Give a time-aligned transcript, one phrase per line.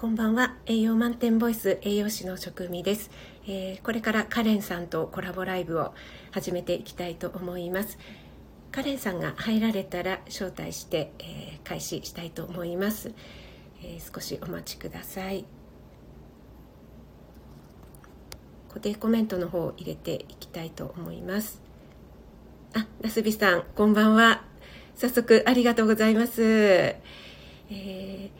[0.00, 0.54] こんばんは。
[0.66, 3.10] 栄養満点ボイス栄養士の職味です、
[3.48, 5.92] えー、これからカレンさんとコラボライブを
[6.30, 7.98] 始めていきたいと思います。
[8.70, 13.12] カレンさんが入られたら招待して、えー、開始したいと思います、
[13.82, 15.44] えー、少しお待ちください。
[18.68, 21.60] 固定コメントの方を入れていきたいと思います。
[22.72, 24.44] あ、なすびさんこんばんは。
[24.94, 27.02] 早速ありがとうございます、え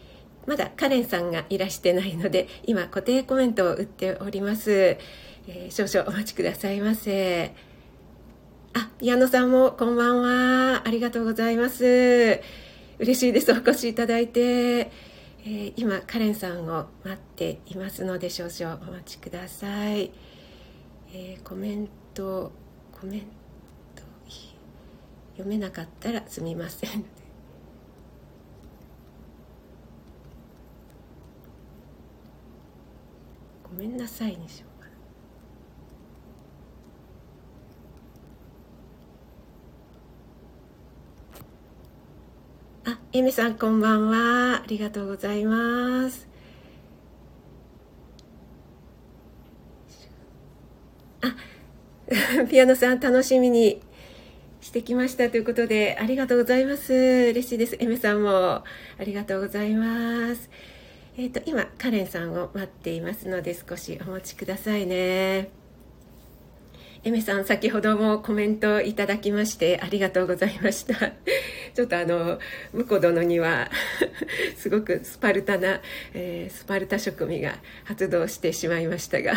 [0.04, 0.07] ー
[0.48, 7.55] まだカレンさんがいらしてないので今固定コメントを打っております、えー、少々お待ちくださいませ。
[8.73, 10.82] あ矢野さんもこんばんは。
[10.87, 12.40] ありがとうございます。
[12.99, 13.52] 嬉しいです。
[13.52, 20.10] お越しいただいて、えー、今カレンさんを待っていますので少々お待ちください、
[21.12, 22.52] えー、コメント
[22.99, 23.21] コメン
[23.95, 24.02] ト
[25.37, 27.18] 読めなかったらすみません。
[33.71, 34.88] ごめんなさいにしようか
[42.87, 42.93] な。
[42.95, 44.63] あ、エメさんこんばんは。
[44.63, 46.27] ありがとうございます。
[51.21, 51.37] あ
[52.49, 53.80] ピアノさん楽しみに
[54.61, 56.93] してきましたということでありがとうございます。
[56.95, 57.77] 嬉しいです。
[57.79, 58.30] エメさんも。
[58.30, 58.65] あ
[59.05, 60.49] りがとうございます。
[61.21, 65.50] えーと、今カレンさんを待っていますので少しお待ちくださいね。
[67.03, 70.94] エメさん先ほどもコメントいただきましてありがとうございました。
[71.75, 72.39] ちょっとあの
[72.72, 73.69] 婿殿には
[74.57, 75.81] すごくスパルタな、
[76.15, 79.33] えー、スパルタ職味が発動してしまいましたが、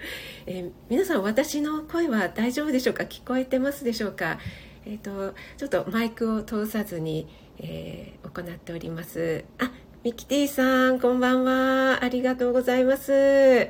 [0.46, 3.04] えー、皆さん私の声は大丈夫でしょうか？
[3.04, 4.38] 聞こえてますでしょうか？
[4.86, 9.44] えっ、ー、とちょっとマイクを通さずに、え行っております。
[9.58, 9.70] あ
[10.06, 12.04] ミキティさん、こんばんは。
[12.04, 13.68] ありがとうございます。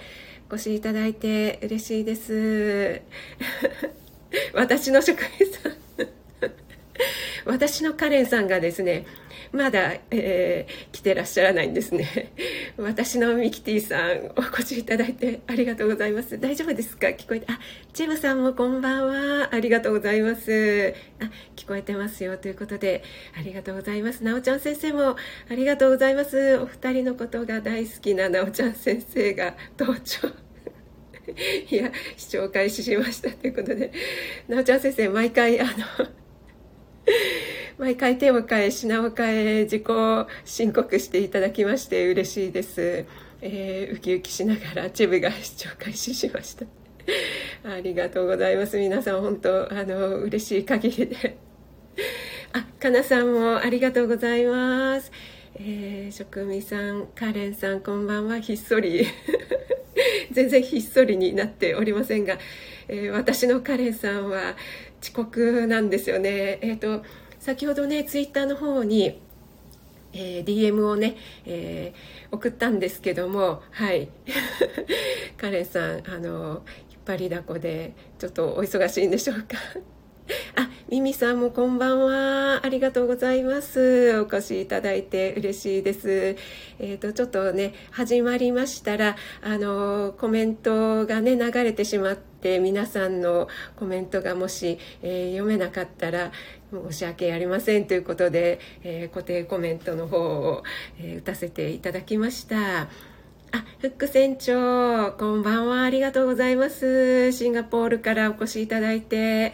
[0.51, 3.01] お越しいただいて嬉しいです。
[4.53, 5.73] 私の職員さん
[7.51, 9.07] 私のカレンさんがですね、
[9.53, 12.33] まだ、えー、来てらっしゃらないんですね。
[12.77, 16.39] 私のミキティさん、お越しいただいてありがとうございます。
[16.39, 17.09] 大丈夫ですか？
[17.09, 17.59] 聞こえて、あ、
[17.93, 19.49] チェブさんもこんばんは。
[19.53, 20.95] ありがとうございます。
[21.21, 22.37] あ、聞こえてますよ。
[22.39, 23.03] ということで、
[23.39, 24.23] ありがとうございます。
[24.25, 25.17] なおちゃん先生も
[25.49, 26.59] ありがとうございます。
[26.59, 30.29] お二人のことが大好きななおちゃん先生が登場。
[31.71, 33.91] いや、視聴開始しましたということで、
[34.49, 35.71] なおちゃん先生、毎回、あの、
[37.79, 39.85] 毎回手を変え品を変え自己
[40.45, 43.05] 申告していただきまして嬉しいです、
[43.43, 46.65] えー、ウキウキしながらチェブが視聴開始しました。
[47.65, 48.79] ありがとうございます。
[48.79, 51.37] 皆さん本当あの嬉しい限りで。
[52.53, 55.13] あかなさんもありがとうございます。
[55.57, 58.41] えー、職味さんカレンさんこんばんは。
[58.41, 59.07] ひっそり。
[60.33, 62.39] 全然ひっそりになっておりませんが、
[62.89, 64.57] えー、私のカレンさんは
[65.03, 66.59] 遅刻なんですよね。
[66.63, 67.05] えっ、ー、と
[67.47, 69.21] 先ほどねツイッターの方に、
[70.13, 74.09] えー、DM をね、えー、送ったんですけどもはい
[75.39, 79.59] カレンさんあの引っ張りだこでちょっとお忙しいんでしょうか？
[80.57, 82.61] あ、ミミさんもこんばんは。
[82.65, 84.19] ありがとうございます。
[84.19, 86.37] お越しいただいて嬉しいです。
[86.81, 96.33] えっ、ー、と、ちょっとね、始まりましたら、あの、コメントがね、流れてしまって、皆さんのコメントがもし、えー、読めなかったら、
[96.71, 100.65] 申し訳ありませんということで、えー、固定コメントの方を、
[101.01, 102.89] え打たせていただきました。
[103.53, 105.83] あ、フック船長、こんばんは。
[105.83, 107.33] ありがとうございます。
[107.33, 109.53] シンガポールからお越しいただいて、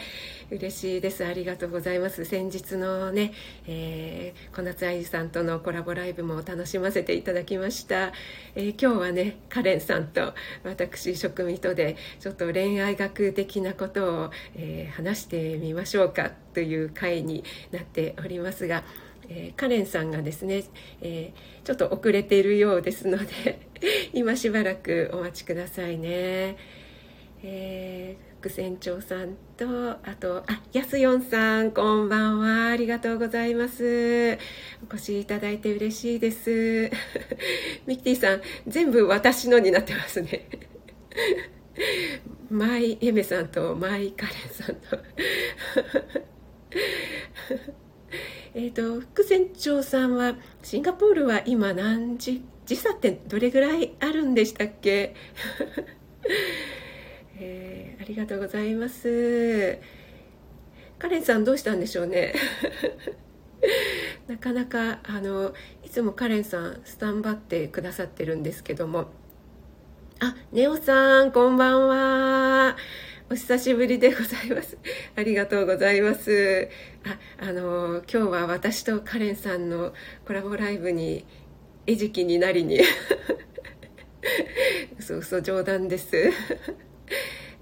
[0.52, 1.25] 嬉しいです。
[1.25, 2.26] ありがとうございます。
[2.26, 3.32] 先日のね、
[3.66, 8.12] えー、小夏愛さんとのコラボライブも楽しませていただきました。
[8.54, 18.84] えー、今日はね、カレンさんと私、職味とで、ちょっと恋愛学的なことを、えー、話してみましょうかという回になっておりますが、
[19.31, 20.64] えー、カレンさんがですね、
[21.00, 23.58] えー、ちょっと遅れているようですので
[24.12, 26.58] 今しばらくお待ちくださいね。
[27.43, 32.70] えー副船長さんとあとあやすよんさんこんばんは。
[32.70, 34.36] ありがとうございます。
[34.82, 36.90] お越しいただいて嬉しいです。
[37.86, 40.48] ミキティさん全部私のになってますね。
[42.50, 44.98] マイエメさんとマイカレンさんと。
[48.56, 50.34] えっと副船長さんは
[50.64, 55.14] シンガポールは今何時時差ってどれぐらいあるんでしたっけ？
[57.44, 59.78] えー、ありがとうございます。
[60.98, 62.32] カレンさんどうしたんでしょうね。
[64.28, 65.52] なかなかあの
[65.84, 69.10] いつもカレンさんスタンバってくださってるんですけども。
[70.20, 72.76] あネオさんこんばんは。
[73.28, 74.78] お久しぶりでございます。
[75.16, 76.68] ありがとうございます。
[77.04, 79.92] ああの今日は私とカレンさんの
[80.24, 81.24] コラボライブに
[81.88, 82.80] 餌食になりに。
[85.00, 86.30] 嘘嘘冗談です。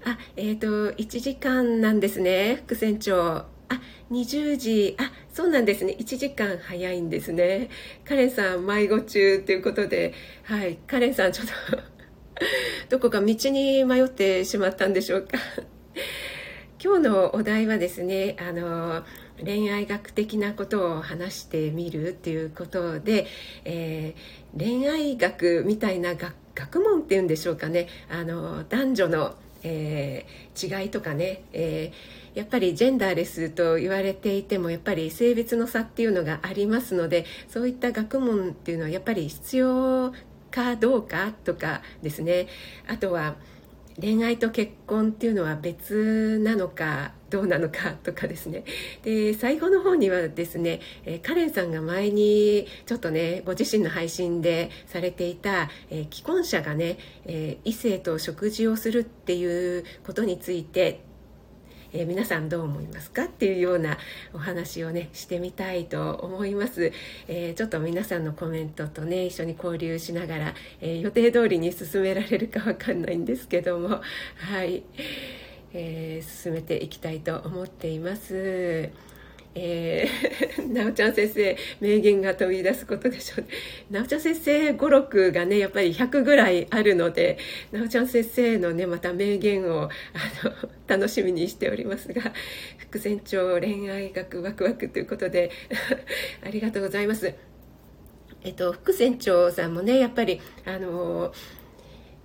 [0.05, 2.61] あえっ、ー、と1時間なんですね。
[2.65, 3.45] 副船長。
[3.69, 3.81] あ
[4.11, 4.95] 20時。
[4.99, 5.95] あそうなんですね。
[5.99, 7.69] 1時間早いんですね。
[8.05, 10.13] カレンさん迷子中ということで。
[10.43, 10.77] はい。
[10.87, 11.53] カレンさんちょっと
[12.89, 15.37] どこか道に迷ってしまったんでしょうか。
[16.83, 19.03] 今日のお題はですねあの
[19.43, 23.27] 恋愛学的なことを話してみるっていうことで、
[23.65, 27.87] えー、恋愛学みたいな学問っていうんでしょうかね。
[28.09, 40.13] あの男女の、えー、違いとかね、えー、やっぱりジェンダーレスと言われていてもやっぱり性別の差っていうのがありますのでそういった学問っていうのはやっぱり必要
[40.49, 42.47] かどうかとかですね。
[42.87, 43.35] あとは
[43.99, 48.63] 恋愛と結婚っていうのは別なのかどうなのかとかですね。
[49.03, 61.01] で最後の方にはですね、え、カレンさんが前にちょっとねご自身の配信でされていた、え、既婚者がね、え、異性と食事をするっていうことについて
[61.93, 63.97] えー、皆さんどう思いますかっていうような
[64.33, 66.91] お話をねしてみたいと思います、
[67.27, 74.01] えー、ちょっと皆さんのコメントとね一緒に交流しながら、えー、予定通りに進められるかわかんないんですけども。
[74.37, 74.83] はい、
[75.73, 78.89] え進めていきたいと思っています。
[79.53, 87.37] えー、 なおちゃん先生名言が飛び出すことでしょう、なおちゃん先生語録がねやっぱり100ぐらいあるので
[87.71, 89.89] なおちゃん先生のねまた名言をあ
[90.45, 90.53] の
[90.87, 92.33] 楽しみにしておりますが
[92.77, 95.51] 副船長恋愛学ワクワクということで
[96.45, 97.33] ありがとうございます。
[98.43, 101.31] えっと、副船長さんもねやっぱりあの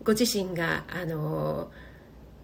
[0.03, 1.71] ご自身があの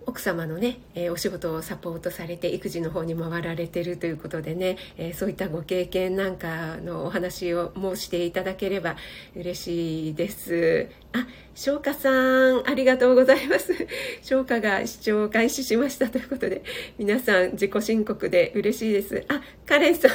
[0.06, 8.96] 奥様のね、えー、お仕事をサポートされて育児の方に回られてるということでね、えー、そういったご経験なんかのお話を申していただければ
[9.36, 10.88] 嬉しいです。
[11.12, 13.74] あ翔歌さんありがとうございます。
[14.22, 16.62] 翔歌が視聴開始しましたということで
[16.98, 19.24] 皆さん自己申告で嬉しいです。
[19.28, 20.12] あカレンさん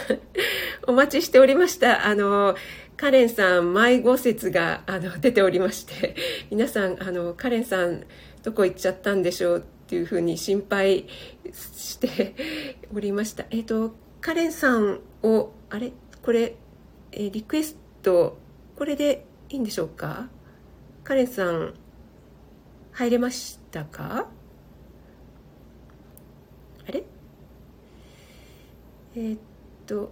[0.88, 2.06] お待ちしておりました。
[2.06, 2.56] あの
[2.98, 6.16] カレンさん迷子説があの出ておりまして
[6.50, 8.06] 皆さんあのカレンさん
[8.44, 11.08] どこ行っちゃったんでしょうっていうふうに心配
[11.54, 12.36] して
[12.94, 13.46] おりました。
[13.52, 15.94] えっ、ー、と、カレンさんを、あれ？
[16.22, 16.58] これ、
[17.14, 18.38] えー、リクエスト、
[18.76, 20.28] これでいいんでしょうか？
[21.06, 21.74] カレンさん、
[22.92, 24.28] 入れましたか？
[26.86, 27.04] あれ？
[29.16, 29.40] えー、っ
[29.86, 30.12] と、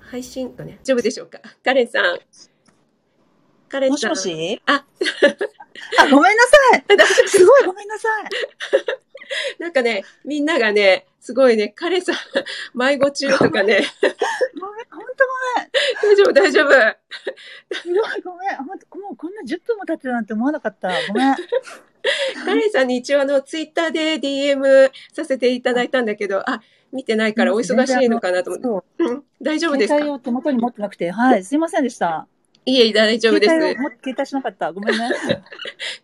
[0.00, 1.38] 配信がね、大丈夫でしょうか？
[1.64, 2.18] カレンさん。
[3.68, 4.10] カレンさん。
[4.10, 4.60] もしもし？
[4.66, 4.84] あ、
[5.98, 6.84] あ、ごめんなさい。
[7.28, 9.62] すごいごめんなさい。
[9.62, 12.16] なんかね、みんながね、すごいね、彼さん、
[12.74, 13.84] 迷子中とかね。
[14.60, 15.24] ごめん、ほんと
[16.00, 16.14] ごめん。
[16.14, 16.70] 大丈夫、大丈夫。
[17.74, 18.56] すごいごめん。
[18.56, 20.90] ほんと、もうこんな10分も経ってるなんて思わなかった。
[21.08, 21.36] ごめん。
[22.44, 29.04] カレンさんに一応あの、ツイッターで DM させていただいたんだけど、あ、見てないからお忙しいのかなと思って。
[29.04, 29.94] うん、大丈夫ですか？
[29.96, 32.26] 携帯を手元に持ってなくて、はい、すいませんでした。
[32.66, 33.54] いえ、大丈夫です。
[33.54, 34.72] 携帯しなかった。
[34.72, 35.10] ごめんね。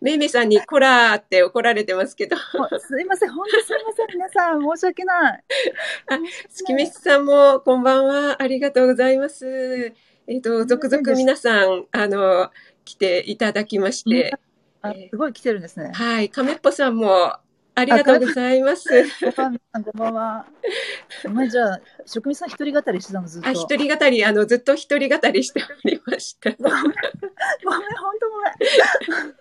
[0.01, 2.35] めいめいさんにコラーって怒られてますけど。
[2.79, 3.31] すいません。
[3.31, 4.07] 本当すいません。
[4.13, 5.43] 皆さん、申し訳ない。
[6.07, 8.41] あ、月飯さんも、こんばんは。
[8.41, 9.93] ありがとうございます。
[10.27, 12.51] えっ、ー、と、続々皆さん、あの、
[12.85, 14.33] 来ていただきまして。
[14.81, 15.91] あ、すごい来てるんですね。
[15.93, 16.29] はい。
[16.29, 17.37] 亀っぽさんも、
[17.77, 18.89] ありがとうございます。
[19.35, 19.59] こん
[19.93, 20.47] ばんは。
[21.25, 23.47] お前じゃあ、職人さん一人語りしてたのずっと。
[23.47, 26.49] あ、一人語り、あの、ずっと一人語りしておりました。
[26.53, 29.33] ごめん、ごめん、本当ごめん。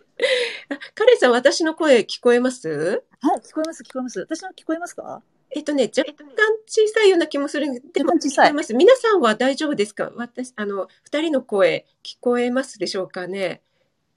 [0.95, 4.21] カレンさん、私の声聞こえますはい、聞こえます、聞こえます。
[4.21, 6.27] 私の聞こえますかえっとね、若干
[6.67, 7.09] 小さい。
[7.09, 8.53] ような気もするでも小さい。
[8.53, 13.63] 皆さんは大丈夫ですか私、あの、二人の声聞こえますでしょうかね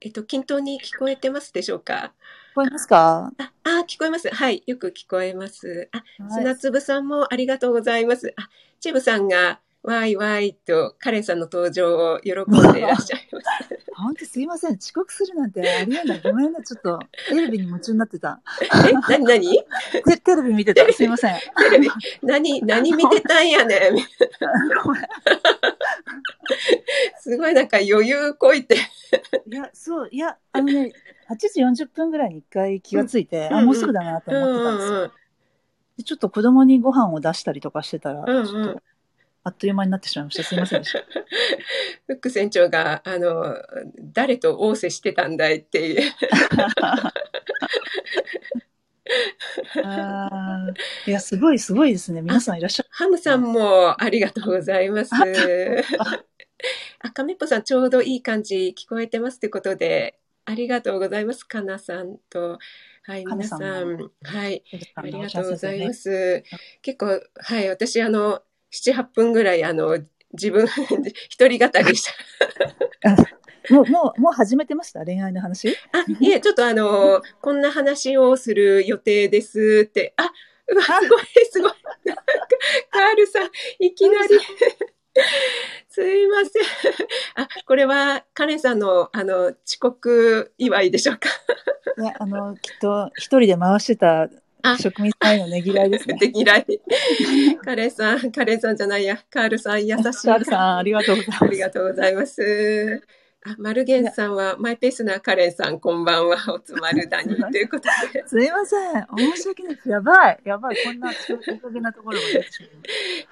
[0.01, 2.13] えっと、均等に聞こえてますでしょうか
[2.59, 3.31] こえますか？
[3.37, 4.29] あ、あ、聞こえます。
[4.29, 4.63] はい。
[4.67, 5.89] よく聞こえます。
[5.93, 8.33] あ、砂粒さんもありがとうございます。
[8.35, 8.49] あ、
[8.81, 13.45] チェブさんが、わいわいとカレンさんの登場を喜んでいらっしゃいます。
[13.95, 14.77] 本当すいません。
[14.77, 16.21] 遅刻するなんてありえない。
[16.21, 16.59] ごめんね。
[16.65, 18.41] ちょっと、 テレビに夢中になってた。
[18.61, 19.63] え、なになに
[20.05, 20.91] テテレビ見てた。
[20.91, 21.35] すいません。
[21.35, 21.89] テレビ、
[22.21, 23.97] 何、何見てたんやねん。
[27.19, 28.75] すごいなんか余裕こいて。
[28.75, 28.79] い
[29.55, 30.91] や、そう、いや、あのね、
[31.29, 34.93] 8時40分ぐらいに一回気がついて、うん、あ、もうすぐだなと思ってたんですよ。
[34.93, 35.11] うんうん、
[35.97, 38.81] でちょっと子供にご飯を出したりとかしてたら、ちょっと
[39.43, 40.43] あっという間になってしまいました。
[40.43, 40.99] すいませんでした。
[42.07, 43.55] フック船長が、あの、
[44.13, 46.11] 誰と仰せしてたんだいっていう。
[49.81, 52.21] あーいや、すごい、すごいですね。
[52.21, 52.89] 皆さんいらっしゃる。
[52.91, 55.11] ハムさんもありがとうございます。
[56.99, 61.43] あ、カメッポさんちょうどいい感じ聞こえてますってことで、ありがとうございます。
[61.45, 62.59] かなさんと。
[63.03, 64.11] はい、皆さんん。
[64.23, 64.63] はい。
[64.95, 65.93] ありがとうごおざいまね。
[65.93, 66.43] す。
[66.81, 69.97] 結構、はい、私、あの、7、8分ぐらい、あの、
[70.33, 70.67] 自分、
[71.29, 72.03] 一人語りし
[73.03, 73.73] た。
[73.73, 75.03] もう、もう、もう始めてました？
[75.05, 75.75] 恋愛の話？
[75.91, 80.13] あ、いえ、ちょっとあの、こんな話をする予定ですって。
[80.17, 80.31] あ、
[80.67, 81.71] うわ、すごい、すごい。
[82.91, 83.49] カールさん、
[83.79, 84.39] いきなり。
[85.89, 86.63] すいません。
[87.35, 91.29] あ、これは、カレンさんの、あの、遅刻祝いでしょうか？
[92.01, 94.29] いや、あの、きっと、一人で回してた
[94.61, 96.17] あ職人さんへのねぎらいですね。
[96.19, 96.65] できない。
[97.63, 100.03] カレンさん、カレンさんじゃないや、カールさん、優しい。
[100.03, 101.43] カールさん、ありがとうございます。
[101.43, 103.03] ありがとうございます。
[103.45, 107.37] あ、マルゲンさんは、マイペースなカレンさん、こんばんは、おつまるだに。
[107.51, 108.23] ということで。
[108.27, 109.07] すいません。
[109.33, 109.89] 申し訳ないです。
[109.89, 110.39] やばい。
[110.43, 110.77] やばい。
[110.83, 112.27] こんな、おかげなところま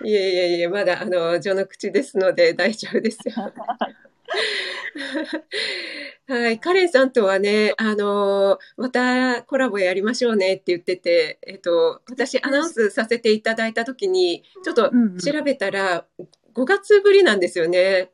[0.03, 0.07] う。
[0.07, 3.33] いえいえいえ、まだ、あの、序の口ですので大丈夫ですよ。
[6.27, 6.59] はい。
[6.59, 16.05] カレンさんとはね、あの、またコラボやりましょうねって言ってて、えっと、私アナウンスさせていただいたときに、ちょっと調べたら、
[16.53, 18.11] 5月ぶりなんですよね。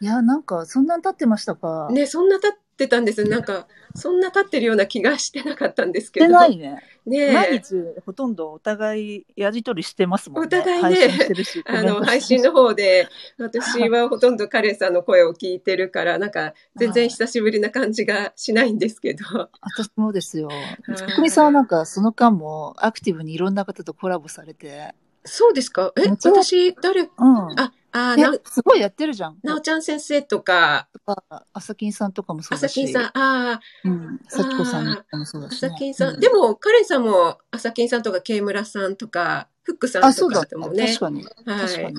[0.00, 1.88] いや、なんか、そんなに経ってましたか？
[1.90, 3.24] ね、そんな経ってたんです。
[3.24, 6.34] なんか、そんな経ってるような気がしてなかったんですけしてど。
[6.34, 6.82] ないね。
[7.06, 10.46] ね毎日、ほとんどお互いやりとりしてますもんね。
[10.46, 11.18] お互いね。
[11.64, 19.24] あの、配信の方で、 私はほとんどカレンさんの声を聞いてるから、なんか、全然久しぶりな感じがしないんですけど。
[19.60, 20.50] 私もですよ。
[20.88, 24.94] い徳美さんはなんか、その間もアクティブにいろんな方とコラボされて。
[25.24, 25.92] そうですか？
[25.96, 27.10] え私、誰、うん。
[27.58, 29.38] あ、あ、えな、すごいやってるじゃん。
[29.42, 32.72] なおちゃん先生とか、とか、あさきんさんとかもそうあだし。
[32.72, 33.10] さきんさん、あ
[33.54, 34.20] あ、うん。
[34.28, 35.68] さきこさんとかもそうだあし、ね。
[35.70, 36.16] さきんさん。
[36.16, 40.40] うでも、カレンさんも、あさきんさんとか、ケイムラさんとか、フックさあ、んそうだ。
[40.40, 41.00] とかともね確。
[41.00, 41.24] かに。
[41.24, 41.96] 確かに。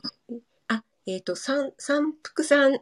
[0.68, 2.80] あ、えっ、と、三、三福さん。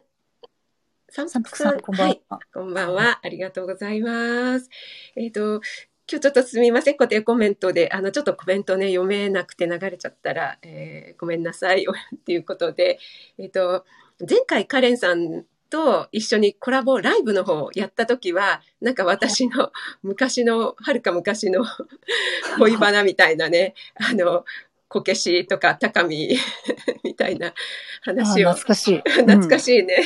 [1.08, 2.22] 三さん福さん、こんばんはい。
[2.28, 2.38] は。
[2.52, 3.20] こんばんは。
[3.22, 4.68] ありがとうございます。
[5.16, 5.60] えっ、と、
[6.08, 6.96] 今日ちょっとすみません。
[6.96, 11.84] 固定コメントで、あの、ちょっとコメントね、読めなくて流れちゃったら、えーごめんなさい。
[11.84, 13.00] っていうことで、
[13.38, 13.84] えっ、と、
[14.28, 19.72] 前回カレンさんと一緒にコラボライブの方をやった時は、なんか私の
[20.02, 21.64] 昔の、はるか昔の
[22.58, 24.44] 恋バナみたいなね、あの、
[24.88, 26.38] こけしとか高見
[27.02, 27.54] みたいなあ
[28.02, 28.98] 話を懐かしい。
[28.98, 29.60] 懐かい。
[29.60, 29.96] しいね、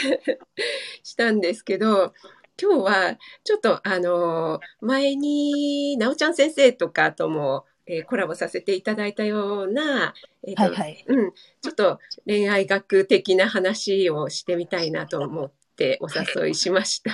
[1.02, 2.14] したんですけど、
[2.61, 10.14] 今日はちょっとあの、前に、なおちゃん先生とかとも、えーコラボさせていただいたような、
[10.47, 11.05] えーとはいはい。
[11.09, 17.11] うん、ちょっと恋愛学的な話をしてみたいなと思ってお誘いしました。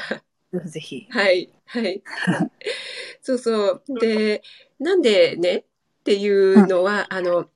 [0.53, 1.07] ぜひぜひ。
[1.11, 2.03] はい、はい。
[3.23, 3.83] そうそう。
[4.00, 4.43] で、
[4.81, 5.57] なんでね？
[5.57, 5.65] っ
[6.05, 7.49] ていうのは、あの、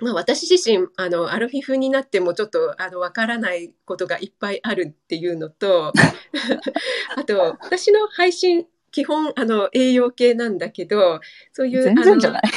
[0.00, 5.92] まあ私自身、あの、アルフィフになってもちょっと、あの、わからないことがいっぱいあるっていうのと、
[7.16, 11.20] あと、私の配信、基本、あの、栄養系なんだけど、
[11.52, 12.42] そういう、全然じゃない。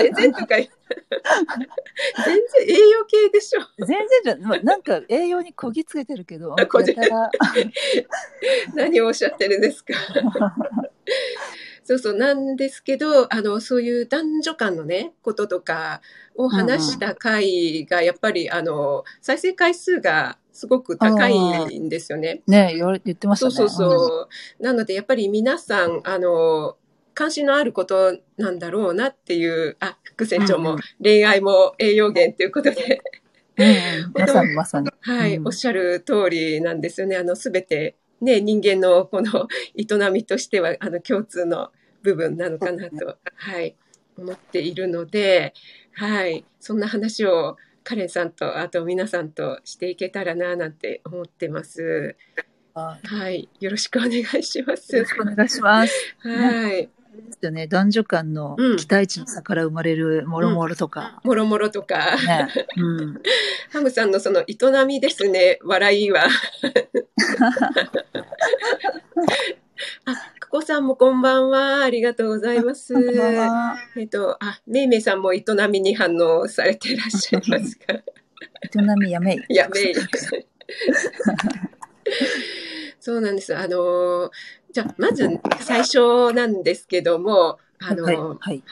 [0.00, 0.70] 全然とか全然
[2.68, 3.60] 栄養系でしょ。
[3.78, 6.54] 全然じゃまあなんか栄養にこぎつけてるけど、
[8.74, 9.94] 何をおっしゃってるんですか。
[11.88, 16.02] そうそう、なんですけど、あの、そういう男女間のね、こととか
[16.36, 22.42] を話した回が、やっぱり、あの、再生回数がすごく高いんですよね。
[22.46, 23.52] ね言われ言ってましたね。
[23.52, 24.28] そうそうそ
[24.60, 24.62] う。
[24.62, 26.76] なので、やっぱり皆さん、あの、
[27.14, 33.00] 関心のあることなんだろうなっていう、あ、副船長も恋愛も栄養源ということで、
[34.12, 34.90] まさにまさに。
[35.00, 37.16] はい、うんおっしゃる通りなんですよね。
[37.16, 41.70] あの、すべて、ね、人間のこの 営みとしては、あの、共通の
[42.08, 43.76] 部分なのかなと、はい、
[44.16, 45.52] 思っているので、
[45.92, 52.16] はい、そんな話をカレンさんと、あと皆さんとしていけたらな、なんて思ってます。
[52.74, 55.04] ははい、よろしくお願いしまいよすろ。
[55.04, 56.16] しくお願いします。
[56.20, 56.90] はい、で
[57.32, 61.20] すよね、男女間のうん期待値の差から生まれるもろもろとか。
[61.24, 62.48] もろもろとか、ね。
[62.76, 63.22] うん。
[63.72, 66.24] ハムさんのその営みですね、笑いは。
[70.04, 70.14] あ、
[70.50, 71.84] 久保さんもこんばんは。
[71.84, 72.94] ありがとうございます。
[73.98, 77.92] えっと、あ、めいめいさんも営みに反応されていらっしゃいますか。
[77.92, 78.02] 営
[78.98, 79.44] みやめい。
[79.54, 79.92] やべえ。
[82.98, 83.54] そうなんです。
[83.54, 84.30] あの、
[84.72, 85.28] じゃあ、まず
[85.60, 88.16] 最初なんですけども、あの、はい。
[88.16, 88.62] はい。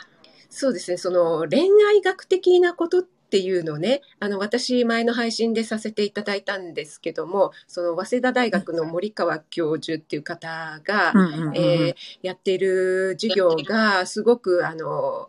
[0.49, 11.13] そうですね、その恋愛学的なことっっていうのをね、あの、私、前の配信でさせていただいたんですけども、その、早稲田大学の森川教授っていう方が、
[11.55, 15.29] えーやってる授業が、すごく、あの、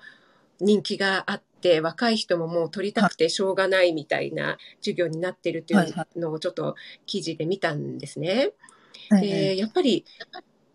[0.60, 6.76] 人気があって、若い人ももう取りたくてしょうがないみたいな授業になってるっていはいうはのをちょっと
[7.08, 8.52] 記事で見たんですね。
[9.12, 10.06] ええで、やっぱり、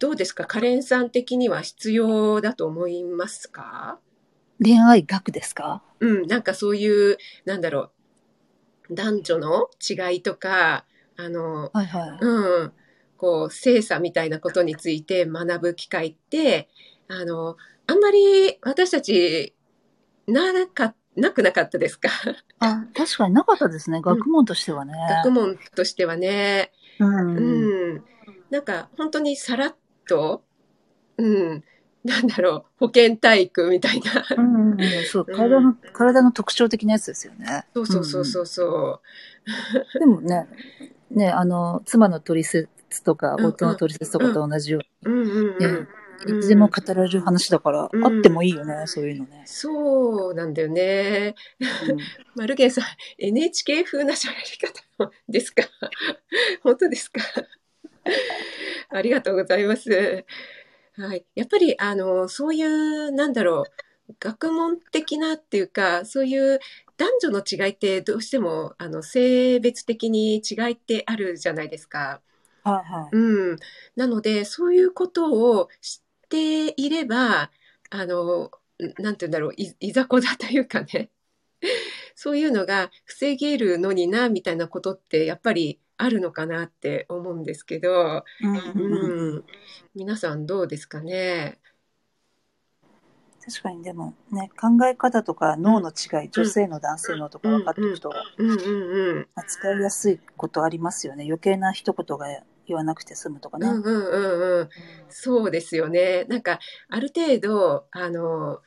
[0.00, 0.44] どうですか？
[0.44, 4.00] カレンさん的には必要だと思いますか？
[4.62, 5.82] 恋愛学ですか？
[6.00, 7.90] うん、なんかそういう、なんだろ
[8.90, 12.18] う、男女の違いとか、あの、はいはい。
[12.20, 12.72] うん、
[13.16, 16.68] こう、性差みたいなことについて学ぶ機会って、
[17.08, 19.54] あの、あんまり私たち、
[20.26, 22.08] なか、なくなかったですか？
[22.58, 24.00] あ、確かになかったですね。
[24.00, 24.94] 学問としてはね。
[25.24, 26.72] 学問としてはね。
[26.98, 27.36] うん。
[27.36, 28.04] うん。
[28.50, 29.76] なんか、本当にさらっ
[30.08, 30.44] と、
[31.18, 31.64] うん、
[32.04, 34.24] なんだろう、保健体育みたいな。
[34.36, 37.64] うんうんうん、そう、体の、体の特徴的なやつですよね。
[37.74, 39.00] そうそうそうそうそ
[39.94, 40.00] うん。
[40.00, 40.48] でもね、
[41.10, 42.68] ね、あの、妻の取説
[43.04, 45.10] とか、うんうん夫の取説とかと同じよう。
[45.10, 46.38] うんうんうに、うん。
[46.38, 49.42] いつでも語られる話だから、うんあってもいいよね、そういうのね。
[49.46, 51.34] そうなんだよね。
[51.60, 51.98] うん
[52.34, 52.84] マルゲンさん、
[53.18, 55.62] NHK 風な喋り方ですか？
[56.62, 57.20] 本当ですか？
[58.90, 60.24] ありがとうございます。
[60.94, 61.24] はい。
[61.34, 63.64] やっぱり、あの、そういう、なんだろ
[64.08, 66.58] う、学問的なっていうか、そういう
[66.98, 72.20] 男女の違いってどうしても、あの、性別的に違いってあるじゃないですか。
[72.62, 73.16] はいはい。
[73.16, 73.56] うん。
[73.96, 77.50] なので、そういうことを知っていれば、
[77.90, 78.50] あの、
[78.98, 81.10] なんて言うんだろう、い、いざこざというかね、
[82.14, 89.44] そういうのが防げるのにな、みたいなことって、やっぱりあるのかなって思うんですけど、うんううん。
[89.94, 91.58] 皆さんどうですかね？
[93.44, 98.12] 確かにでもね、考え方とか脳の違い、女性の男性のとか分かっておくと。
[99.34, 101.24] 扱いやすいことありますよね。
[101.24, 102.26] 余計な一言が
[102.66, 103.66] 言わなくて済むとかね。
[103.66, 104.68] うんうんうんうん。
[105.08, 106.24] そうですよね。
[106.28, 108.60] なんか、ある程度、あの、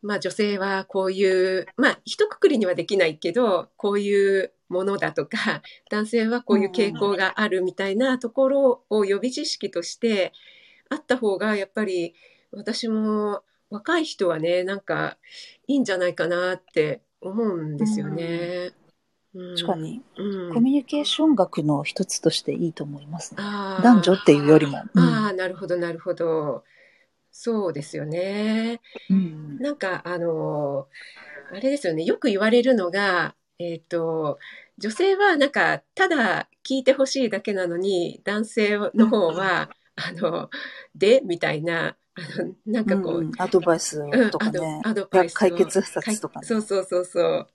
[0.00, 10.32] まあ女性はこういう、まあ一括りにはできないけど、こういうものだとか、 男性はこういう傾向があるみたいなところを予備知識として
[10.88, 12.14] あった方が、やっぱり
[12.52, 15.18] 私も若い人はね、なんか
[15.66, 18.72] いいんじゃないかなって思うんですよね。
[19.34, 19.74] うん確か。
[19.76, 23.42] に、うんコミュニケーション学の一つとしていいと思いますね。
[23.82, 24.80] 男女っていうよりも。
[24.94, 26.62] うんああ、なるほど、なるほど。
[27.32, 28.80] そうですよね。
[29.10, 30.86] うんなんか、あの、
[31.50, 32.04] あれですよね。
[32.04, 34.38] よく言われるのが、えっと、
[34.78, 40.50] 女性はなんか、ただ聞いてほしいだけなのに、男性の方は、あの、
[40.94, 46.46] で、みたいな、あの、なんかこう、うんアドバイスうんとかね、アドアドバイスを解決策とかね。
[46.46, 47.48] そうそうそうそう。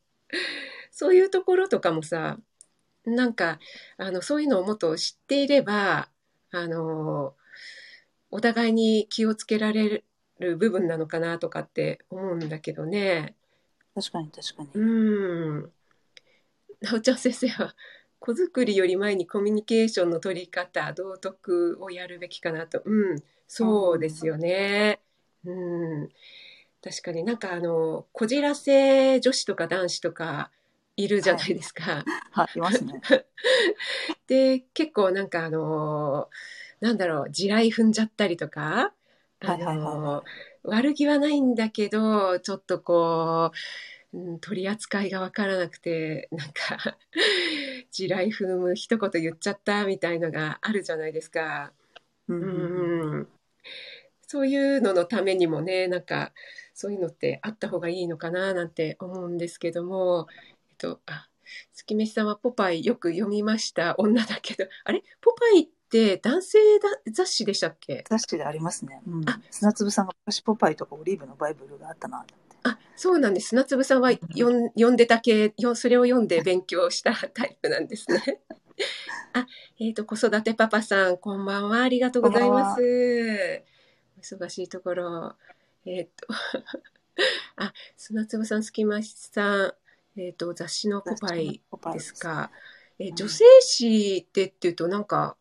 [0.92, 2.38] そういうところとかもさ、
[3.06, 3.60] なんか、
[3.98, 6.10] あの、そういうのをもっと知っていれば、
[6.52, 7.36] あの、
[8.32, 10.04] お互いに気をつけられ
[10.40, 13.36] る部分なのかなとかって思うんだけどね。
[13.96, 14.70] 確かに確かに。
[14.74, 15.74] うん。
[16.82, 17.74] なおちゃん先生は、
[18.20, 22.82] 子作りより前にコミュニケーションの取り方、道徳をやるべきかなと。
[22.86, 23.24] うん。
[23.48, 25.02] そうですよね。
[25.46, 25.52] う
[26.06, 26.10] ん。
[26.84, 30.52] 確かになんかあの、こじらせ女子とか男子とか
[30.98, 32.06] いるじゃないですか。
[32.32, 33.04] はい、いますね。
[34.28, 36.30] で、結構なんかあの、
[36.82, 38.94] なんだろう、地雷踏んじゃったりとか、
[39.42, 40.26] あはいはいはいの、
[40.64, 43.58] 悪気はないんだけど、ちょっとこう、
[44.14, 46.98] うん取り扱いがわからなくて、 なんか、
[47.92, 51.74] 地雷踏む一言言っちゃったみたいのがあるじゃないですか。
[52.28, 53.28] うんうん。
[54.22, 56.34] そういうののためにもね、なんか、
[56.74, 60.28] そういうのってあった方がいいのかななんて思うんですけども、
[60.70, 61.28] えっと、あ、
[61.74, 65.04] 月飯さんはポパイよく読みました女だけど、あれ？
[65.20, 68.04] ポパイって男性だ雑誌でしたっけ？
[68.08, 69.02] 雑誌でありますね。
[69.08, 69.42] うんあ。
[69.50, 72.34] 砂粒さんが昔ポパイとかオリーブのバイブルがあったなって。
[73.00, 73.50] あ、そうなんです。
[73.50, 78.42] 砂粒さんは読ん読んでた系、よそれを読んで勉強したタイプなんですね。
[79.34, 79.48] あ、
[79.80, 81.82] えっ、と、子育てパパさん、こんばんは。
[81.82, 82.82] ありがとうございます。
[84.18, 85.36] お忙しいところ。
[85.86, 86.28] えっ、と、
[87.56, 89.74] あ、砂粒さん、すきましさん、
[90.18, 91.62] えっ、と、雑誌のポパイ
[91.94, 92.14] です。
[92.14, 92.52] か。
[93.00, 95.38] えうん女性誌ってっていうと、なんか、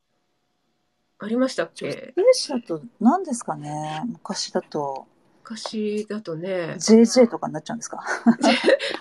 [1.21, 5.09] ありましたっ女け性誌だと何ですかね昔だと
[5.51, 6.77] 昔だとね。
[6.79, 8.03] JJ とかになっちゃうんですか？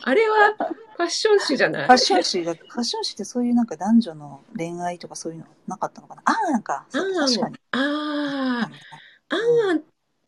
[0.04, 0.54] あれは
[0.98, 1.86] ファッション誌じゃない？
[1.86, 6.22] ファッション誌だファッション誌ってそういうなんか男女の恋愛とかそういうのなかったのかな？
[6.26, 6.98] ああなんかあ
[7.72, 8.70] あ
[9.30, 9.36] あ、あ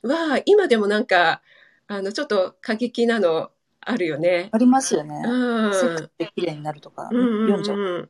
[0.08, 1.42] は今でもなんか、
[1.88, 3.52] あの、ちょっと過激なの
[3.82, 4.50] あるよね。
[4.52, 5.22] ありますよね。
[5.26, 5.74] うん。
[5.74, 8.10] セックスで綺麗になるとか、うんうん読んじゃう。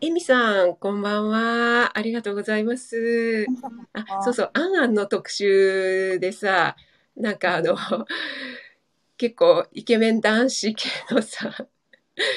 [0.00, 0.08] うん。
[0.08, 1.96] エミさん、こんばんは。
[1.96, 3.46] ありがとうございます。
[3.92, 6.76] あ、そうそう、アンアンの特集でさ、
[7.16, 7.76] なんかあの、
[9.16, 11.54] 結構イケメン男子系のさ、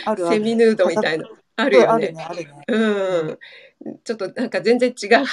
[0.06, 2.08] あるあるセミヌードみたいな、あるよね。
[2.08, 2.64] ね、ね。
[2.68, 3.40] うん。
[4.04, 5.26] ちょっとなんか全然違う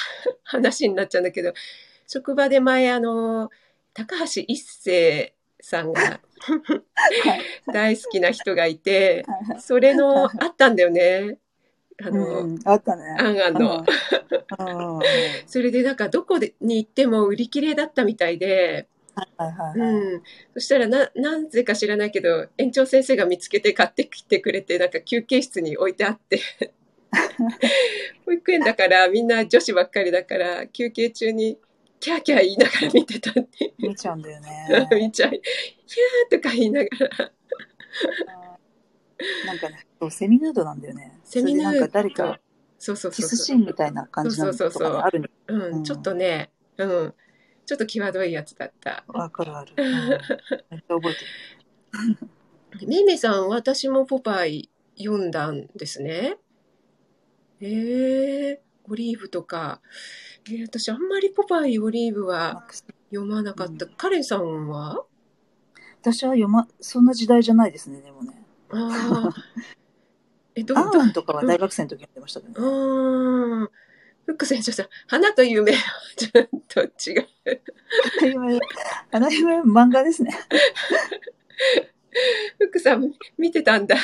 [0.45, 1.53] 話になっちゃうんだけど、
[2.07, 3.51] 職場で前あの、
[3.95, 6.21] 高橋一生さんがは
[7.37, 9.25] い 大好きな人がいて、
[9.61, 11.39] それの、あったんだよね。
[12.03, 13.03] あうの、ん、あったね。
[13.19, 13.85] アンアンの。
[15.47, 19.95] それでなんかどこでに行っても売り切れだったみたいで、はいはいはい。
[19.95, 20.23] うん。
[20.55, 26.41] そしたらな、なぜか知らないけど、園長先生が見つけて買ってきてくれて、なんか休憩室に置いてあって。
[28.25, 31.59] 保育園だから、みんな女子ばっかりだから、休憩中に
[31.99, 33.75] キャーキャー言いながら見てたって。
[33.79, 34.89] 見ちゃうんだよね。
[34.93, 35.41] 見ちゃい、
[35.87, 37.33] キャーとか言いながら。
[39.47, 41.19] なんかね、そうセミヌードなんだよね。
[41.25, 42.41] セミヌードなんか誰か
[42.79, 43.39] そうそうキそうそう。
[43.39, 45.31] スシーンみたいな感じのとかねあるね。
[45.49, 47.15] うん、うんちょっとね、うん。
[47.67, 49.05] ちょっと際どいやつだった。
[49.07, 49.73] わかるある。
[49.77, 51.21] うんめっちゃ覚えて
[52.83, 52.87] る。
[52.87, 56.39] めいめいさん、私もポパイ読んだんですね。
[57.61, 59.83] ええオリーブとか。
[60.49, 62.67] えー私あんまりポパイ、オリーブは
[63.11, 63.87] 読まなかった。
[63.87, 65.05] カレンさんは？
[66.01, 68.40] 私は読ま、そんな時代じゃないですね、でもね。
[68.73, 69.35] ああ。
[70.55, 72.71] え、ど、ど、アンアンとかは大学生の時読んでましたけどうね。
[72.71, 73.71] ーん。
[74.27, 75.79] フック船長さん、花と夢は
[76.17, 78.61] ちょっと違う。
[79.11, 80.31] あの夢漫画ですね。
[82.59, 83.97] フックさん、見てたんだ。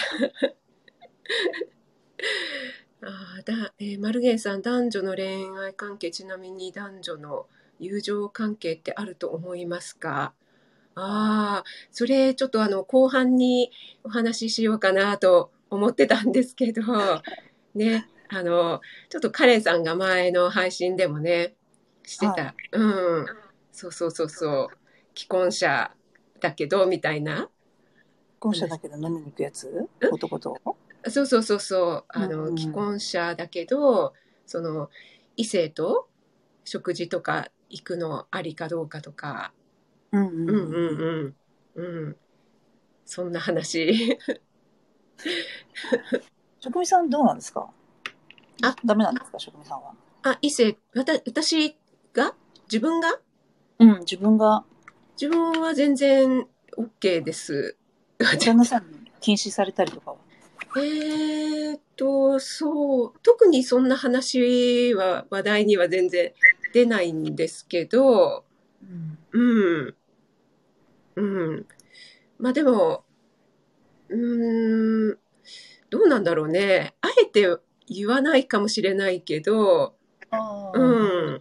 [3.02, 3.06] あ
[3.38, 7.46] あ、だ、えー、マルゲンさん、男女の恋愛関係、ちなみに男女の
[7.78, 10.32] 友情関係ってあると思いますか？
[10.98, 13.70] ああ、それちょっとあの、後半に
[14.02, 16.82] お話ししようかなと思ってたんですけど、
[17.74, 18.80] ね、あの、
[19.10, 21.54] ちょっとカレンさんが前の配信でもね、
[22.02, 22.42] してた。
[22.42, 23.26] はうん。
[23.72, 24.76] そうそうそうそう。
[25.14, 25.92] 既婚者
[26.40, 27.50] だけど、みたいな。
[28.40, 29.86] 婚者だけど飲みに行くやつ？
[30.10, 30.58] 男と？
[31.08, 32.04] そうそうそうそう。
[32.08, 34.14] あの、うんうん既婚者だけど、
[34.46, 34.88] その、
[35.36, 36.08] 異性と
[36.64, 39.52] 食事とか行くのありかどうかとか。
[40.12, 41.34] うんうんうん
[41.76, 41.84] うん。
[42.04, 42.16] うん。
[43.04, 44.18] そんな話。
[46.60, 47.68] 職味さんどうなんですか？
[48.62, 49.38] あダメなんですか？
[49.38, 49.92] 職味さんは。
[50.22, 51.76] あ、異性、わた、私
[52.12, 52.34] が？
[52.64, 53.20] 自分が？
[53.78, 54.64] うん、自分が
[55.20, 57.76] 自分は全然 OK です。
[58.18, 60.16] 旦那さんに禁止されたりとかは？
[60.78, 66.32] えーっと、そう、特にそんな話は話題には全然
[66.72, 68.44] 出ないんですけど、
[68.82, 69.18] うん。
[69.36, 69.94] うん。
[71.16, 71.22] う
[71.56, 71.66] ん。
[72.38, 73.04] まあでも、
[74.08, 75.18] うーん、
[75.90, 76.94] どうなんだろうね。
[77.02, 79.96] あえて言わないかもしれないけど、
[80.30, 81.38] あうん。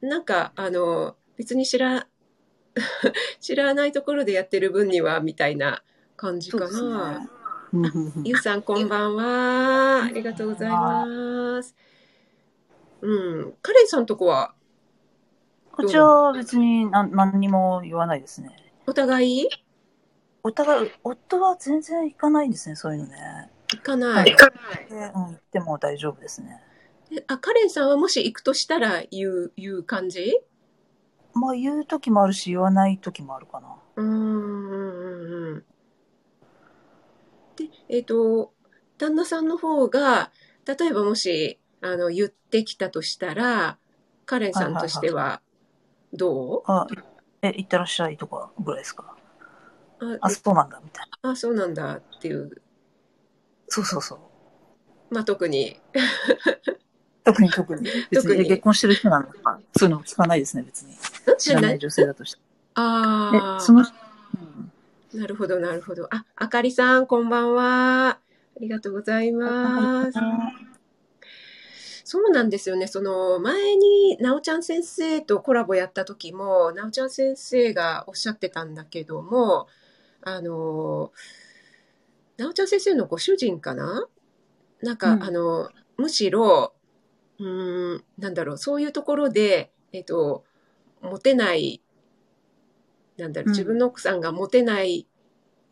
[0.00, 2.08] なんか、あの、別に知ら、
[3.40, 5.82] 知らないところでやってる分には、みたいな
[6.16, 7.28] 感じかそうですねな。。
[7.72, 10.04] うんうんうんゆうさん、こんばんは。
[10.04, 11.74] ありがとうございます。
[13.00, 13.54] うん。
[13.60, 14.54] カレンさんとこは、
[15.76, 18.54] こちらは別に何何にも言わないですね。
[18.86, 19.48] お互い？
[20.44, 23.50] お互い、夫は全然行かないですね、そういうのね。
[23.72, 24.34] 行かなはいい。
[24.34, 26.60] でうん、行っても大丈夫ですね。
[27.10, 30.40] であ、カレンさんはもし行くとしたら言う、言う感じ？
[31.32, 33.74] まあ言う時もあるし、言わない時もあるかな。
[33.96, 35.64] うーんうんうんうん。
[37.56, 38.52] で、えっ、と、
[38.98, 40.30] 旦那さんの方が、
[40.66, 43.78] 例えばもし、あの、言ってきたとしたら、
[44.26, 45.40] カレンさんとしては、
[46.14, 46.62] どう？
[46.66, 46.86] あ、
[47.42, 49.16] え、行ってらっしゃいとかぐらいですか？
[50.00, 51.30] ああ、そうなんだ、みたいな。
[51.30, 52.50] あ、そうなんだっていう、
[53.68, 54.18] そうそうそう。
[55.14, 55.80] まあ 特に、
[57.24, 57.82] 特に 特に。
[58.10, 60.94] 別特に結婚してる人なのか、そういうのも聞かないですね、別に。
[61.38, 62.40] 知らない女性だとして。
[62.74, 66.08] あえ、その、うんあ、なるほど、なるほど。
[66.12, 68.08] あ、あかりさん、こんばんは。
[68.08, 68.18] あ
[68.60, 70.18] りがとうございます。
[72.06, 72.86] そうなんですよね。
[72.86, 79.68] その前に、なおちゃん先生とコラボやった時も、なおちゃん先生がおっしゃってたんだけども、
[80.20, 81.12] あの、
[82.36, 84.06] なおちゃん先生のご主人かな？
[84.82, 85.22] なんか、うん。
[85.22, 86.74] あの、むしろ、
[87.38, 90.44] うーん、なんだろう、そういうところで、えっと、
[91.00, 91.80] モテない、
[93.16, 93.52] なんだろう、うん。
[93.52, 95.08] 自分の奥さんがモテない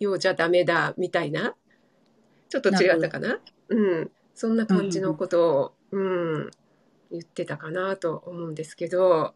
[0.00, 1.56] ようじゃダメだ、みたいな、
[2.48, 3.38] ちょっと違ったかな？
[3.68, 4.10] うん。
[4.34, 6.50] そんな感じのことを、うん、
[7.10, 9.34] 言ってたかなと思うんですけど、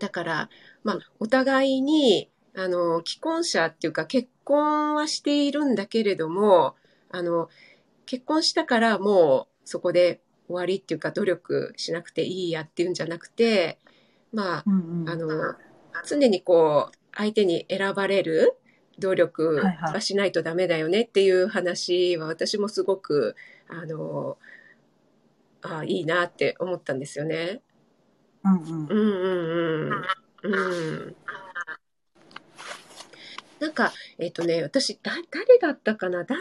[0.00, 0.48] だから、
[0.82, 6.76] まあ、お互いに、あの、既婚者っていうか結婚はしているんだけれども、
[7.10, 7.48] あの、
[8.06, 13.78] 結婚したからもうそこで終わりっていうか努力しなくていいやっていうんじゃなくて、
[14.32, 15.08] まあ、うんうん。
[15.08, 15.54] あの、
[16.06, 18.56] 常にこう、相手に選ばれる
[18.98, 23.36] 努力はしないとダメだよねっていう話は私もすごく、
[23.68, 24.38] あの、
[25.66, 27.62] あいいなって思ったんですよね。
[28.44, 30.04] うんうんうんうん
[30.44, 30.54] うん。
[30.54, 31.16] うん。
[33.60, 36.24] なんか、えっ、とね、私、だ、誰だったかな？
[36.24, 36.36] だ、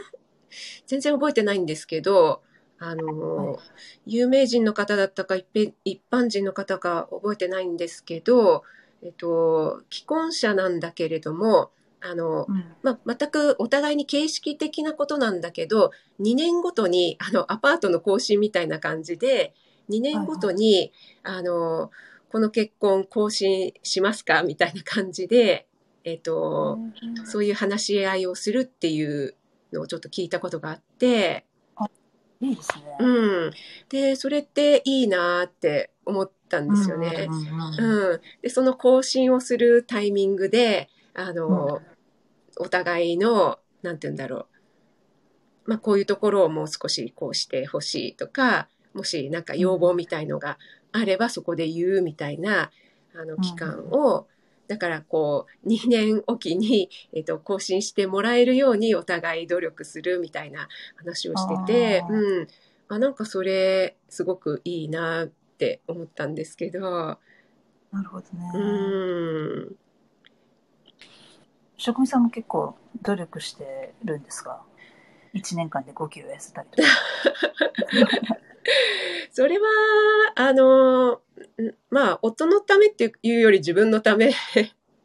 [0.86, 2.41] 全然覚えてないんですけど、
[2.79, 3.59] あの、
[4.05, 8.63] 有名人の方だったか、一般一般人の方か覚えてないんですけど、
[9.01, 11.71] えっ、と、既婚者なんだけれども、
[12.05, 19.53] あの、うんまあ、全くお互いに形式的なことなんだけど、2年ごとに、あの、アパートの更新みたいな感じで、
[19.89, 20.91] 2年ごとに、
[21.23, 21.91] あの、
[22.29, 25.67] この結婚更新しますかみたいな感じで、
[26.03, 26.77] えっ、と、
[27.23, 29.35] そういう話し合いをするっていう
[29.71, 31.45] のをちょっと聞いたことがあって、
[32.41, 32.83] いいですね。
[32.99, 33.51] うん。
[33.87, 37.27] で、それっていいなって思ったんですよね。
[37.29, 38.21] うんうんうんうん。
[38.41, 41.81] で、その更新をするタイミングで、あの、
[42.57, 44.45] お互いの、なんて言うんだろう。
[45.65, 50.57] まあ、こういうところをもう少しこうしてほしいとか、もしなんか要望みたいのが
[50.91, 52.71] あればそこで言うみたいな、
[53.15, 54.27] あの、期間を、
[54.67, 62.47] だからこう、2年おきに、 えっと、更新してもらえるようにお互い努力するみたいな話をしててうん。
[62.89, 66.79] あ、なんかそれ、すごくいいなって思ったんですけど、
[67.91, 68.51] なるほどね。
[68.53, 68.59] う
[69.69, 69.75] ん。
[71.84, 74.62] 職人さんも結構努力してるんですが、
[75.34, 76.88] 1年間で5キロ痩せたりとか。
[79.34, 79.65] それは、
[80.36, 81.19] あの、ん
[81.89, 84.32] まあ、夫のためっていうより自分のため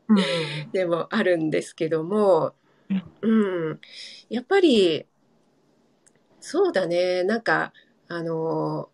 [0.72, 2.54] でもあるんですけども、
[3.22, 3.80] うん。
[4.28, 5.04] やっぱり、
[6.38, 7.24] そうだね。
[7.24, 7.72] なんか、
[8.06, 8.90] あの、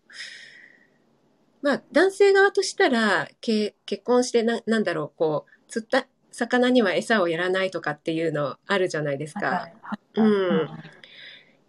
[1.61, 9.69] まあ、男性側としたら、け結婚してな、なんだろう、こう、釣った魚には餌をやらないとかっていうのあるじゃないですか。
[10.15, 10.21] う
[10.65, 10.69] ん。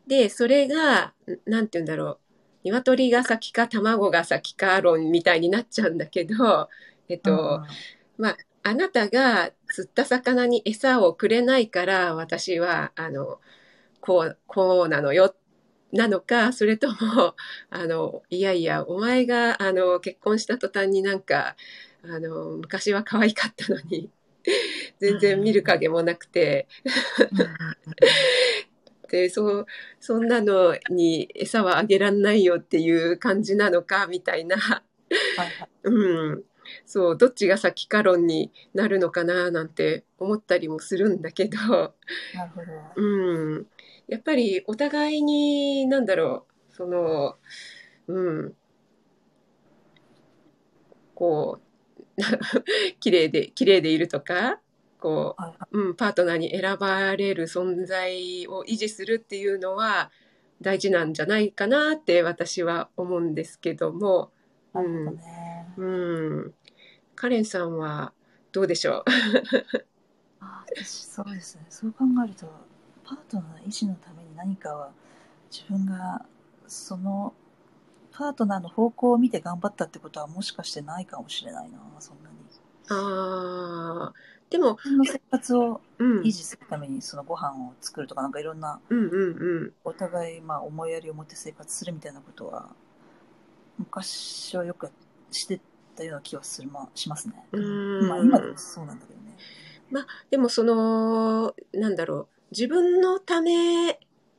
[0.07, 1.15] で、それが、
[1.47, 2.21] んなんて言うんだろう。
[2.65, 6.69] 鶏が先か卵が先か論みたいになっちゃうんだけど、
[7.09, 7.63] えっと、
[8.19, 13.41] まあ、あなたが釣った魚に餌をくれないから、私は、あの、
[14.01, 15.37] こう、こうなのよ、
[15.93, 17.37] なのか、それとも、
[17.71, 21.57] あの、いやいや、お前が、あの、結婚した途端になんか、
[22.05, 24.11] あの、昔は可愛かったのに、
[24.99, 26.69] 全然見る影もなくて、
[29.09, 29.67] で、そう、
[30.01, 34.57] そんなのに餌はあげらんないよっていう感じなのか、みたいな、
[35.83, 36.45] うん。
[36.85, 42.73] そう、どっちが先か論になるのかななんて思ったりもするんだけど、なるほど。
[42.97, 43.67] うん。
[44.09, 47.37] やっぱりお互いに、なんだろう、その、
[48.09, 48.57] うん。
[51.15, 51.66] こう、
[53.01, 54.61] 綺麗で、綺麗でいるとか、
[54.99, 55.37] こ
[55.71, 60.11] う、うん、パートナーに選ばれる存在を維持するっていうのは
[60.61, 64.33] 大事なんじゃないかなって私は思うんですけども、
[64.75, 64.79] い。
[64.79, 65.75] なるほどね。
[65.77, 65.85] う
[66.49, 66.55] ん。
[67.15, 68.13] カレンさんは
[68.53, 69.05] どうでしょう？
[70.41, 71.67] あ私そうですね。
[71.69, 72.47] そう考えると、
[73.05, 74.93] パートナー維持のために何かは
[75.51, 76.25] 自分が
[76.67, 77.35] その
[78.17, 82.37] パートナーの方向を見て頑張ったってことはもしかしてないかもしれないな、そんなに。
[82.89, 84.15] ああ、
[84.49, 89.73] でも、自分の生活をうん、維持するためにそのご飯を作るとかなんかいろんなうんうんうん。
[89.85, 92.69] お互いまあ思いやりを持って生活するみたいなことは
[93.79, 94.91] 昔はよく
[95.31, 95.61] して
[95.97, 97.35] たような気はする、まあ、しますね。
[97.53, 100.07] うんまあ今でもそうなんだけどね。
[100.31, 103.99] でもその、なんだろう、自分のため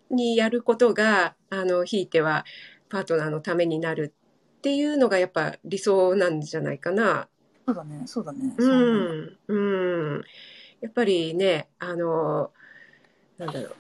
[0.10, 2.46] にやることが、あの、ひいては
[2.90, 4.14] パートナーのためになる
[4.58, 7.28] っていうのがやっぱ理想なんじゃないかな。
[7.66, 8.54] そうだね、そうだね。
[8.58, 9.56] うん、う
[10.20, 10.24] ん。
[10.82, 12.52] やっぱりね、あの、
[13.38, 13.76] なんだろう、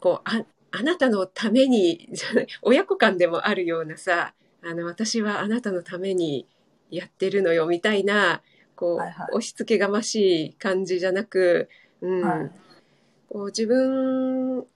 [0.00, 2.08] こう、あ、あなたのために、
[2.62, 6.46] 親子間でもあるようなさ、あの、私はあなたのために
[6.90, 8.42] やってるのよ、みたいな、
[8.74, 9.26] こう、はいはい。
[9.30, 11.68] 押し付けがましい感じじゃなく、
[12.00, 12.50] うん、はい。
[13.28, 14.66] こう自分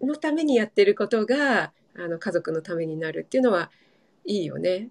[0.00, 3.70] のためにやってることが、あの、家族のためになるっていうのは
[4.24, 4.88] いいよね。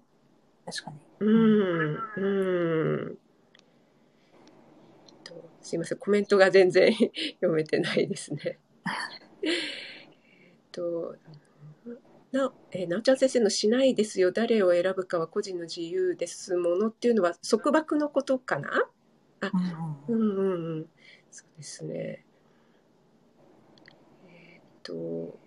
[0.64, 0.98] 確かに。
[1.20, 2.20] うん、う
[3.12, 3.18] ん。
[5.24, 8.58] とすいません、コメントが全然読めてないですね。
[9.42, 9.50] えっ
[10.70, 11.16] と、
[12.30, 18.88] な、えー、なおちゃん先生のしないですよ、誰を選ぶかは個人の自由ですものっていうのは束縛のことかな？
[20.08, 20.86] うんうんうんうんうん。
[21.30, 22.24] そうですね。
[24.28, 25.38] えーっと、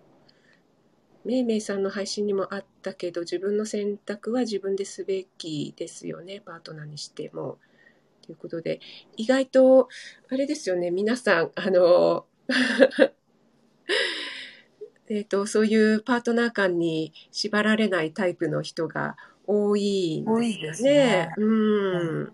[1.26, 7.58] めいめいさんの配信にもあったけど、自分の選択は自分ですべきですよね、パートナーにしても。
[8.22, 8.78] ということで、
[9.16, 9.88] 意外と、
[10.28, 12.26] あれですよね、皆さん、あの、
[15.08, 19.16] えっと、そういうパートナー間に縛られないタイプの人が
[19.48, 21.32] 多いん多いですね。
[21.36, 21.44] う
[22.24, 22.32] ん。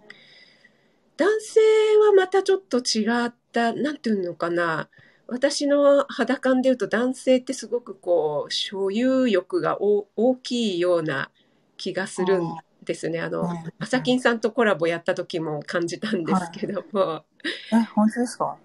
[1.16, 1.60] 男性
[1.98, 4.90] はまたちょっと違った、なんていうのかな。
[5.28, 11.30] 私の肌感で言うと男性ってすごくこう、所有欲がお大きいような
[11.76, 13.20] 気がするんですね。
[13.20, 17.24] あの、アサキンさんとコラボやった時も感じたんですけども。
[17.72, 18.56] え、本当ですか？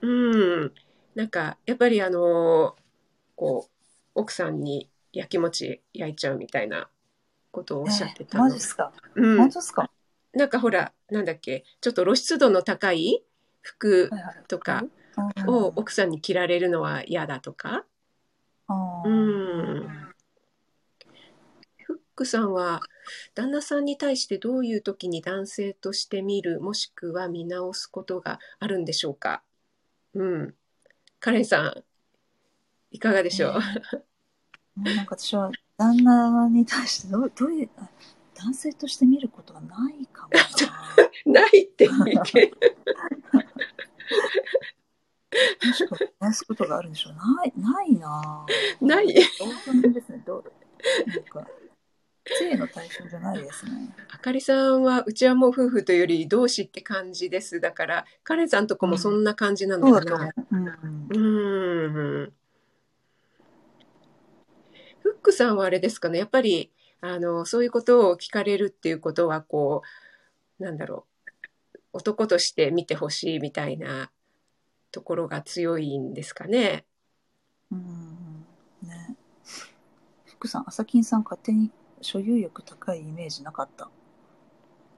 [0.00, 0.72] うん。
[1.14, 2.76] なんか、やっぱりあの、
[3.34, 3.70] こう、
[4.14, 6.88] 奥さんに焼きもち焼いちゃうみたいな
[7.50, 8.60] ことをおっしゃってたのえマジっ。
[8.60, 8.92] すか？
[9.16, 9.50] うん本。
[9.50, 9.90] 当ですか？
[10.32, 13.22] なんかほら、なんだっけ、ちょっと露出度の高い
[13.60, 14.90] 服はいはいとかうん
[15.46, 17.84] を奥さんに着られるのは嫌だとか。
[18.68, 20.12] うん
[21.84, 22.80] フックさんは、
[23.34, 29.42] 旦那さんに対してどういう時に男性として見る、もしくは見直すことがあるんでしょうか？
[30.14, 30.54] うん。
[31.20, 31.84] カレンさん、
[32.90, 33.60] いかがでしょう、も
[34.78, 37.88] うなんか私は旦那に対してどうどういうあ
[38.34, 40.30] 男性として見ることはないかも
[41.26, 42.52] な ないって言って。
[45.66, 49.06] もしくは話すことがあるんでしょうないないなぁない
[49.38, 50.44] 同居人ですねどう
[51.06, 51.46] なんか
[52.26, 57.60] 性の対象じゃないですねあかりさんは、うちはもう夫婦というより同志って感じです。
[57.60, 60.00] だから、カレンさんとこもそんな感じなのか？
[60.00, 60.00] な。
[60.00, 62.32] そうだと思う、うんうーん。
[65.02, 66.18] フックさんはあれですかね。
[66.18, 69.82] やっぱり、あの、そういうことを聞かれるっていうことは、こ
[70.58, 71.06] う、なんだろ
[71.72, 71.78] う。
[71.92, 74.10] 男として見てほしいみたいな
[74.96, 76.86] ところが強いんですかね。
[77.70, 79.14] うんうんね
[80.24, 83.90] 福さん朝金さん勝手に所有欲高いイメージなかった？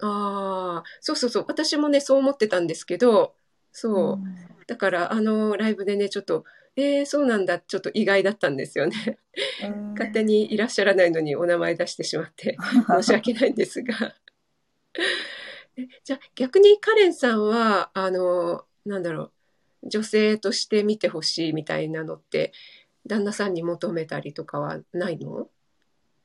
[0.00, 1.44] ああ、そうそうそう。
[1.48, 3.34] 私もね、そう思ってたんですけど、
[3.72, 4.18] そう。
[4.68, 6.44] だから、あの、ライブでね、ちょっと、
[6.76, 9.18] えー、そうなんだ、ちょっと意外だったんですよね。
[9.94, 12.56] 勝手ににいらっしゃらないのにお名前出してしまって、
[12.86, 14.14] 申し訳ないんですが。
[15.76, 19.32] えじゃあ、逆にカレンさんは、あの、なんだろう、
[19.82, 22.52] 女性として見てほしいみたいなのって、
[23.06, 25.48] 旦那さんに求めたりとかはないの？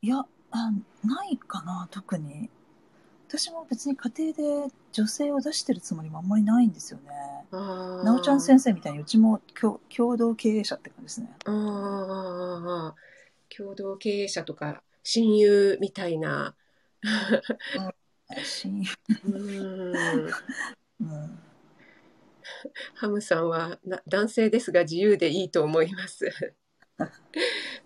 [0.01, 0.71] いやあ
[1.05, 2.49] ないかな特に。
[3.27, 7.09] 私も別に家庭で女性を出してるつもりもあんまりないんですよね。
[7.51, 11.29] なおちゃん先生みたいにうちも共共同経営者って感じですね。
[11.45, 12.95] ああ、
[13.55, 16.55] 共同経営者とか親友みたいな。
[18.27, 18.81] 親
[19.25, 20.33] うーん。
[21.01, 21.39] うん
[22.95, 26.25] ハムさんはな男性ですが自由でいいと思います。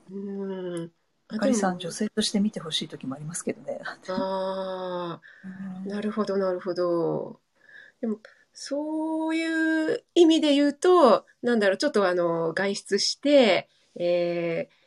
[0.09, 0.91] うーん。
[1.29, 7.41] ああかりさん女性として見てほしい時もありますけどねあうんーなるほどなるほど。
[7.99, 8.19] でも
[8.53, 14.77] そういう意味で言うとなんだろうちょっとあの外出して、えー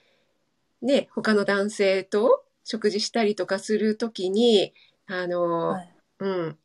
[0.83, 4.73] ね他の男性と食事したりとかするときに
[5.07, 6.59] あの、はいうん。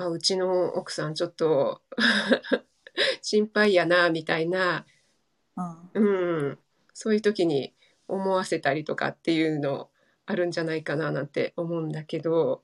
[0.00, 1.82] あ、うちの奥さんちょっと
[3.20, 4.86] 心配やな、みたいな、
[5.94, 6.02] うん。
[6.02, 6.58] うん。
[6.94, 7.74] そういう時に
[8.08, 9.90] 思わせたりとかっていうの
[10.24, 12.62] あるんじゃないかななんて思うんだけど、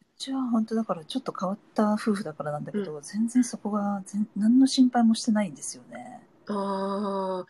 [0.00, 6.26] うちは本当だからちょっと変わった夫婦だからなんだけど、全然そこが全何の心配もしてないんですよね。
[6.48, 7.44] あ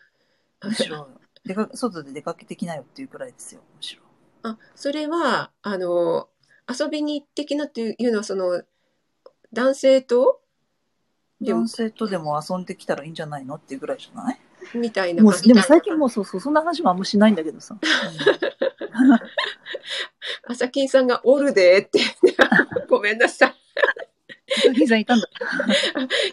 [0.61, 1.07] あ、むしろ
[1.45, 4.01] 出か外で出かけてきなよっていうくらいですよむしろ。
[4.43, 6.27] あ、それは、あの、
[6.67, 8.63] 遊びに行ってきなっていうのは、その、
[9.53, 10.41] 男性と？
[11.41, 14.39] 男性とでも遊んできたらいいんじゃないのっていうぐらいじゃない？
[14.75, 17.77] みたいなもうでも最近もうそうそうそんな話もあんましないんだけどさ、
[20.47, 21.99] 朝金さんがおるでって、
[22.89, 23.55] ごめんなさい。
[24.69, 25.27] うん、さんいたんだ。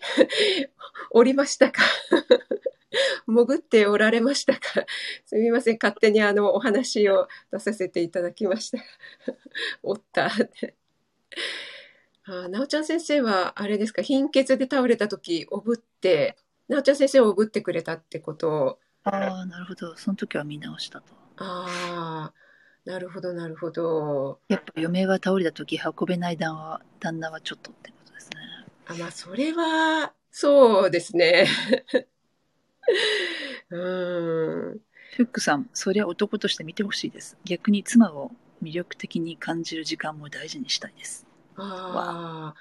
[1.11, 1.83] おりましたか？
[3.27, 4.61] 潜っておられましたか？
[5.27, 5.79] すみません。
[5.83, 8.79] 勝手にあの、お話を出させていただきました。
[9.83, 10.31] おった。
[12.25, 16.37] あ、なおちゃん先生は、あれですか、貧血で倒れた時、おぶって、
[16.69, 18.51] なおちゃん先生をおぶってくれたってこと？
[18.51, 22.35] を、ああなるほどその時は見直したとああ、
[22.85, 24.41] なるほど、なるほど。
[24.49, 28.37] やっぱ嫁が倒れた時運べない旦は旦那はちょっとってことですね
[28.87, 31.47] あ、まあ、それは、そうですね。
[33.71, 34.81] うーん。
[35.17, 38.31] フックさんそりゃ男として見てほしいです逆に妻を
[38.63, 41.27] 魅力的に感じる時間も大事にしたいです
[41.63, 42.55] あ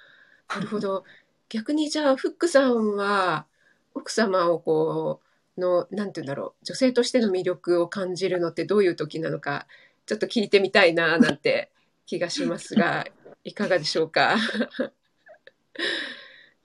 [0.48, 1.04] あ、なるほど。
[1.50, 3.46] 逆にじゃあ、フックさんは、
[3.94, 5.22] 奥様をこ
[5.58, 9.68] う、の、なんて言うんだろう、女性としての魅力を感じるのってどういう時なのか、
[10.06, 11.72] ちょっと聞いてみたいな、なんて
[12.06, 13.06] 気がしますが、
[13.44, 14.36] いかがでしょうか？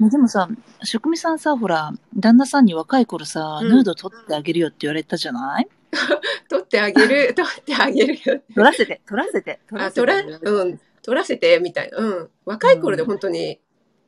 [0.01, 0.49] でもさ、
[0.82, 5.68] 職味さんさ、ほら、旦那さんに若い頃さ、うんヌード撮ってあげるよって言われたじゃない？
[6.51, 8.41] 撮ってあげる、撮ってあげるよ。
[8.55, 11.99] 撮らせて、撮らせて、撮あ、撮ら、てうん、撮らせて、みたいな。
[11.99, 12.31] うん。
[12.47, 13.61] 若い頃で本当に、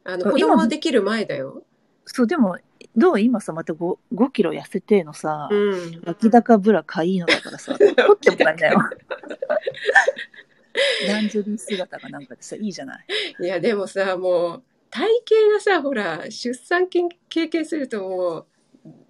[0.05, 1.63] あの、うん子供できる前だよ。
[2.07, 2.57] そう、でも、
[2.97, 6.03] どう今さ、また 5, 5キロ痩せてのさ、うん。
[6.07, 8.81] 脇高ブラかいいのだからさ、撮ってもらいなよ。
[11.07, 13.07] ランジェリー姿がなんかでさ、いいじゃない。
[13.41, 15.09] いや、でもさ、もう、体
[15.51, 18.47] 型がさ、ほら、出産経経験するともう、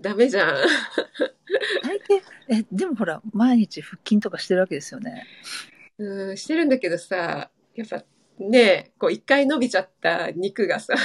[0.00, 0.56] ダメじゃん。
[1.82, 5.24] 体型、え、でもほら、毎日腹筋とかしてるわけですよね。
[5.98, 8.02] うん、してるんだけどさ、やっぱ、
[8.38, 10.94] ねこう、一回伸びちゃった肉がさ、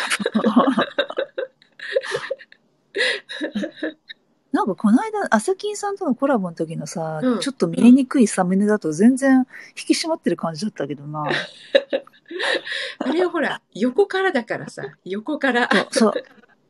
[4.52, 9.48] なんかこの間、アサキンさんとのコラボの時のさ、うんちょっと見えにくいサムネだと全然
[9.78, 11.24] 引き締まってる感じだったけどな。
[13.00, 15.70] あれはほら、横からだからさ、横から。
[15.92, 16.14] そう。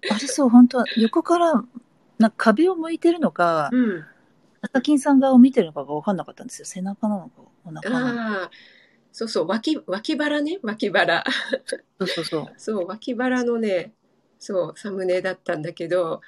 [0.09, 1.53] あれそう、本当は横から、
[2.19, 4.05] なんか壁を向いてるのか、うん。
[4.61, 6.65] アサキンさん側を見てるのかが分かんなかったんですよ。
[6.65, 8.51] 背中なのか、お腹なのか。
[9.11, 11.23] そうそう、脇、脇腹ね、脇腹。
[11.99, 12.53] そうそうそう。
[12.57, 13.93] そう、脇腹のね、
[14.39, 16.21] そう、サムネだったんだけど、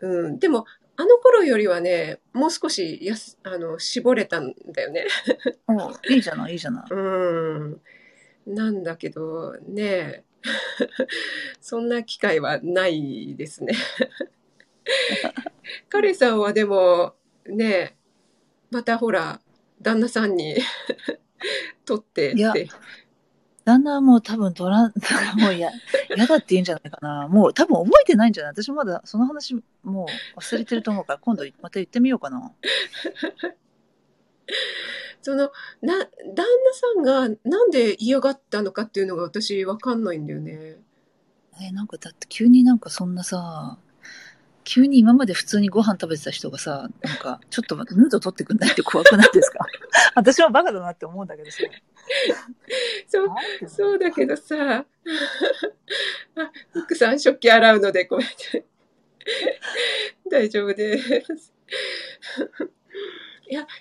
[0.00, 0.66] うん、でも、
[0.96, 5.06] あの頃よりはね、もう少しやす、あの、絞れたんだよね。
[5.66, 6.84] お いいじゃない、いいじゃない。
[6.90, 7.80] うん。
[8.46, 10.24] なんだけど、ね、
[11.60, 13.74] そんな機会はないですね。
[15.88, 17.14] カレンさんはでも、
[17.46, 17.96] ね、
[18.70, 19.40] またほら、
[19.80, 20.56] 旦那さんに
[21.84, 22.68] 取ってっいやて。
[23.64, 24.92] 旦那はもう多分取らん、
[25.38, 25.70] もうや、
[26.16, 27.28] 嫌だって言うんじゃないかな。
[27.28, 28.52] もう多分覚えてないんじゃない？
[28.54, 32.52] 私まだその話もう忘れてると思うから、今度また言ってみようかな。
[35.22, 40.78] その、な、旦那さんがなんで嫌がったのかっていうのが私わかんないんだよね。
[41.60, 43.78] え、なんかだって急になんかそんなさ、
[44.64, 49.64] 急に今まで普通にご飯食べてた人がさ、なんか、ちょっとヌード取ってくんないって怖くないですか？
[50.14, 51.58] 私もバカだなって思うんだけどさ。
[53.08, 53.28] そう、
[53.68, 54.84] そうだけどさ、
[56.36, 58.64] あ、フックさん食器洗うのでごめんね。
[60.30, 61.52] 大丈夫です。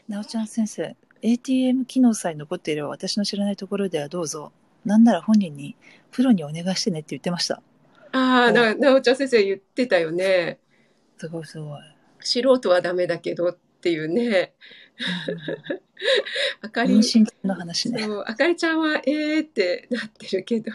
[0.08, 4.52] なおちゃん先生、ATM 機能さえ残っていれば私の知らないところではどうぞ。
[4.86, 5.76] なんなら本人に、
[6.12, 7.62] プロにお願いしてねって言ってました。
[8.12, 10.60] ああ、な、なおちゃん先生言ってたよね。
[11.20, 11.82] すごいすごい。
[12.22, 14.54] 素人はダメだけどっていうね。
[16.62, 18.08] あかり、妊娠中の話ね。
[18.26, 20.72] あかりちゃんは、えーってなってるけど。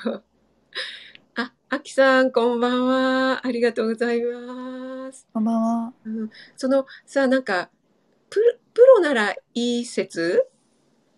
[1.36, 3.47] あ、あきさん、こんばんは。
[3.47, 5.26] ありがとうございます。
[5.32, 5.92] こんばんは。
[6.05, 7.70] うん、その、さ、なんか、
[8.28, 10.47] プロプロならいい説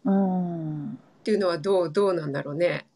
[0.04, 0.92] うん。
[0.92, 2.86] っていうのはどう、どうなんだろうね。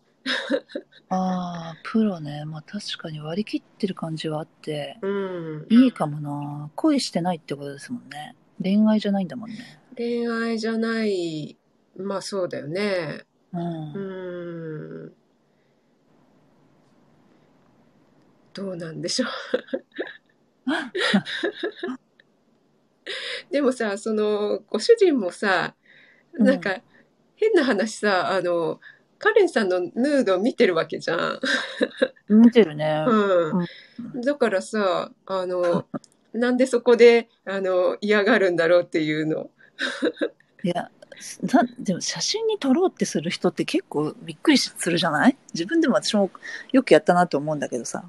[1.09, 2.45] ああ、プロね。
[2.45, 5.67] まあ確かに割り切ってる感じはあって、うん。
[5.69, 6.71] いいかもな。
[6.77, 8.37] 恋してないってことですもんね。
[8.63, 9.57] 恋愛じゃないんだもんね。
[9.97, 11.57] 恋愛じゃない、
[11.97, 13.25] まあそうだよね。
[13.53, 13.93] うん。
[13.93, 13.99] う
[15.07, 15.13] ん。
[18.55, 19.29] どうなんでしょう。
[23.51, 25.75] でもさ、その、ご主人もさ、
[26.35, 26.81] なんか、
[27.37, 28.81] 変な話さ、あの、
[29.21, 31.41] カレンさんのヌード見てるわけじゃん。
[32.29, 33.05] 見てるね。
[33.07, 34.21] うん。
[34.23, 35.85] だからさ、あの、
[36.33, 39.51] なんでそこで、あの、嫌がるんだろうっていうの。
[40.65, 40.91] いや、
[41.53, 45.37] なでも写真に撮ろうってする人って結構びっくりするじゃない？
[45.53, 46.31] 自分でも私も
[46.73, 48.09] よくやったなと思うんだけどさ。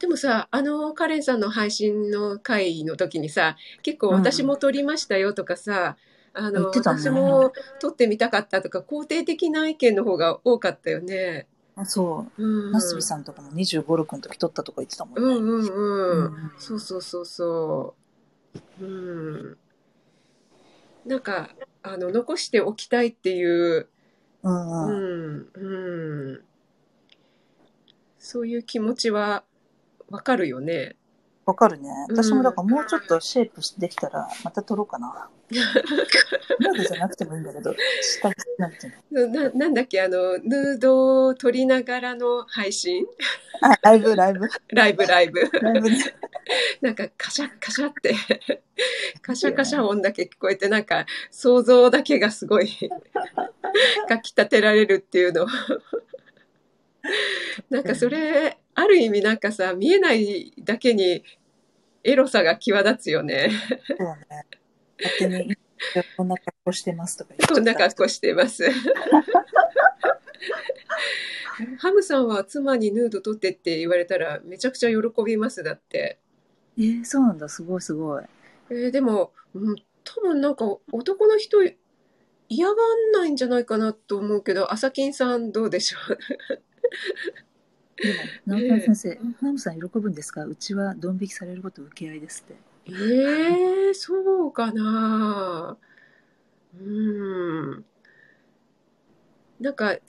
[0.00, 5.96] でもさ、あの、カレンさんの配信の回の時にさ、結構私も撮りましたよとかさ、
[6.34, 11.46] あの、ね私も撮ってみたかったとか、肯定的な意見の方が多かったよね。
[11.84, 12.42] そう。
[12.42, 12.72] うん。
[12.72, 15.22] なすびさんとかも25、6の時撮ったとか言ってたもんね。
[15.22, 16.24] うんうんうん。
[16.24, 17.94] うんそうそうそうそ
[18.80, 18.84] う。
[18.84, 19.58] うん。
[21.04, 21.50] なんか、
[21.82, 23.88] あの、残しておきたいっていう、
[24.42, 25.36] うんううん。
[25.36, 26.44] ん、うん。
[28.18, 29.44] そういう気持ちは
[30.08, 30.96] わかるよね。
[31.44, 31.88] わかるね。
[32.08, 35.28] うん私もだからもうちょっとシェイプできたらまた撮ろうかな。
[36.60, 39.26] なんでじゃなくてもいいんだけど、したくなくても。
[39.28, 43.04] ななんだっけ、あの、ヌードを撮りながらの配信？
[43.60, 44.48] あ、ライブ、ライブ。
[44.68, 45.40] ライブライブ。
[45.60, 46.14] ライブね。
[46.80, 48.14] なんかカシャカシャって、
[49.20, 52.68] カシャカシャ音だけ聞こえて、なんか想像だけがすごい、
[54.08, 55.46] かき立てられるっていうの。
[57.70, 61.24] なんかそれ、ある意味なんかさ、見えないだけに
[62.04, 63.50] エロさが際立つよね。
[63.86, 64.46] そうだね。
[65.02, 65.56] 勝手に、
[66.16, 68.64] こんな格好してますとかこんな格好してます。
[71.78, 75.62] ハムさんは妻にヌード撮ってって言われたらめちゃくちゃ喜びます。
[75.62, 76.18] だって。
[76.78, 77.48] えー、そうなんだ。
[77.48, 78.24] すごいすごい。
[78.70, 81.58] えーでも、うん、多分なんか男の人
[82.48, 85.98] 嫌がんないんじゃないかなと思うけど、朝金さんどうでしょ
[86.54, 86.62] う？
[87.96, 88.12] で
[88.46, 90.44] も、直川先生、ナムさん喜ぶんですか？
[90.44, 92.56] うちはドン引きされること受け合いですって。
[92.90, 95.76] ええそうかな。
[96.80, 97.84] うん。
[99.60, 100.00] なんかえ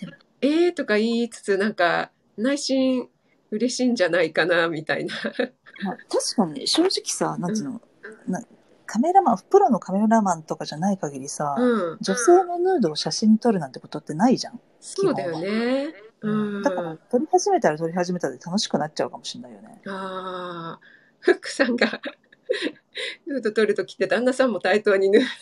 [0.41, 3.07] えとか言いつつ、なんか、内心
[3.51, 5.13] 嬉しいんじゃないかな、みたいな。
[5.84, 7.82] まあ、確かに、正直さ、なんつうの、
[8.28, 8.41] な
[8.86, 11.97] カメラマン、プロのカメラマンとかじゃない限りさ、うん。
[12.01, 14.59] 女性のヌードを写真に撮るなんてことってないじゃん。
[14.80, 15.93] そうだよね。
[16.24, 16.63] うん。
[16.63, 19.82] だから、撮り始めたら撮り始めたで楽しくなっちゃうかもしれないよね。
[19.88, 20.86] ああ、
[21.19, 22.01] フックさんが
[23.28, 25.28] ヌード撮るときって旦那さんも対等にヌード。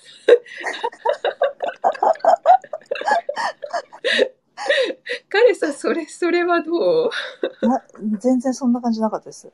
[5.30, 7.68] 彼さん、それ、それはどう？
[7.68, 7.84] な
[8.20, 9.52] 全然そんな感じなかったです。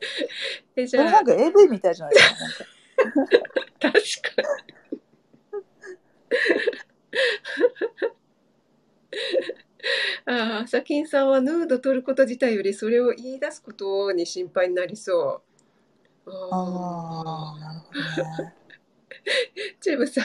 [0.75, 3.05] え、じゃあなん、か AV みたいじゃないですか。
[3.15, 3.35] なんか
[3.99, 4.47] 確かに。
[10.25, 15.41] ああ、朝金さんはヌード撮ること自体よりそれを言い出すことに心配になりそ
[16.25, 16.31] う。
[16.31, 18.53] ああ、なるほどね。
[19.79, 20.23] チェブさん、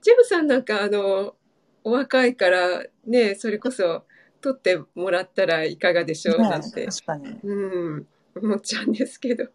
[0.00, 1.36] チェブさんなんかあの、
[1.84, 4.04] お若いからね、それこそ
[4.40, 7.38] 撮ってもらったらいかがでしょうなんねて、確かに。
[7.42, 7.54] う
[7.98, 8.06] ん、
[8.36, 9.48] 思っちゃうんですけど。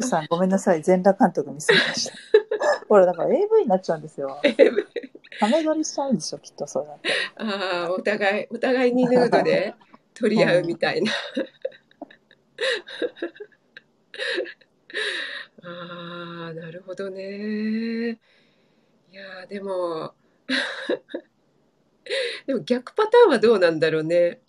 [0.00, 0.82] さん、ごめんなさい。
[0.82, 2.14] 全裸監督見せました。
[2.88, 4.40] ほら、だから AV になっちゃうんですよ。
[4.42, 4.48] ハ
[5.48, 7.10] メ撮りしちゃうんでしょ、きっとそうだって。
[7.36, 9.74] ああ、お互い、お互いにヌードで
[10.14, 11.12] 取り合うみたいな。
[15.62, 18.18] ああ、なるほどね。
[19.12, 20.14] いやー、でも、
[22.46, 24.40] でも逆パターンはどうなんだろうね。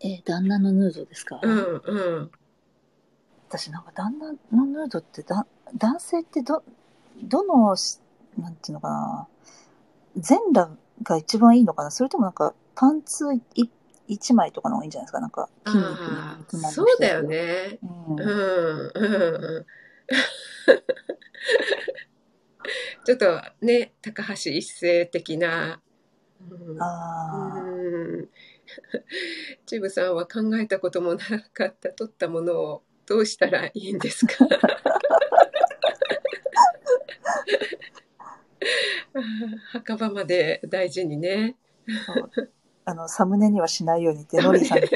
[0.00, 2.30] え、旦那のヌードですか、うん、うん。
[3.48, 6.62] 私なんか旦那のヌードってだ男性ってど
[7.22, 8.00] どのし
[8.38, 9.28] なんていうのかな
[10.16, 11.90] 全裸が一番いいのかな？
[11.90, 13.40] それともなんかパンツい
[14.08, 15.20] 一枚とかの方がいいんじゃないですか？
[15.20, 17.78] なんか筋肉そうだよね。
[17.82, 18.24] うんう
[19.60, 19.66] ん。
[23.04, 25.80] ちょっとね、高橋一生的な。
[26.50, 27.66] うんああ、う
[28.22, 28.28] ん。
[29.66, 31.20] チブさんは考えたこともな
[31.52, 34.34] かった取ったものをどうしたらいいんですか？
[39.72, 41.56] 墓場まで大事にね。
[42.84, 44.84] あのサムネにはしないようにってノリーさんに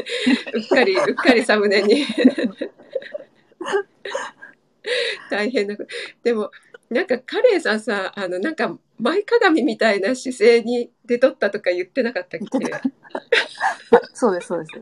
[0.54, 2.04] うっかり、うっかりサムネに。
[5.30, 5.88] 大変なこと。
[6.22, 6.50] でも、
[6.90, 12.46] なんかカレーさんさ、あの、なんか前かがみみたいな姿勢に出とったとか言ってなかったっけ？
[14.14, 14.72] そうですそうです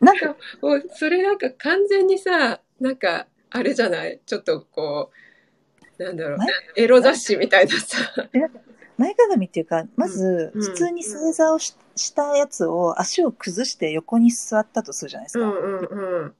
[0.00, 4.20] なんかもうそれなんか完全にさ、なんか、あれじゃない？
[4.24, 5.14] ちょっとこう、
[6.04, 7.98] なんだろう前、エロ雑誌みたいなさ。
[8.96, 16.34] 前かがみっていうかまずうん普通に正座をししたやつを足を崩して横に座ったとするじゃないですか、うんうんうん。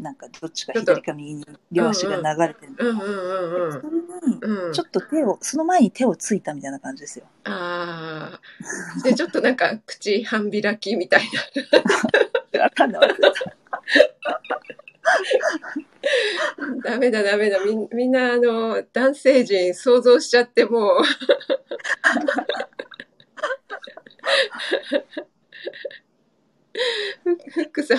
[0.00, 4.72] なんかどっちか左か右に両足が流れてる、うんうんうんうんそれにうん。
[4.72, 8.40] ちょっと手をその前に手をついたみたいな感じですよあ
[8.98, 9.02] あ。
[9.02, 11.22] で、ちょっとなんか口半開きみたい
[12.52, 12.62] な。
[12.64, 13.10] わかんない
[16.84, 17.58] ダメだダメだ。
[17.64, 21.02] みみんなあの、男性陣想像しちゃってもう。
[27.52, 27.98] フックさん、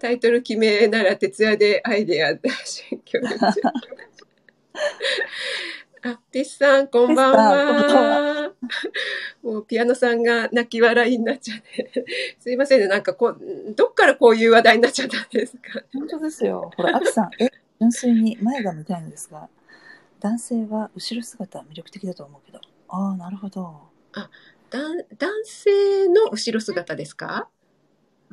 [0.00, 3.52] タイトル決めなら徹夜でアイデア出し協力中
[6.06, 8.52] あ、ティスさん、こんばんは。
[9.42, 12.04] もうピアノさんが泣き笑いになっちゃって。
[12.40, 13.40] すいませんね、なんかこう、
[13.74, 15.82] どっからこういう話題になっちゃったんですか？
[15.94, 17.50] 本当ですよほらアキさんえ
[17.80, 19.48] 純粋に前が見たいのですが
[20.20, 23.74] 男性は後ろ姿は魅力的だと思うけどああなるほど
[24.70, 27.48] 男男性の後ろ姿ですか？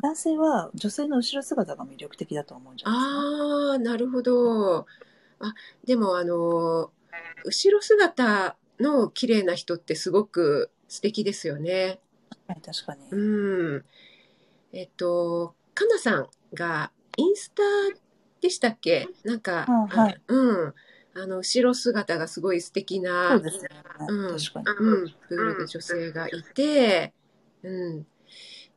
[0.01, 3.17] 男性は女性の後ろ姿が魅力的だと思うんじゃないですか？
[3.71, 4.85] ああ、なるほど。
[5.39, 5.53] あ、
[5.85, 6.91] でもあの、
[7.43, 11.99] 後ろ姿の綺麗な人ってすごく素敵ですよね。
[12.47, 13.85] はい確かに、うん。
[14.73, 17.63] えっと、かなさんがインスタ
[18.41, 19.07] でしたっけ？
[19.23, 20.73] なんか、あはいうん。
[21.13, 23.69] あの、後ろ姿がすごい素敵そなう、ですよね、
[24.07, 27.13] うん確かにうん、プールで女性がいて、
[27.63, 28.07] うん。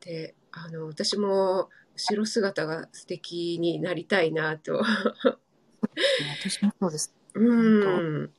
[0.00, 4.82] で、あの、私も後ろ姿が素敵になりたいなと。
[6.42, 7.14] 私もそうです。
[7.34, 8.30] うん。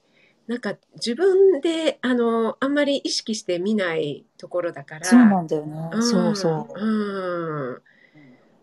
[0.48, 5.06] なんか自分で、あの、あんまり意識して見ないところだから。
[5.06, 5.90] そうなんだよね。
[5.94, 6.80] うんそうそう。
[6.80, 7.82] うん。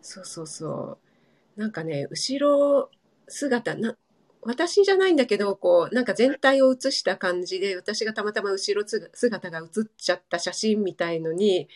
[0.00, 0.98] そうそうそ
[1.56, 1.60] う。
[1.60, 2.90] なんかね、後ろ
[3.28, 3.96] 姿、な、
[4.42, 11.68] 私じゃないんだけど、こう、なんか全体を写した感じで、私がたまたま後ろつ姿が写っちゃった写真みたいのに、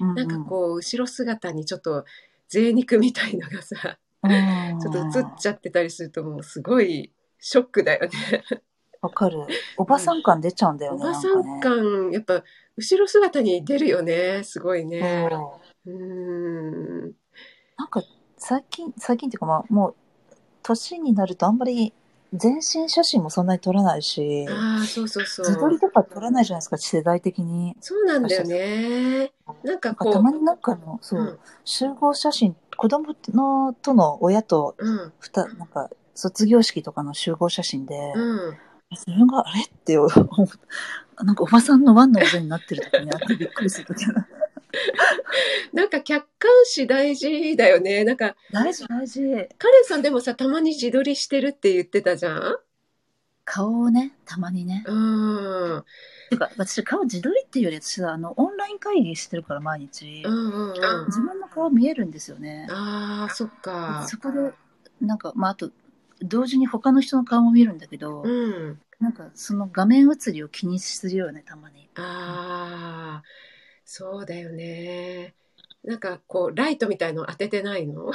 [0.00, 2.04] うんうんなんかこう、後ろ姿にちょっと、
[2.48, 4.30] 贅肉みたいのがさ、うん
[4.80, 8.10] ちょっと映っちゃってたりするともうすごいショックだよね。
[9.02, 9.46] わかる。
[9.76, 10.98] おばさん感出ちゃうんだよね。
[11.00, 12.42] おばさん感、やっぱ、
[12.76, 14.42] 後ろ姿に出るよね。
[14.44, 15.28] すごいね。
[15.30, 17.02] そうん。
[17.76, 18.02] なんか
[18.36, 19.94] 最近、最近っていうかまあもう
[20.62, 21.92] 年になるとあんまり
[22.34, 25.46] 全身写真もそんなに撮らないし、ああ、そうそうそう。
[25.46, 27.76] 自撮りとか撮らないじゃないですか、世代的に。
[27.80, 29.32] そうなんだよね。
[29.62, 38.58] なんかたまになんかの、そう、うん集合写真、子供のとの親とうん、ふた、なんか卒業式とかの集合写真で、うん。
[38.90, 40.10] 自分があれって思う
[41.24, 44.26] なんかおばさんのワンの上になってる時にあってびっくりする時が
[45.72, 48.04] なんか客観視大事だよね。
[48.04, 49.20] なんか、大事大事。
[49.58, 52.58] カレンさんでもさ、たまに自撮りしてるって言ってたじゃん？
[53.44, 54.84] 顔をね、たまにね。
[54.86, 54.92] う
[55.78, 55.84] ん。
[56.30, 60.22] てか、私顔自撮りっていうより私はあの、オンライン会議してるから毎日。
[60.24, 61.06] うんうんうん。
[61.06, 62.66] 自分の顔見えるんですよね。
[62.70, 64.04] ああ、そっか。
[64.08, 64.52] そこで、
[65.00, 65.70] なんか、まあ、あと、
[66.22, 68.80] 同時に他の人の顔も見るんだけど、うん。
[68.98, 71.88] なんかその画面映りを気にするよね、たまに。
[71.96, 73.22] ああ、
[73.84, 75.34] そうだよね。
[75.84, 78.10] なんかこう、ライトみたいの当ててないの？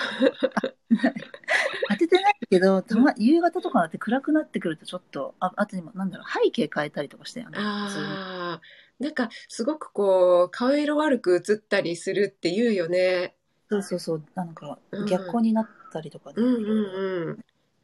[1.89, 7.57] 当ててないけど、たま、夕方とかって暗くなってくるとちょっと、ああと今、なんだろう、背景変えたりとかしたよね。
[7.59, 8.61] ああ、
[8.99, 13.35] なんかすごくこう、顔色悪く映ったりするって言うよね。
[13.69, 16.35] そうそうそう、なんかうん逆光になったりとかね。
[16.37, 17.39] うんうんうん。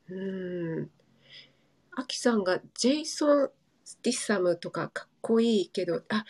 [0.10, 0.90] うん。
[1.96, 3.50] アキさんがジェイソン・
[3.84, 6.26] スティッサムとかかっこいいけど、あ、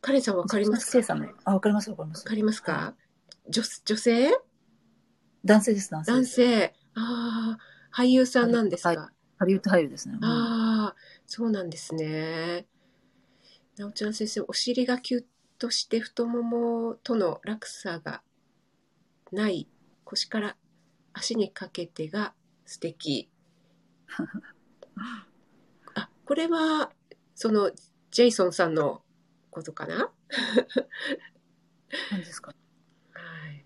[0.00, 1.14] カレンさんわかりますか？
[1.44, 2.34] あ、わかりますわかりますわか。
[2.34, 2.94] りますか？
[3.48, 4.30] 女女性？
[5.44, 6.12] 男性です、男性。
[6.12, 6.26] 男。
[6.26, 7.58] 性あ
[7.92, 8.98] あ、俳優さんなんですか、はい
[9.38, 10.16] ハリウッド俳優ですね。
[10.20, 12.66] うんああ、そうなんですね。
[13.76, 15.24] なおちゃん先生、お尻がキュッ
[15.60, 18.22] として太ももとの落差が
[19.30, 19.68] ない
[20.02, 20.56] 腰から
[21.12, 22.34] 足にかけてが
[22.68, 23.30] 素敵。
[25.94, 26.92] あ、これは、
[27.34, 27.72] その、
[28.10, 29.02] ジェイソンさんの
[29.50, 30.12] ことかな？
[32.10, 32.54] 何ですか？
[33.12, 33.64] はい。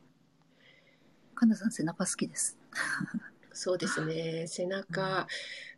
[1.35, 2.57] 神田さん背中好きです。
[3.53, 4.47] そうですね。
[4.49, 5.27] 背中、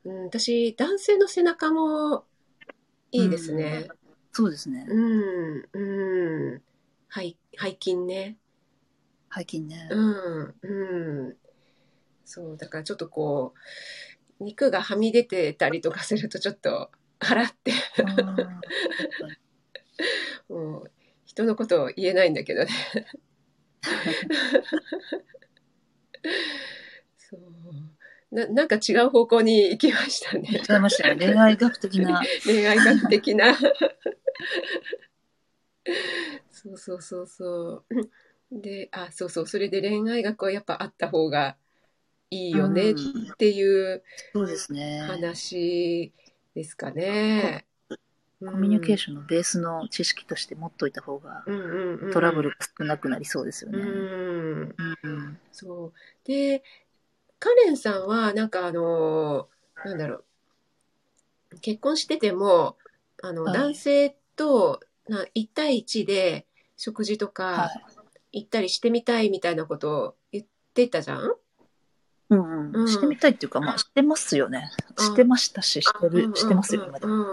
[0.05, 2.27] うん、私、男性の背中も
[3.11, 3.89] いいですね。
[4.33, 4.85] そうですね。
[4.87, 6.63] うん、うん。
[7.11, 8.39] 背、背筋ね。
[9.35, 9.89] 背筋ね。
[9.91, 11.39] うん、うん。
[12.25, 13.55] そう、だからちょっとこ
[14.41, 17.73] う、肉がはみ出てたりとかするとちょっと、払って、
[20.49, 20.91] もう、
[21.25, 22.71] 人のことを言えないんだけどね。
[27.19, 27.41] そう。
[28.35, 30.63] な、なんか違う方向に行きましたね。
[30.81, 31.17] ましたよ。
[31.17, 32.23] 恋愛学的な。
[32.45, 33.57] 恋愛学的な。
[36.51, 38.61] そうそうそうそう。
[38.61, 39.47] で、あ、そうそう。
[39.47, 41.57] それで恋愛学はやっぱあった方が
[42.31, 44.03] いいよねっうんていう。
[45.07, 46.13] 話
[46.55, 47.67] ですかね。
[48.41, 51.45] コミュニケーシションのベースの知識として持っといた方が。
[52.13, 53.83] トラブルが少なくなりそうですようね。
[55.53, 55.93] そう。
[56.25, 56.63] で、
[57.39, 59.49] カレンさんは、なんかあの、
[59.85, 61.61] なんだろう。
[61.61, 62.77] 結婚してても、
[63.23, 66.47] あの、はい男性とな1対1で
[66.77, 67.85] 食事とはかい。
[68.33, 71.37] 行ったりしてみたいみたいなことを言ってたじゃん？
[72.31, 72.89] うんううんん。
[72.89, 74.71] してみたいっていうか、まあ、してますよね。
[74.97, 77.25] あしてましたし、してる、してますよ、今でも。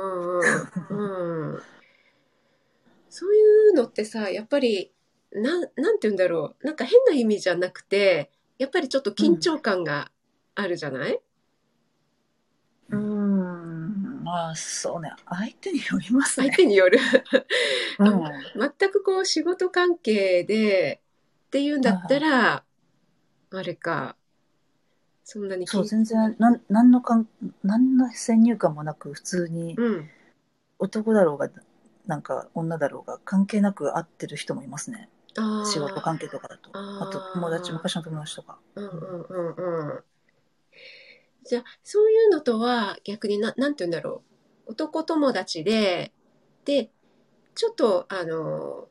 [3.10, 4.92] そういうのってさ、やっぱり、
[5.34, 6.66] なん、なんて言うんだろう。
[6.66, 10.12] なんか変な意味じゃなくて、やっぱりちょっと緊張感が
[10.56, 11.20] あるじゃない、
[12.90, 14.24] うーん。
[14.24, 15.12] まあ、そうね。
[15.30, 16.56] 相手によります相ね。
[16.56, 17.00] 手による。
[18.00, 18.24] うん。
[18.80, 21.02] 全くこう仕事関係で
[21.48, 22.64] っていうんだったら、
[23.52, 24.16] あれか、
[25.32, 27.26] そんなにそう、緊全然、なん、なんのかん、
[27.64, 30.10] なんの先入観もなく、普通に、うん。
[30.78, 31.50] 男だろうが、
[32.06, 35.08] なんか、女だろうが、関係なく会ってる人もいますね。
[35.64, 36.72] 仕事関係とかだと。
[36.74, 38.58] あと、友達、昔の友達とか。
[38.76, 40.04] うんうんうんうん。
[41.46, 44.24] じゃあ、そういうのとは逆にな、なんて言うんだろ
[44.68, 44.72] う。
[44.72, 46.12] 男友達で、
[46.66, 46.92] で、
[47.56, 48.90] ちょっと、あの、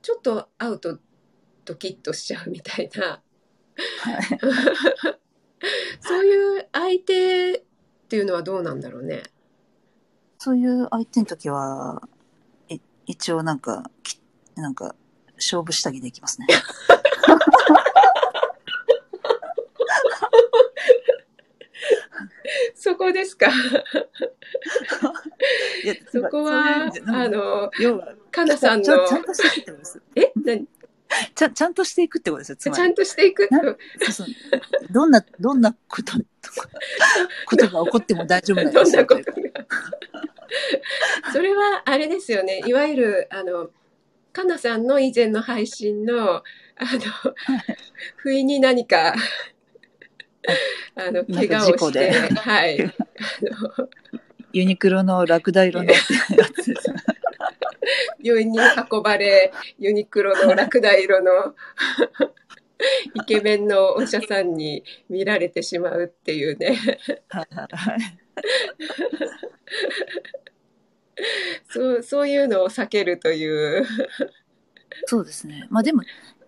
[0.00, 0.98] ちょっと会うと
[1.66, 3.22] ドキッとしちゃうみたいな
[3.96, 4.40] はい。
[6.00, 7.62] そういう相手っ
[8.08, 9.22] ていうのはどうなんだろうね。
[10.38, 12.02] そういう相手の時は、
[12.68, 14.20] い一応なんか、き
[14.54, 14.94] なんか、
[15.36, 16.46] 勝負下着できますね。
[22.74, 23.48] そこですか？
[23.48, 23.50] い
[25.86, 30.02] やそこは、あ、の、要は、かなさんのちゃん、としていくってことです。
[30.16, 30.32] え？
[30.36, 30.66] 何？
[31.34, 32.82] ちゃんちゃんとしていくってことですよ、つまり。
[32.82, 33.76] ちゃんとしていくなそう
[34.12, 34.26] そう
[34.90, 36.24] どんな、どんなこととか、
[37.46, 39.02] ことが起こっても大丈夫なんですよ。
[39.02, 39.32] なことが。
[41.32, 42.62] それはあれですよね。
[42.66, 43.70] いわゆる、あの、
[44.32, 46.42] かなさんの以前の配信の、あ
[46.80, 47.34] の、
[48.16, 49.14] 不意に何か、
[50.94, 52.82] あの、怪我をして、はい。
[52.82, 53.88] あの、
[54.52, 56.87] ユニクロのラクダ色のやつです。
[58.28, 58.58] 病院に
[58.90, 61.54] 運ばれ、ユニクロのラクダ色の
[63.14, 66.76] イケメンのお医者さんに見られてしまうっていうね。
[71.70, 73.86] そう、そういうのを避けるという。
[75.06, 75.66] そうですね。
[75.70, 76.02] まあでも、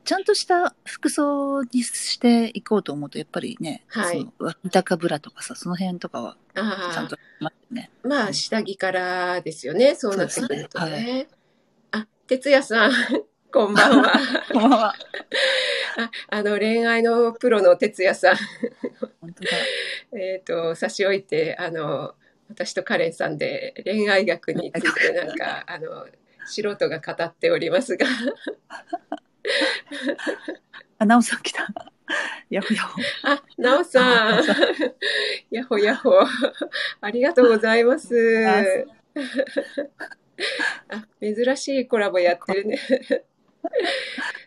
[0.04, 7.90] ちゃんとした服装にしていこうと思うと、やっぱりね、はいその脇高ブラとかさ、その辺とかはああちゃんと、まあね。
[8.02, 9.94] まあ、下着からですよね。
[9.94, 11.28] そうなってくるとね。
[12.30, 12.92] あ、哲也さん、
[13.52, 14.12] こんばんは。
[14.52, 14.94] こんばんは。
[15.96, 18.36] ああの、恋愛のプロの哲也さん。
[19.20, 19.50] 本当だ。
[20.16, 22.14] えっ、と、差し置いて、あの、
[22.48, 26.06] 私とカレンさんで恋愛学についてなんか、あの、
[26.46, 28.06] 素人が語っておりますが、
[30.98, 31.66] あ、なおさん来た。
[32.48, 33.00] やほやほ。
[33.24, 34.44] あ、なおさん、
[35.50, 36.12] やほやほ、
[37.00, 38.86] ありがとうございます。
[40.88, 42.78] あ、珍しいコラボやってるね。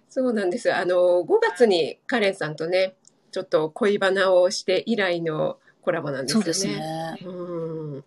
[0.09, 0.73] そうなんです。
[0.73, 2.95] あの、5月にカレンさんとね、
[3.31, 6.43] ちょっと恋バナをして以来のコラボなんですよね。
[6.43, 7.17] そうですね。
[7.23, 7.31] う
[7.97, 8.03] ん。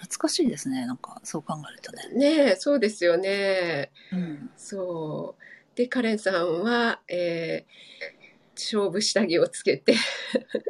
[0.00, 0.86] 懐かしいですね。
[0.86, 2.08] なんか、そう考えるとね。
[2.14, 3.90] ねえ、そうですよね。
[4.12, 4.50] うん。
[4.56, 5.76] そう。
[5.76, 8.15] で、カレンさんは、えー
[8.56, 9.94] 勝負下着をつけて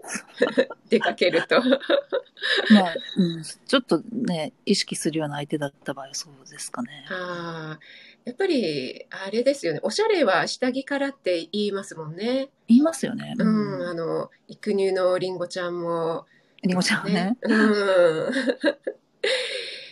[0.89, 1.61] 出かけると。
[1.61, 3.43] まあ、うん。
[3.43, 7.07] ちょっとね、意識するような相手だった場合はそうですかね。
[7.11, 7.81] ああ、
[8.25, 9.81] やっぱり、あれですよね。
[9.83, 12.51] おしゃれは下着からって言いますもんね。
[12.69, 13.35] 言いますよね。
[13.39, 16.27] うん、あの、育乳のりんごちゃんも、
[16.63, 17.39] りんごちゃんはね。
[17.43, 18.33] うん。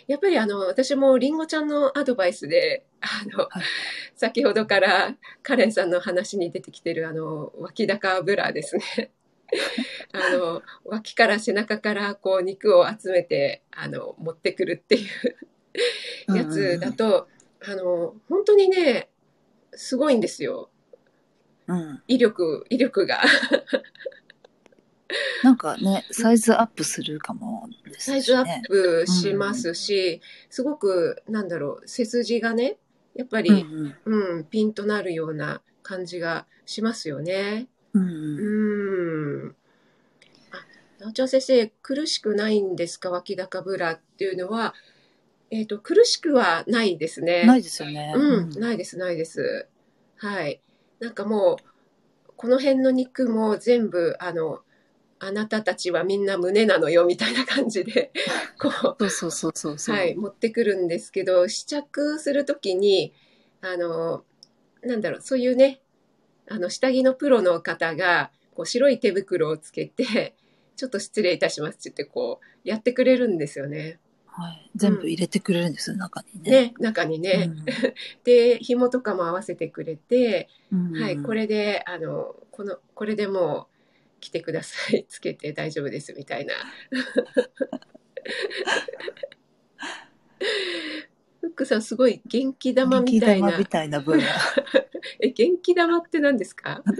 [0.07, 3.63] やっぱりあの、私もりんごちゃんのアドバイスで、あの、はい
[4.15, 9.11] 先ほどからカレンさんの話に出てきてるあの、脇高ブラですね。
[10.13, 15.05] あの、脇から背中からこう肉を集めて、あの、持ってくるってい
[16.29, 17.27] うやつだと、
[17.67, 19.09] あの、本当にね、
[19.73, 20.69] すごいんですよ。
[21.67, 22.03] うん。
[22.07, 23.21] 威力、威力が。
[25.43, 27.93] なんかね、サイズアップするかもね。
[27.99, 32.77] サイズアップしますし、すごく、なんだろう、背筋がね、
[33.13, 37.67] やっぱり、うんうん、ピンとなるような感じがしますよね。
[37.93, 38.03] うん。
[38.03, 39.47] ううん。
[39.47, 39.55] ん。
[40.51, 40.65] あ、
[40.99, 44.73] なおちゃん先生、苦しくないんですか脇高ブラっていうのは、
[45.51, 47.45] えっ、と、苦しくはないですね。
[47.45, 48.13] ないですよね。
[48.15, 49.67] うん、ないです、ないです。
[50.17, 50.59] はい。
[50.99, 54.61] なんかもう、この辺の肉も全部、あの、
[55.25, 58.11] あなたたちはみんな胸なのよ、みたいな感じで、
[58.61, 59.95] こう、そうそうそうそう。
[59.95, 63.11] はい、持ってくるんですけど、試着するときに、
[63.61, 64.23] あの、
[64.83, 65.81] なんだろう、そういうね、
[66.47, 70.35] あの、下着のプロの方が、こう、白い手袋をつけて、
[70.75, 73.99] ちょっと失礼いたしますって言って、こう、やってくれるんですよね。
[74.27, 74.69] はい。
[74.75, 76.51] 全部入れてくれるんですよ、中にね。
[76.51, 77.49] ね、中にね。
[78.25, 81.33] で、紐とかも合わせてくれて、うんはい、こ。
[81.33, 83.74] れで、あの、この、これでもう、
[84.19, 85.05] 来てください。
[85.09, 86.53] つけて大丈夫です、みたいな。
[91.41, 93.57] フックさん、すごい元気玉みたいな元気玉。
[93.59, 94.23] みたいな分野。
[95.21, 96.81] え、元気玉って何ですか？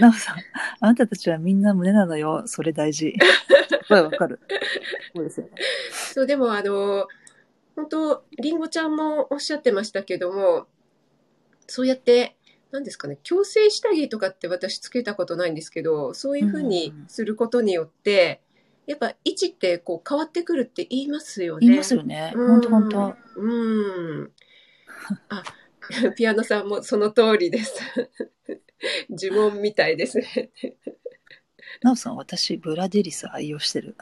[0.00, 0.36] なおさん、
[0.80, 2.44] あなたたちはみんな胸なのよ。
[2.46, 3.14] それ大事。
[3.82, 4.40] すごいわかる。
[5.14, 5.52] そうですよね。
[5.92, 7.06] そう、でも、あの、
[7.76, 10.66] 本当りんごちゃんもおっしゃってましたけども、
[11.66, 12.36] そうやって、
[12.74, 18.40] 何ですかね、矯正下着とかって私つけたことないんですけど、そういうふうにすることによって、
[18.86, 21.66] やっぱ位置ってこう変わってくるって言いますよね。
[21.68, 22.32] 言いますよね。
[22.34, 23.16] うん本当本当。
[23.36, 24.32] うん。
[25.28, 25.44] あ、
[26.16, 27.80] ピアノさんもその通りです。
[29.08, 30.50] 呪文みたいですね。
[31.80, 33.94] なおさん、私、ブラデリス愛用してる。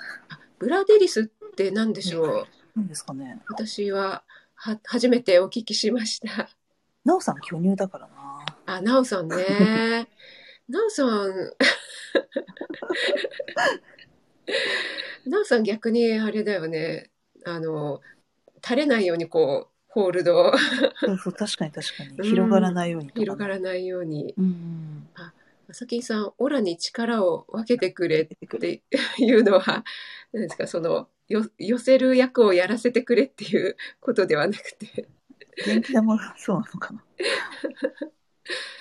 [0.58, 1.24] ブラデリスっ
[1.56, 3.42] て何でしょう、何ですかね。
[3.50, 6.48] 私はは初めてお聞きしました。
[7.04, 8.21] なおさん巨乳だからな。
[8.66, 9.36] あ、なおさんね。
[10.68, 11.52] なおさん、
[15.26, 17.10] なおさん逆にあれだよね。
[17.44, 18.00] あの、
[18.62, 20.52] 垂れないようにこう、ホールドを
[21.00, 22.10] そうそう、確かに確かに。
[22.10, 24.34] うん広がらないようにとかね広がらないように。
[24.38, 25.08] うん。
[25.68, 28.36] まさきんさん、オラに力を分けてくれって
[29.18, 29.84] いうのは、
[30.32, 35.08] 何ですか、その、よ寄せる役をやらせてくれっていうことではなくて。
[35.64, 37.04] 元気玉がそうなのかな。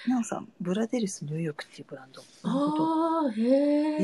[0.07, 2.21] なおさん、ブラデリスニューヨークっていうブランド。
[2.43, 2.83] なるほど。
[2.83, 3.41] ああ、へ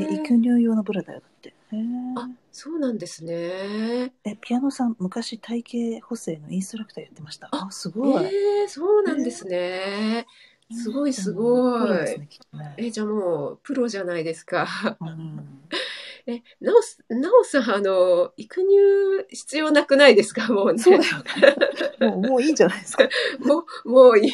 [0.00, 0.14] え。
[0.14, 1.48] 育乳用のブラだよ、だって。
[1.48, 1.80] へえ。
[2.16, 4.12] あ、そうなんですね。
[4.24, 5.64] え、ピアノさん、昔体
[5.96, 7.48] 型補正のインストラクターやってました。
[7.50, 8.24] ああ、すごい。
[8.24, 10.26] ええ、そうなんですね。
[10.70, 14.68] すごいすごいプロですねきっとねえ、じゃあもう、プロじゃないですか。
[15.00, 15.62] うん
[16.30, 20.52] え、なおす、なおさん、あの、育乳必要なくないですか？
[20.52, 20.78] もうね。
[20.78, 21.56] そうだよ
[22.00, 22.06] ね。
[22.06, 23.08] もう、もういいんじゃないですか？
[23.40, 24.32] もう、もういい。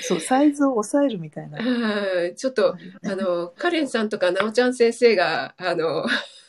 [0.00, 1.58] そう、サイズを抑えるみたいな。
[1.60, 6.06] はいちょっと、あの、カレンさんとかなおちゃん先生が、あの、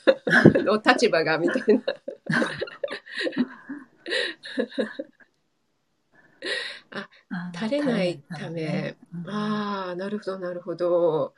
[0.64, 1.84] の立場が、みたいな。
[6.92, 8.96] あ垂れないため。
[9.28, 11.34] あああ、なるほど、なるほど。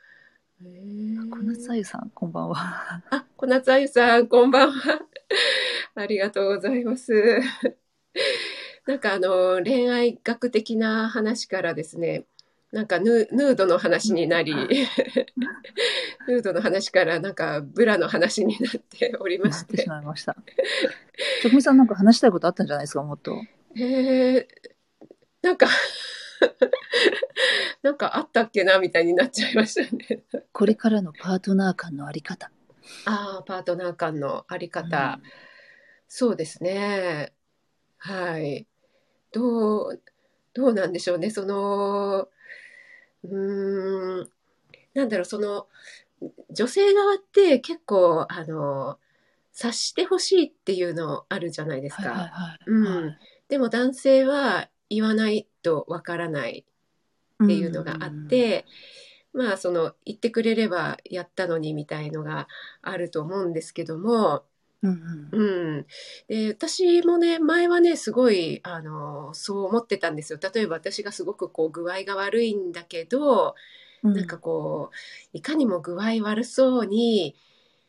[0.62, 3.02] 小夏あゆさん、こんばんは。
[3.10, 5.00] あ、小夏あゆさん、こんばんは。
[5.96, 7.12] ありがとうございます。
[8.86, 12.26] なんかあの、恋愛学的な話からですね、
[12.70, 14.54] なんかヌヌードの話になり、
[16.28, 19.88] ヌードの話からなんかブラの話になっておりましなってし。
[19.88, 20.36] まいました。
[21.42, 23.42] ちょくみさんなんか話したいことあったんじゃないですか、もっと。
[23.74, 24.48] へえ、
[25.42, 25.66] なんか、
[27.82, 30.24] なんかあったっけなみたいになっちゃいましたね。
[30.52, 32.50] これからのパートナー間のあり方。
[33.04, 35.20] ああ、パートナー間のあり方。
[36.08, 37.32] そうですね。
[37.98, 38.66] はい。
[39.32, 40.02] どう、
[40.54, 41.30] どうなんでしょうね。
[41.30, 42.28] その、
[43.24, 44.30] うーん、
[44.94, 45.68] なんだろう、その、
[46.50, 48.98] 女性側って結構、あの、
[49.52, 52.30] 察してほしいっていうのあるじゃないですか。
[53.48, 56.64] でも男性は言わないとわからない
[57.42, 58.66] っていうのがあっ、て、
[59.32, 62.48] まあその言ってくれればやったのにみたいのが
[62.82, 64.44] あると思うんですけども、
[64.82, 65.86] うんうんうん、
[66.28, 70.38] で私もね前はねすごいあのそう思ってたんですよ。
[70.54, 73.54] 例えば私がすごくこう具合が悪いんだけど、
[74.02, 77.36] うん、なんかこういかにも具合悪そうに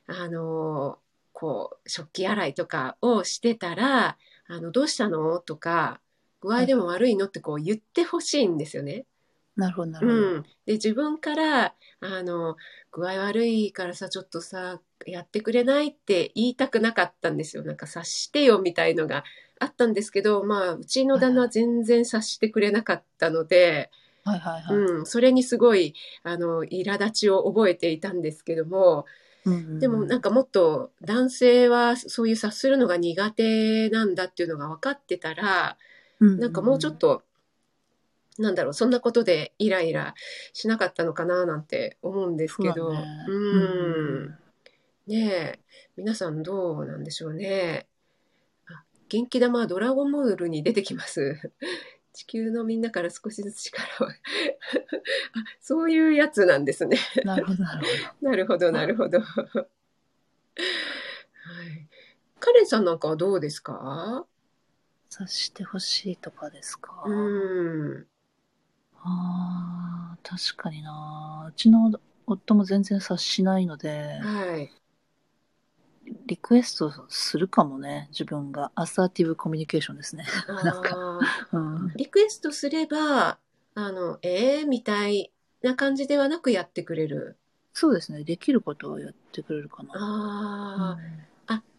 [0.07, 0.99] あの
[1.34, 4.17] こう食器洗いとかをしてたら
[4.47, 5.99] 「あのどうしたの?」とか
[6.43, 9.05] 「具合でも悪いの?」ってこう言ってほしいんですよね。
[9.55, 10.19] なるほどなるほど。
[10.19, 12.57] うん、で自分からあの
[12.91, 19.23] 「具合悪いからさちょっとさやってくれない?」って言いたくなかったんですよなんか察してよみたいのが
[19.59, 23.89] あったんですけどまあうちの旦那は全然察してくれなかったので、
[24.23, 24.77] はいはいはい。
[24.77, 29.05] うん、それにすごいあの苛立ちを覚えていたんですけども
[29.45, 35.77] うんうんうんでもなんかもっと男性はそういう察するのが苦手なんだっていうのが分かってたら
[36.20, 37.24] なんかもうちょっと、
[38.38, 40.16] なんだろう、そんなことでイライラ
[40.53, 44.38] しなかったのかななんて思うんですけど、ねうん、
[45.07, 45.59] ねえ、
[45.97, 47.88] 皆さんどうなんでしょうね。
[48.68, 51.38] あ、元気玉はドラゴンモールに出てきます。
[52.14, 54.07] 地球のみんなから少しずつ力を。
[54.07, 54.14] あ、
[55.59, 56.97] そういうやつなんですね。
[57.26, 57.88] なるほどなるほ
[58.22, 58.30] ど。
[58.30, 59.20] なるほど、なるほど。
[59.20, 59.26] は
[61.66, 61.88] い。
[62.39, 64.26] カレンさんなんかはどうですか？
[65.14, 67.03] 察してほしいとかですか？
[67.05, 68.07] うん。
[69.05, 71.47] ああ、確かにな。
[71.49, 74.72] うちの夫も全然察しないので、はい。
[76.26, 78.72] リクエストするかもね、自分が。
[78.76, 80.26] アサーティブコミュニケーションですね。
[80.47, 80.97] なんか
[81.51, 81.93] うん。
[81.95, 83.38] リクエストすれば、
[83.76, 87.38] あの、えー、みたいな感じではなくやってくれる。
[87.74, 88.24] そうですね。
[88.24, 89.89] できることをやってくれるかな。
[89.95, 90.97] ああ、あ、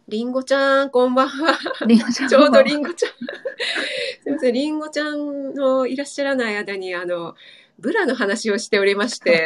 [0.07, 1.57] りんごちゃん、こんばんは。
[1.81, 3.11] うん、りんごちゃんちょうどりんんごちゃん。
[4.21, 7.35] すみません、りんごちゃんのいらっしゃらない間に、あの、
[7.79, 9.43] ブラの話をしておりまして、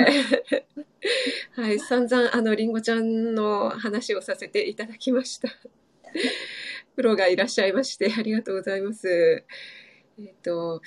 [1.55, 5.47] はい、散々、あの、りんごちゃんの話をさせていただきました。
[6.95, 9.45] プロがいらっしゃいまして、ありがとうございます。
[10.20, 10.82] えっ、と、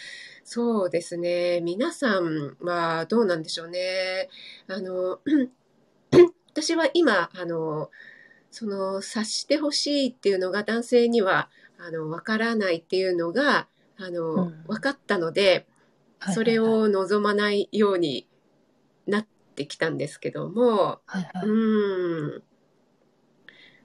[0.44, 4.28] そうですね、皆さんはどうなんでしょうね。
[4.68, 5.20] あの、
[6.52, 7.90] 私は今、あの、
[8.52, 13.66] その察してほしいっていうのが男性にはあの分からないっていうのが
[13.98, 14.64] あの、うん。
[14.68, 15.66] 分かったので
[16.32, 18.28] それを望まないように
[19.08, 19.26] なっ
[19.56, 21.46] てきたんですけども、はいはい。
[21.48, 22.42] うん。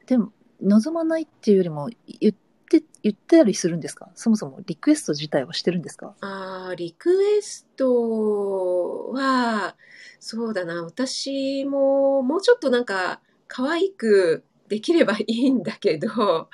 [0.05, 1.89] でも、望まないっていうよりも、
[2.19, 2.33] 言っ
[2.69, 4.09] て、言ったりするんですか？
[4.15, 6.15] そもそもリクエスト自体はしてるんですか？
[6.21, 9.75] ああ、リクエストは、
[10.19, 16.49] そうだな、私ももうちょっとなんか可愛くできればいいんだけど、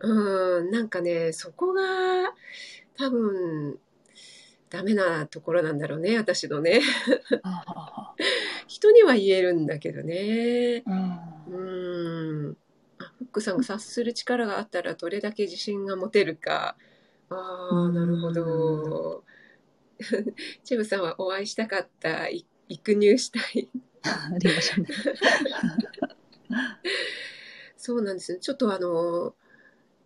[0.00, 1.82] うんなんかね、そこが
[2.96, 3.78] 多分
[4.70, 6.80] ダメなところなんだろうね、私のね。
[8.66, 10.82] 人には言えるんだけどね。
[10.86, 10.90] う
[11.50, 12.56] うん
[12.98, 16.76] フックさんが察する力があったらどれだけ自信が持てるか。
[17.30, 19.24] ああ、なるほど。
[20.64, 23.68] チェブさんはお会いしたかった、い育乳したい。
[24.02, 24.88] ありましたね。
[27.84, 28.32] そうなんです。
[28.32, 28.38] ね。
[28.40, 29.34] ちょっとあの、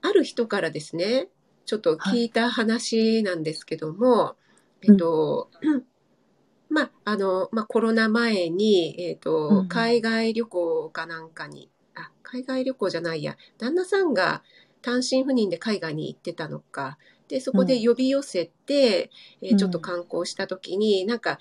[0.03, 1.29] ある人からですね、
[1.67, 2.31] ちょっと聞い。
[2.31, 4.37] た話なんですけども、
[4.83, 5.51] えっと、
[6.71, 14.43] まあ、あの、まあ、コロナ前に、えっと、うん海外旅行かなんかに、あ、海外旅行じゃないや、旦那さんが
[14.83, 16.99] 単身赴任で海外に行ってたのか、
[17.29, 19.11] で、そこで呼び寄せて、
[19.43, 21.39] えーちょっと観光した時に、なんか、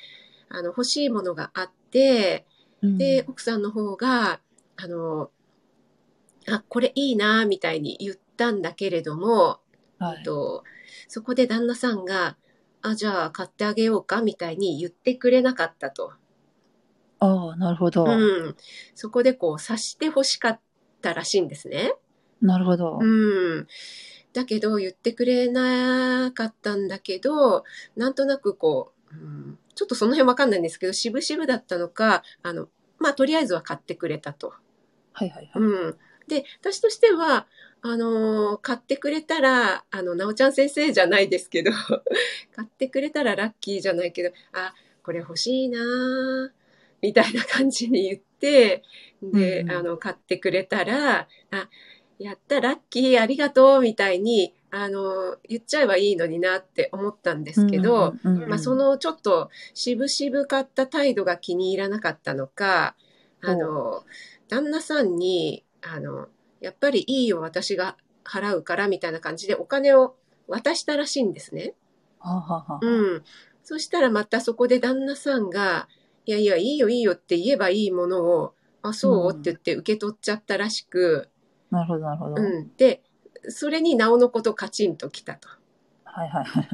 [0.50, 2.46] あの、欲しいものがあって、
[2.98, 4.42] で、奥さんの方が、
[4.78, 5.32] あの、
[6.50, 9.60] あ、これいいな、みたいに言ったんだけれども、
[10.00, 10.64] はいと、
[11.08, 12.38] そこで旦那さんが、
[12.82, 16.14] あ、じゃあ買ってあげようか、みたいに言ってくれなかったと。
[17.20, 18.06] ああ、なるほど。
[18.06, 18.56] うん。
[18.96, 20.60] そこでこう、察して欲しかっ
[21.02, 21.94] たらしいんですね。
[22.42, 23.00] なるほど。
[23.02, 23.68] うん。
[24.34, 27.64] だけど、言ってくれなかったんだけど、
[27.96, 32.70] なんとなくこう、うん、ちょっとその辺わかんないんですけど、渋々だったのか、あの、
[33.00, 34.54] まあ、とりあえずは買ってくれたと。
[35.14, 35.64] はいはいはい。
[35.64, 35.98] うん。
[36.28, 37.48] で、私としては、
[37.82, 41.72] あのー買ってくれたら、あの、なおちゃん先生じゃないですけど、
[42.56, 44.74] 買ってくれたらラッキーじゃないけど、あ、
[45.04, 46.52] これ欲しいなー
[47.02, 48.84] みたいな感じに言って、
[49.22, 49.78] で、うんうん。
[49.78, 51.70] あの、買ってくれたら、あ、
[52.20, 62.96] やった、ラッキー、ありがとう、みたいに、あの、言っちゃえばいいのになって思ったんですけど、うんうんうんまあ、そ、のちょっと渋々買った態度が気に入らなかったのか、
[63.42, 64.04] あの、
[64.50, 66.28] 旦那さんに、あの、
[66.60, 70.16] やっぱりいいよ、私が払うから、みたいな感じでお金を
[70.48, 71.76] 渡したらしいんですね。
[72.20, 73.24] はあはあはあうん。
[73.64, 75.88] そしたらまたそこで旦那さんが、
[76.26, 81.30] いやいや、いいよ、いいよって言えばいいものを、あ、そう、うんって言って受け取っちゃったらしく、
[81.72, 82.42] なるほど、なるほど。
[82.42, 82.72] うん。
[82.78, 83.04] で、
[83.50, 85.50] それになおのことカチンときたと。
[86.04, 86.68] はいはいはい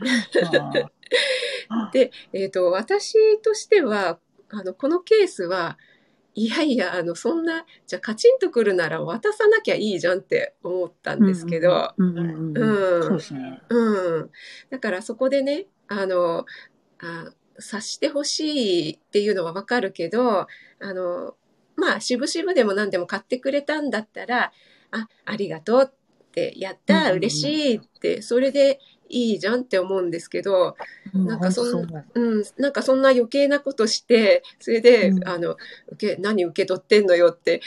[1.92, 4.18] で、えっ、と、私としては、
[4.50, 5.78] あの、このケースは、
[6.40, 13.60] いやいや、あの、そんな、じゃあカチンとくるなら渡さなきゃいいじゃんって思ったんですけど、うんうんうんうんそうですね。
[13.68, 14.30] うん。
[14.70, 16.46] だからそこでね、あの、
[17.00, 20.48] あ察してほしいっていうのはわかるけど、あ
[20.80, 21.34] の、
[21.76, 24.50] まあ、渋々でも何でも買ってくれたんだったら、
[24.92, 28.80] あ、ありがとうって、やった、嬉しいって、それで
[29.10, 30.76] いいじゃんって思うんですけど、
[31.12, 35.56] うなんかそん本当うん、なんかそんな余計なことして、それで、うんあの、
[35.88, 37.60] 受け、何受け取ってんのよって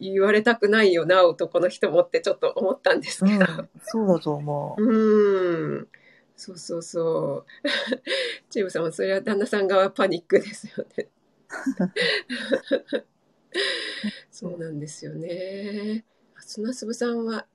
[0.00, 3.40] 言われたくないよな、男の人もってちょっと思ったんですけど。
[3.40, 4.82] うん、そうだと思う。
[4.84, 5.88] うん。
[6.36, 7.68] そうそうそう。
[8.50, 11.08] チームさんもそれは旦那さん側パニックですよね。
[14.30, 16.04] そうなんですよね。
[16.40, 17.46] 砂粒さんは、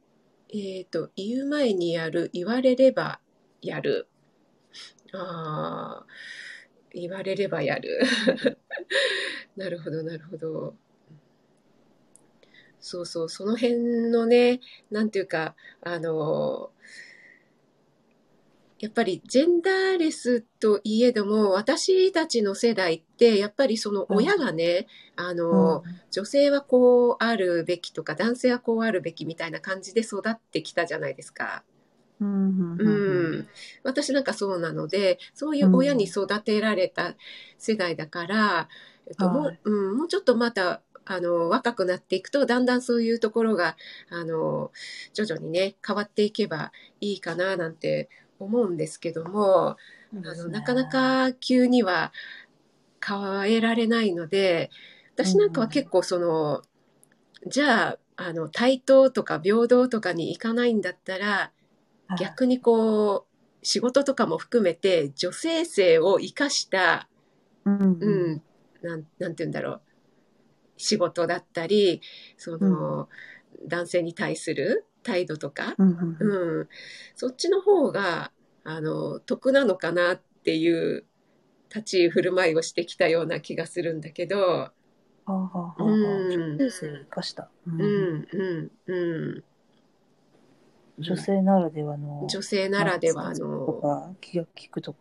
[0.52, 3.20] えっ、と、言う前にやる、言われれば
[3.62, 4.08] やる。
[5.14, 6.06] ああ、
[6.94, 8.00] 言われればやる。
[9.56, 10.76] なるほど、なるほど。
[12.80, 16.72] そうそう、その辺のね、なんていうか、あの、
[18.80, 24.88] やっぱりジェンダーレスといえども、私たちの世代って、やっぱりその親がね、
[25.18, 31.66] あの、女性はこうあるべきとか、男性はこうあるべきみたいな感じで育ってきたじゃないですか。
[32.20, 33.48] うん。
[33.84, 34.24] 私なん。
[34.24, 37.16] かそうなので、そういう親に育てられた
[37.58, 38.70] 世代だから、
[39.08, 42.66] えっと、も、ううん、もうちょっとまた、あの、若くなっていくと、だん。
[42.66, 42.82] だん。
[42.82, 43.76] そういうところが、
[44.10, 44.72] あの、
[45.14, 47.76] 徐々にね、変わっていけばいいかな、なん。
[47.76, 48.10] て
[48.40, 48.78] 思うん。
[48.78, 52.12] ですけども、あの、なかなか急には
[53.06, 54.70] 変えられないので、
[55.16, 55.52] 私なん。
[55.52, 56.62] かは結構その、
[57.48, 60.82] じゃあ、あの、対等とか平等とかに行かないん。
[60.82, 61.52] だったら、
[62.18, 63.28] 逆にこ
[63.62, 67.10] う、仕事とかも含めて女性性を生かした、
[67.66, 68.42] うんううんん、
[68.82, 69.82] なん、なんて言うんだろう、
[70.78, 72.02] 仕事だったり、
[72.38, 73.10] その、
[73.68, 76.60] 男性に対する態度とか、うんうんうん。
[76.60, 76.70] うん、
[77.16, 78.32] そっちの方が、
[78.64, 81.06] あの、得なのかなっていう
[81.70, 84.72] 立ち振る舞いをしてきたような気がするんだけど、は
[85.26, 85.84] あはあはあ
[87.02, 87.50] 生かした。
[87.68, 89.44] ううん、うん、うん。
[91.00, 95.00] 女性ならではの、女性ならではとの、か、気が利くとか、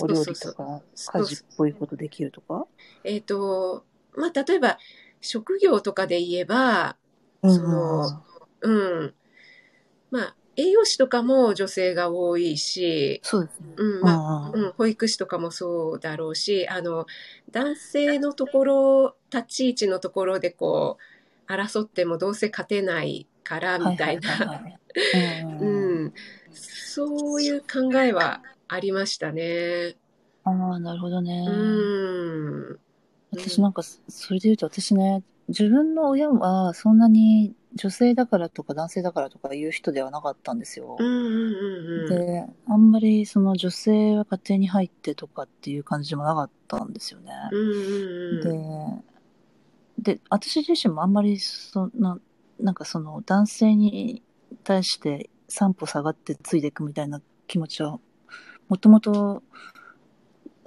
[0.00, 0.34] お料理。
[0.34, 2.66] とか、家事っぽいことできるとか？
[3.04, 3.84] えっ、と、
[4.16, 4.78] まあ、例えば、
[5.20, 6.96] 職業とかで言えば、
[7.42, 8.22] うんその
[8.62, 8.70] う
[9.04, 9.14] ん。
[10.10, 13.66] まあ、栄養士とかも女性が多いし、そうですね。
[13.76, 17.06] うん、まあ、うんうん、保育士とかもそうだろうし、あの、
[17.50, 20.98] 男性のところ、立ち位置のところでこ
[21.48, 24.62] う、争ってもどうせ勝てないから、みたいな、
[25.60, 26.14] うんうん、
[26.52, 29.96] そういう考えはありましたね。
[30.44, 31.44] ああ、なるほどね。
[31.48, 32.78] うん。
[33.32, 40.96] 私なんか、それで言うと私ね、自分の親はそんなに女性だからとか男性だからとか言う人ではなかったんですよ。
[42.08, 47.32] で、あんまりその女性は家庭に入ってとかっていう感じもなかったんですよね。
[50.02, 52.18] で、で、私自身もあんまりそんな、
[52.58, 54.22] なんかその男性に
[54.64, 57.98] 対して三歩下がってついていくみたいな気持ちは、
[58.68, 59.42] もともと、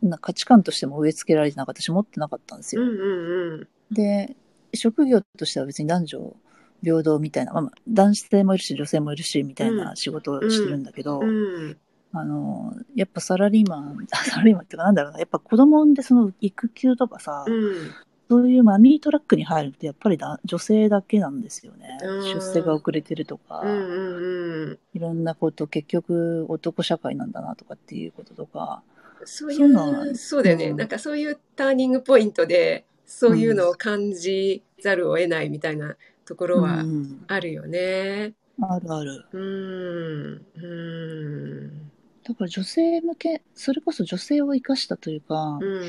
[0.02, 2.82] な価値観としても植え付けられてなかったし、持ってなかったんですよ。
[2.82, 3.68] うんうんうん。
[3.92, 4.36] で、
[4.74, 6.36] 職業としては別に男女
[6.84, 11.78] 平等みたいな、まあまあ、男性もいるし女性もいるしみたいな仕事をしてるんだけど、うん。
[12.12, 17.94] あの、やっぱサラリーマン、 サラリーマンっていうかなんだろうな、やっぱ子供産んでその育休とかさ、うん。
[18.30, 21.98] そういうマミートラックに入るってやっぱりだ女性だけなんですよね。
[22.02, 24.80] うん出世が遅れてるとか、うんうんうん。
[24.94, 28.82] いろんなこと、結局男社会なんだなとかっていうこととか、
[29.26, 30.70] そういそうそうだよね。
[30.70, 35.96] うんなんかそういうターニングポイントで、そういうのを感じざるを得ないみたいな
[36.26, 38.34] ところはうんあるよね。
[38.62, 39.26] あるある。
[39.34, 40.46] うん。
[40.56, 41.92] うん。
[42.24, 45.84] だから女性向け、それこそ女性を生かしたというか、うん。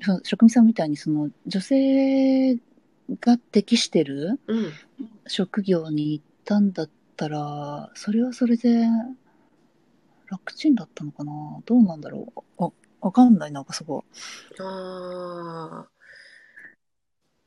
[0.00, 2.56] その職人さんみたいにその女性
[3.20, 4.72] が適してるうん。
[5.26, 8.86] 職業に行ったんだったら、それはそれで
[10.30, 11.32] 楽ちんだったのかな？
[11.64, 12.64] どうなんだろう？
[12.64, 12.70] あ、
[13.00, 14.04] わかんない、なんかそこ。
[14.60, 15.88] ああ。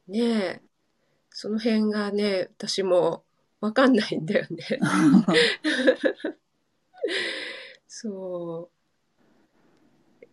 [0.08, 0.62] ねえ。
[1.30, 3.24] その辺がね、私も
[3.62, 4.64] わかんないんだよね。
[7.88, 8.70] そ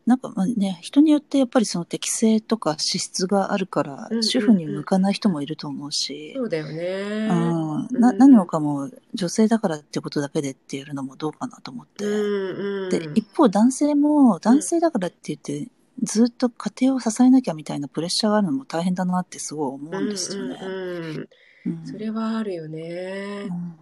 [0.07, 5.93] なんかまあね、人によってやっぱりその適性とか資質があるからうんうんう、ん主婦に向かない人もいると思うう。
[5.93, 7.29] し、そうだよね。
[7.29, 12.05] うん、うんな何もかも女性だからってことだけでってやるのもどうかなと思って。
[12.05, 12.91] うんうん。
[12.91, 15.69] で、一方男性も男性だからって言って、
[16.03, 20.59] ずっと家庭を支えなきゃみたいなプレッシャーがあるのも大変だなってすごい思うんですよね。
[20.63, 21.29] うんうんうん
[21.67, 23.53] うんそれはあるよねう。
[23.53, 23.77] ん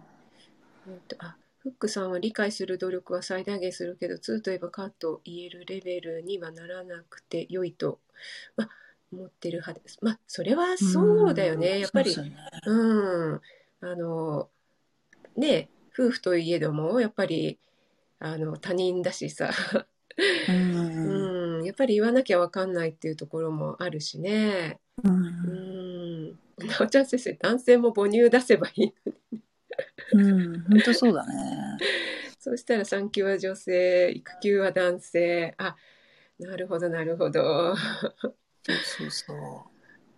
[0.87, 1.35] えっとあ
[1.65, 7.99] フックさんは理解する努力は最大限するけど、2といえばカーと言えるレベルにはならなくて良いと、
[8.55, 8.69] まあ、
[9.11, 9.97] 思ってる派です。
[10.03, 11.79] まあ、それはそうだよね。
[11.79, 13.41] やっぱり、そうん。
[13.81, 14.47] あの、
[15.35, 17.57] ね、夫婦といえども、やっぱり、
[18.19, 19.49] あの、他人だしさ、
[20.47, 24.79] うんうん、やっぱり言わなきゃわかんないっていうところもあるしね。
[25.03, 25.15] ううん
[26.27, 26.29] ん。
[26.59, 29.44] なおちゃん先生、男性も母乳出せばいいのに。
[30.13, 31.77] うん、本当そうだね。
[32.39, 35.55] そしたら産休は女性、育休は男性。
[35.57, 35.75] あ、
[36.39, 37.75] なるほど、なるほど。
[37.75, 39.33] そうそうそ
[39.71, 39.75] う。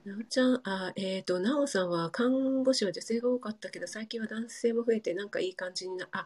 [0.09, 6.25] なおちゃん、あ、えっ、と、なおさんは看護師は女性が多かったけど、最近は男性も増えて、なんかいい感じにな、あ、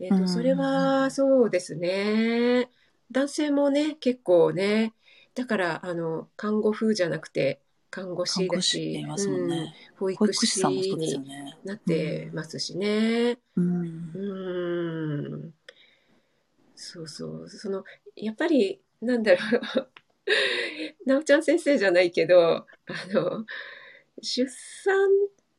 [0.00, 2.70] えっ、と、うんそれはそうですね。
[3.10, 4.94] 男性もね、結構ね、
[5.34, 9.74] だから、あの、看護婦じゃなくて、看護師だし言い、ますもんうんね。
[9.96, 11.56] 保保育士にね。
[11.64, 13.38] なってますしね。
[13.56, 14.18] うんう。
[14.18, 15.54] ーん。
[16.74, 17.48] そうそう。
[17.48, 17.84] その、
[18.14, 19.88] やっぱり、なんだろう。
[21.06, 22.66] なおちゃん先生じゃないけど、あ
[23.08, 23.46] の、
[24.22, 24.50] 出
[24.84, 25.08] 産、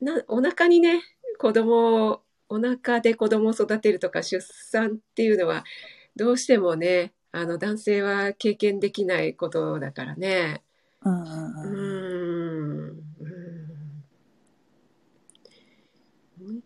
[0.02, 1.02] な、お腹にね、
[1.38, 5.64] 子供を、お腹で子供を育てるとか出産っていうのは、
[6.16, 10.64] どうしてもね、あの、男性は経験できないことだからね。
[11.04, 12.90] うんうん。
[12.90, 13.00] ん。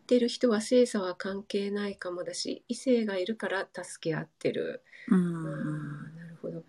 [0.03, 4.84] 向いてる人は性差は関係ないかもだし、異性がいるから助け合ってる。
[5.09, 5.43] うん
[6.15, 6.63] なるほど。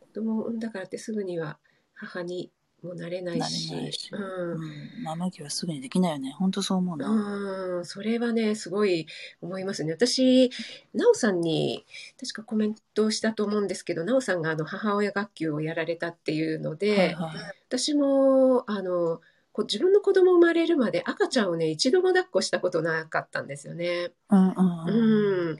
[0.00, 1.58] 子供を産んだからってすぐには
[1.94, 2.50] 母に
[2.82, 3.72] もなれないなれし。
[3.72, 4.10] ないし。
[4.12, 4.54] うう
[5.00, 5.02] ん。
[5.02, 6.32] ママ期はすぐにできないよね。
[6.32, 7.08] 本当そう思うな。
[7.08, 7.78] ん。
[7.78, 9.06] うん、それはね、すごい
[9.40, 9.92] 思いますね。
[9.92, 10.50] 私、
[10.92, 11.84] なおさんに
[12.20, 17.36] 確かコメントしたと思うんですけど、なおさんがあの母親学級をやられたっていうので、はいはい。
[17.68, 19.20] 私もあの
[19.54, 24.10] こう自分の子供生まれるまで赤ちゃんをね一度も抱っこしたことなかったんですよね。
[24.28, 25.58] うんうん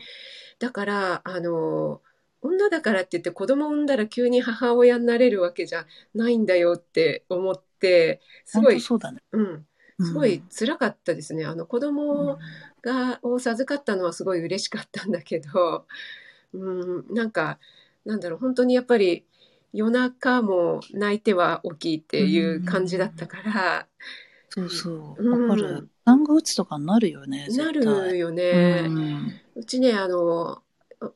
[0.58, 2.02] だからあの
[2.42, 9.22] 女だからって言って子供産んだら急に母親になれるわけじゃないんだよって思ってすごいそうだね。
[9.32, 9.66] うん、
[10.00, 11.44] すごい辛かったですね。
[11.44, 12.38] あの子供
[12.82, 15.86] が、を授かったのはすごい嬉しかったんだけど、
[16.52, 17.58] うん、なんか、
[18.04, 19.24] なんだろう、本当にやっぱり
[19.74, 23.86] 夜中も泣いては起きっていう感じだったから、
[24.48, 25.14] そうそう。
[25.18, 25.88] うんわかる。
[26.06, 27.48] 産後うつとかになるよね。
[27.48, 27.84] なる
[28.16, 28.84] よね。
[28.86, 30.62] うんうちね、あの、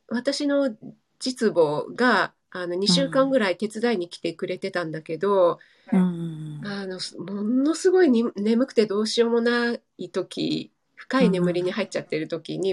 [0.09, 0.77] 私の
[1.19, 5.59] 実母が、あの、2週間ぐらい手伝いに来てくれてたんだけど、
[5.93, 6.61] うん。
[6.65, 12.71] あの、ものすごいに眠くてどうしようもない時、深い眠りに入っちゃってる時に、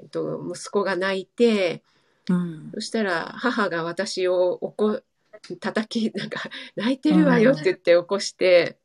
[0.00, 1.82] えっと、息子が泣いて、
[2.28, 2.70] うん。
[2.74, 5.02] そしたら母が私を起こ、
[5.60, 8.78] 叩き、なんか、泣いてるわよって言って起こして、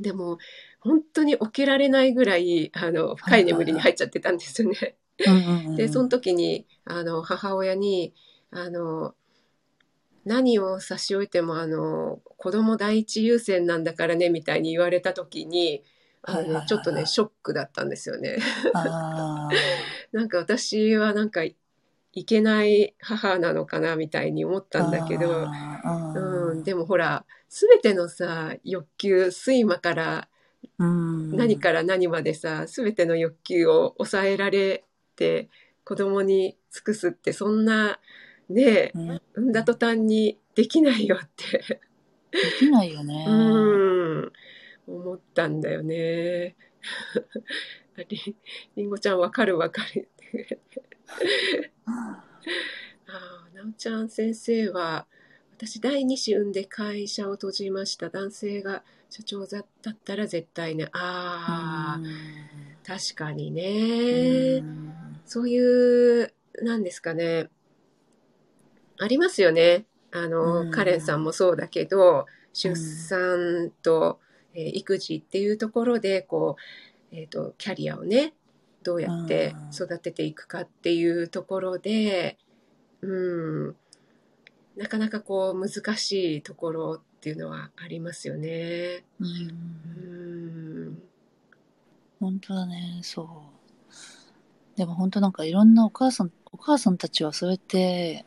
[0.00, 0.38] でも、
[0.80, 4.96] 本当に起きられないぐらい、あの、深い眠りに入っちゃってたんですよね。
[5.26, 8.14] うんで、その時に、あの、母親に、
[8.50, 9.14] あの、
[10.24, 15.84] 何を差し置いても、あの、子供第一優先なんだからね、みたいに言われた時に、
[16.24, 18.38] あのちょっとね、ショックだったんですよね。
[18.74, 19.48] あ
[20.12, 21.42] なんか私はなんか、
[22.12, 25.48] いけない母なのかな、みたいに思ったんだけど、
[26.14, 30.28] うん、でもほら、すべてのさ、欲求、睡魔から
[30.78, 34.84] うん何から何までさ、すべての欲求を抑えられ
[35.16, 35.48] て、
[35.84, 37.98] 子供に尽くすって、そんな、
[38.48, 41.80] ねえ、うんで産んだ途端にできないよって、
[42.58, 43.24] きないよね。
[43.28, 44.32] うん、
[44.86, 46.56] 思ったんだよね。
[48.08, 48.36] り
[48.76, 50.08] りんごちゃんわかるわかる。
[51.86, 52.24] あ
[53.06, 55.06] あ、なおちゃん先生は、
[55.56, 58.08] 私第二子産んで会社を閉じました。
[58.08, 60.88] 男性が社長だったら絶対ね。
[60.92, 62.00] ああ、
[62.84, 64.60] 確かにうね。
[64.60, 64.92] ん
[65.24, 67.48] そういう、なんですかね。
[68.98, 69.86] ありますよね。
[70.10, 74.20] あの、うんカレンさんもそうだけど、出産と、
[74.54, 76.56] えー育児っていうところで、こ
[77.12, 78.34] う、えっ、と、キャリアをね、
[78.82, 82.38] どうやって育てていくかっていうところで、
[83.00, 83.76] うん、
[84.76, 89.04] なかなかこう、難しいところっていうのはありますよね。
[89.20, 91.02] ううんん。
[92.20, 94.76] 本当だね、そう。
[94.76, 98.24] でも本当なんかいろんなお母さん、お母さんたちはそうやって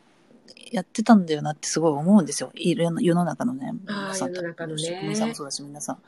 [0.72, 2.50] やってたんだよなってすごい思うんですよ。
[2.54, 3.72] いろんな世の中のね。
[3.86, 5.98] 皆さん世の中のね皆さんもそうだし、皆さん、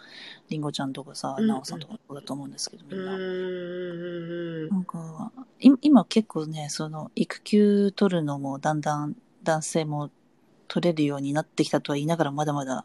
[0.49, 3.17] りんごちゃんとかさ、うんなおさんとかそうだと思うんですけど、みうんな。
[3.17, 4.69] ん。
[4.69, 10.11] なんか、い今結構ね、その、育休取るのもだんだん男性も
[10.69, 12.85] 取れるようになってきたとは言いながら、まだまだ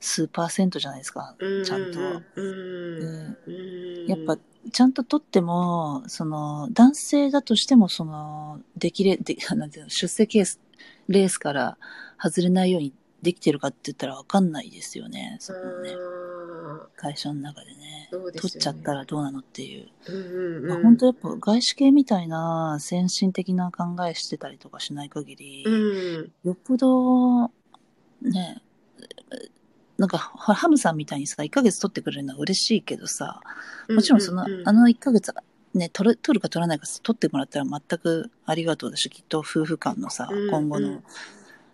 [0.00, 2.00] 数パーセントじゃないですか、ちゃんと。
[2.36, 4.38] うんやっぱ、
[4.72, 10.60] ちゃんと取っても、その、男性だとしても、その、できれ、で、 なんていうの、出世ケース、
[11.08, 11.78] レースから
[12.22, 12.92] 外れないように
[13.22, 15.36] できてるかって言ったらわかんないですよね。
[15.40, 17.78] そのね、あ会社の中でね。
[17.78, 19.88] ね取っちゃったらどうなのっていう。
[20.04, 27.48] ーうんうんまあ、うん本当やっぱ外資系みたいな先進的な考えしてたりとかしない限り、うんよっぽど、
[28.22, 28.62] ね、
[29.98, 33.40] なんか、ハハムさんみたいにさ、1ヶ月取ってくれるのは嬉しいけどさ、
[33.88, 35.34] もちろんその、うううあの1ヶ月、
[35.74, 41.02] ね、取る、取るか取らないか取ってもらったら全くありがとうだし、きっと夫婦間のさ、うん今後の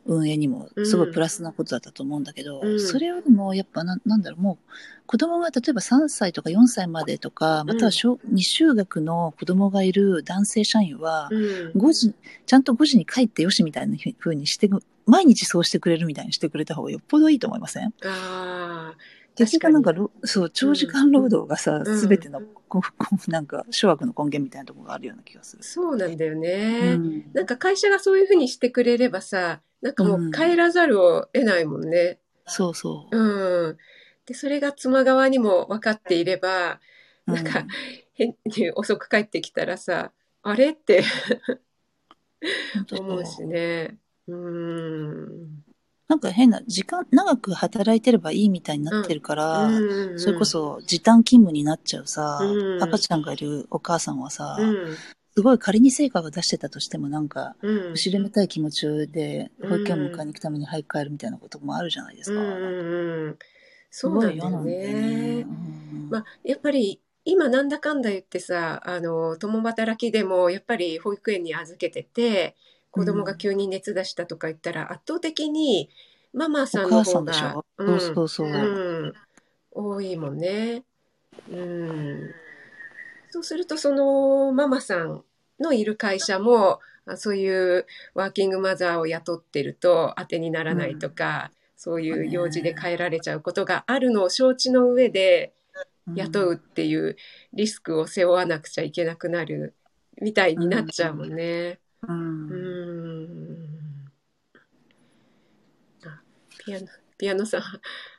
[0.07, 2.79] 運営にもすごいプラスなことだったと思うんだけど、うん。
[2.79, 4.69] それよりもやっぱな、なんだろう、もう、
[5.07, 11.73] 子供が例えば3歳とか4歳までとか、または小未就学の子供がいる男性社員は、うん。
[11.81, 12.15] 5時、
[12.45, 17.87] ちゃんと5時に帰ってよしみたいな風にしてく、毎日そうしてくれるみたいにしてくれた方がよっぽどいいと思いません？
[17.87, 18.95] ああ
[19.37, 25.63] 結局なんかろ、そう、長時間労働がさうん、すべ、ての、こ こなんか、諸悪の根源みたいなところがあるような気がする。
[25.63, 27.33] そうなんだようね、ん。
[27.33, 32.19] なんか会社がそういうふうにしてくれればさなんかもう帰らざるを得ないもんね。
[32.47, 33.17] そうそう。
[33.17, 33.77] うん。
[34.27, 36.81] でそれが妻側にも分かっていれば
[37.27, 37.69] なんかうん
[38.15, 40.13] 変に遅く帰ってきたらさ
[40.43, 41.03] あれって
[42.93, 43.99] 思うしね。
[44.27, 45.64] うん
[46.07, 54.97] なんか変な、時間、長く働いてればいいみたいになってるから、うんそれこそ時短勤務になっちゃうさ、うん赤ちゃんがいるお母さんはさ、うん
[55.37, 62.41] すごい仮に成果が出してたとしてもなんか、うん後ろめたい気持ちでうん保育園を迎えに行くために早く帰るみたいなこともあるじゃないですか。
[62.41, 63.39] うんうん
[63.91, 64.93] そうなんだよね。
[64.93, 65.41] ね。
[65.43, 72.57] うんまあ、やっぱり今なんだかんだ言ってさあの共働きでもやっぱり保育園に預けてて
[72.95, 75.91] 子供が急に熱出したとか言ったら圧倒的に
[76.33, 78.49] ママさんの方がょ、うんそうそうそう。
[78.49, 79.13] うん、
[79.73, 80.85] 多いもんね。
[81.51, 82.31] うん、
[83.31, 85.25] そうするとそのママさん
[85.59, 95.53] のいる会社もあそういうワーキングマザーを雇ってると当てにならないとか、そういう用事で帰られちゃうことがあるのを承知の上で
[96.15, 97.17] 雇うっていう
[97.53, 99.75] リスクを背負わなくちゃいけなくなる
[100.21, 101.81] みたいになっちゃうもんね。
[102.09, 103.69] うん。
[106.05, 106.23] あ、
[106.65, 106.87] ピアノ、
[107.19, 107.63] ピアノさん、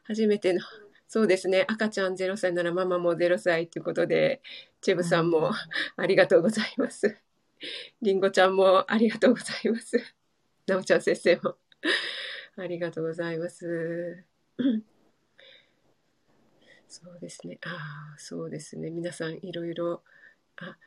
[0.06, 0.62] 初めての、
[1.07, 4.41] そうですね、赤ちゃん0歳ならママも0歳ということで、
[4.82, 5.52] チェブさんも
[5.98, 7.18] ありがとうございます。
[8.02, 9.98] りんごちゃんもありがとうございます。
[10.68, 11.57] なおちゃん先生も
[12.57, 14.26] ありがとうございます。
[16.88, 17.60] そうですね。
[17.66, 18.90] ああ、そうですね。
[18.90, 20.02] 皆さんいろいろ、
[20.57, 20.78] あ、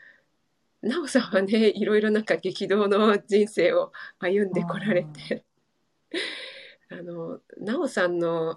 [0.83, 5.45] なおさんはね、 いろいろなんか激動の人生を歩んでこられて、
[6.91, 8.57] あの、なおさんの、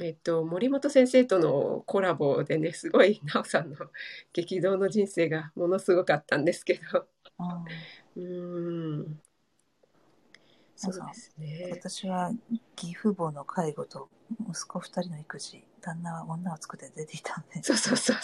[0.00, 3.76] えっと、森本先生とのコラボでね、すごいなおさんの
[4.32, 7.08] 激動の人生がものすごかったんですけど、
[8.16, 9.20] うーん。
[10.76, 11.68] そうですね。
[11.70, 12.30] 私は
[12.76, 14.10] 義父母の介護と
[14.46, 18.20] 息子二人の育児、旦那は女を作って出ていたんで、そうそうそう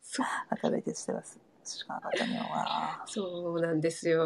[0.00, 1.38] そう働いてしてます。
[1.76, 2.38] しかなかったね。
[2.38, 4.24] わそうなんですよ。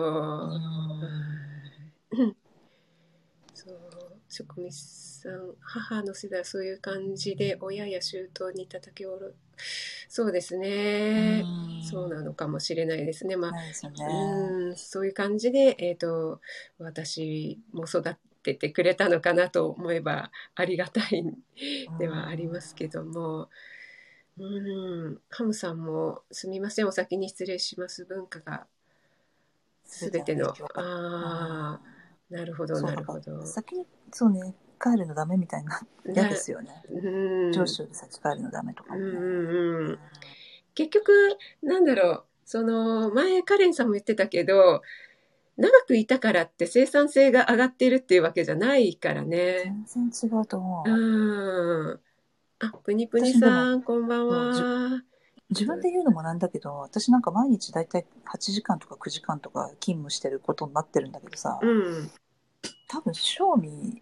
[2.10, 2.36] うん
[3.54, 3.78] そう
[4.28, 9.32] 職味さん母の世代はそういう感じで親や周到に叩きおろ
[10.08, 11.42] そうですね、
[11.88, 13.70] そうなのかもしれないですねまあね。
[14.70, 16.40] うんそういう感じで、えー、と
[16.78, 21.24] 私も育ててくれたのかなと思えばありがたい
[21.98, 23.46] ではありますけども、うん、
[25.30, 28.66] ハムさんもすみませんお先に失礼します文化が
[29.84, 31.80] すべてのああ
[32.30, 36.82] なるほどなるほど先に、そうね、帰るのダメみたいな、嫌ですよね。
[36.90, 39.06] うん上司より先帰るのダメとかもね。
[39.06, 39.98] うんうんうん
[40.74, 41.12] 結局
[41.62, 44.80] なんだろうその前カレンさんも言ってたけど
[45.58, 49.74] 長くいたからって生産性が上がっているっていうわけじゃないからね。
[49.86, 50.90] 全然違うと思う。
[50.90, 52.00] うん。
[52.62, 55.02] あ、ぷにぷにさん、こんばんは。
[55.50, 62.10] 自分で言うのもなんだけど、私なんか毎日だいたい8時間とか9時間とか勤務してることになってるんだけどさ、うん。
[62.88, 64.00] 多分賞味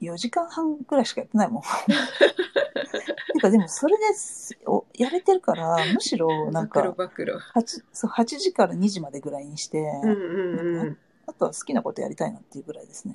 [0.00, 1.62] 4時間半ぐらいしかやってないもん。
[3.34, 7.36] てかでもそれですおやれてるから、むしろなんか暴露。
[7.54, 13.14] 8, そう8時から2時までぐらいにして、うんうんあとは好きなことやりたいなっていうぐらいですね。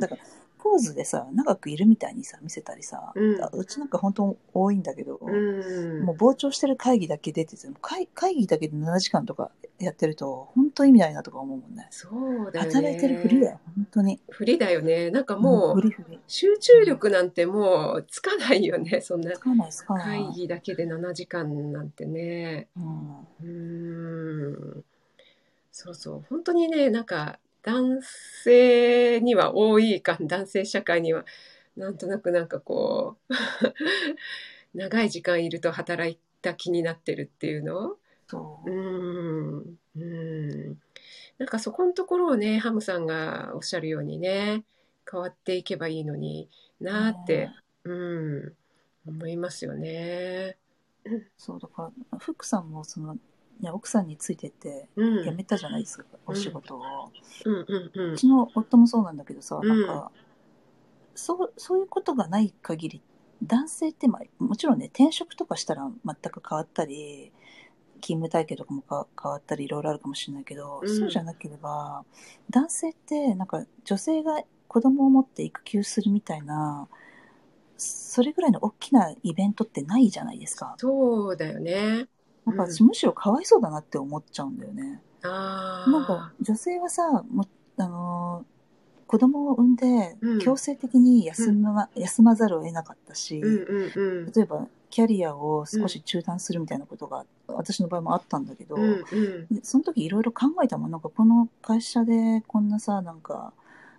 [0.00, 0.22] だから
[0.58, 6.02] ポーズでさ、長くいるみたいにさ、見せたりさ、うんあうちなんか本当多いんだけど、うん。
[6.04, 11.86] もう傍聴してる会議だけ出てて、会会議だけで7時間とかやってると、本当意味ないなとか思うもんね。
[11.90, 12.72] そうだよね。
[12.72, 14.20] 働いてるふりだよ、本当に。
[14.28, 15.10] ふりだよね。
[15.10, 16.20] なんかもう、ふりふり。
[16.26, 19.00] 集中力なんてもうつかないよね。
[19.00, 20.24] そんなつかないつかない。
[20.24, 22.68] 会議だけで7時間なんてね。
[22.76, 23.18] うん。
[23.40, 24.84] うーん
[25.80, 27.38] そうそう本当にねなんか
[27.68, 28.00] 男
[28.44, 31.24] 性には多いか男性社会には
[31.76, 33.34] なんとなくなんかこう
[34.74, 37.96] 長い時間いると働いた気になってるっていうの？
[38.26, 38.70] そう。
[38.70, 38.74] う。
[38.74, 39.78] ん。
[39.96, 40.78] うん。
[41.38, 44.64] なんかそこのところをねハムさんがおっしゃるようにね
[45.10, 46.48] 変わっていけばいいのに
[46.80, 47.50] なーって、
[47.84, 48.54] うん。
[49.06, 50.56] 思いますよね。
[51.38, 53.16] そう、だから、フックさんもその、
[53.60, 57.10] ね、奥さんについてってうん辞めたじゃないですか、お仕事を。
[57.44, 60.10] うんうんうんうちの夫もそうなんだけどさ、うんなんか、
[61.14, 63.02] そう、そういうことがない限り、
[63.42, 67.32] 男性って、まあ、もちろんね、転職とかしたら全く変わったり、
[68.00, 72.04] 勤務体系とかもか変わったり、いろいろあるかもしれないけど、うんそうじゃなければ、
[72.50, 76.88] 男性って、なんか、女性が子供を持って育休するみたいな、
[77.76, 80.74] それぐらいの大きなイベントってないじゃないですか。
[80.78, 82.08] そうだよね。
[82.48, 85.00] なんか私、むしろかわいそうだなって思っちゃうんだよね。
[85.22, 87.46] なんか女性はさも
[87.76, 88.58] あのー
[89.08, 94.32] 子供を産んでうん強制的に休ま,、休まざるを得なかったし、うんうんうん。
[94.32, 99.54] 例えばキャリアを少し中断するみたいなことが、私の場合もあったんだけど、うんうん。
[99.54, 103.54] でその時いろいろ考えたもんなんかこの会社でこんなさなんか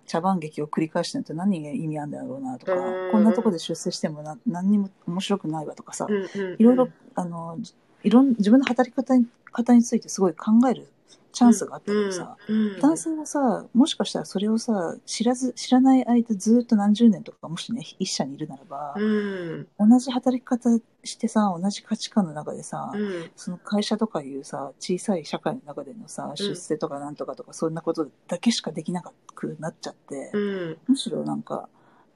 [0.06, 6.56] 茶番劇を繰り返してるって何が意味あるんだろうなとか、うんこんなとこで出世してもな何にも面白くないわとかさ、うんうん。
[6.56, 10.88] いろいろ、あの、じいろん、自分の働き方に方についてすごい考える
[11.32, 19.68] チャンスがあったけどさ、うん、男性はさ、もしかしたらそれをさ、知らず、知らない間ずっと何十年とか、もしね、一社にいるならば、うん。
[19.78, 20.70] 同じ働き方
[21.04, 23.30] してさ、同じ価値観の中でさ、うん。
[23.36, 29.02] その会社とかいうさ、小さい社会の中でのさ、出世とかなんとかとか、そんなことだけしかできな
[29.34, 30.78] くなっちゃって、うん。
[30.88, 31.68] むしろなんか、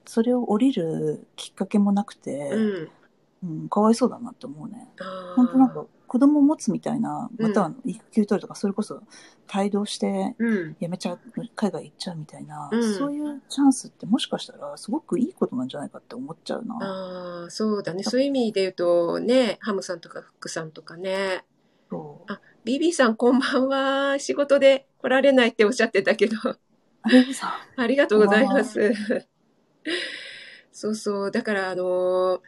[0.05, 2.51] それを降りるきっかけもなくて、
[3.45, 3.61] うん。
[3.61, 4.87] うん、かわいそうだなって思うね。
[5.35, 9.01] 本当なんか子供を持つみたいな、うんまたは育休取るとか、それこそ
[9.53, 10.75] 帯同してうん。
[10.79, 11.19] 辞めちゃう、
[11.55, 16.75] 海外行っちゃうみたいな、うんそういうチャンスってもしかしたらすごくいいことなんじゃないかって思っちゃうな。
[16.81, 18.03] ああ、そうだね。
[18.03, 21.43] そういう意味で言うと、ね、ハムさんとかフックさんとかね。
[21.89, 24.19] そうあ、BB さんこんばんは。
[24.19, 26.35] 仕事で来られないっておっしゃってたけど、
[27.33, 28.93] さ ありがとうございます。
[30.71, 31.31] そうそう。
[31.31, 32.41] だから、あの、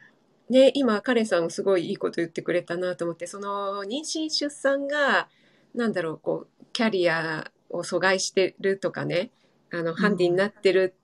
[0.50, 5.28] ね、今、カレンさんすごいいいこと言ってくれたなと思って、その、妊娠出産が、
[5.74, 9.30] なんだろう、こう、キャリアを阻害してるとかね、
[9.70, 10.94] あの、ハンディになってる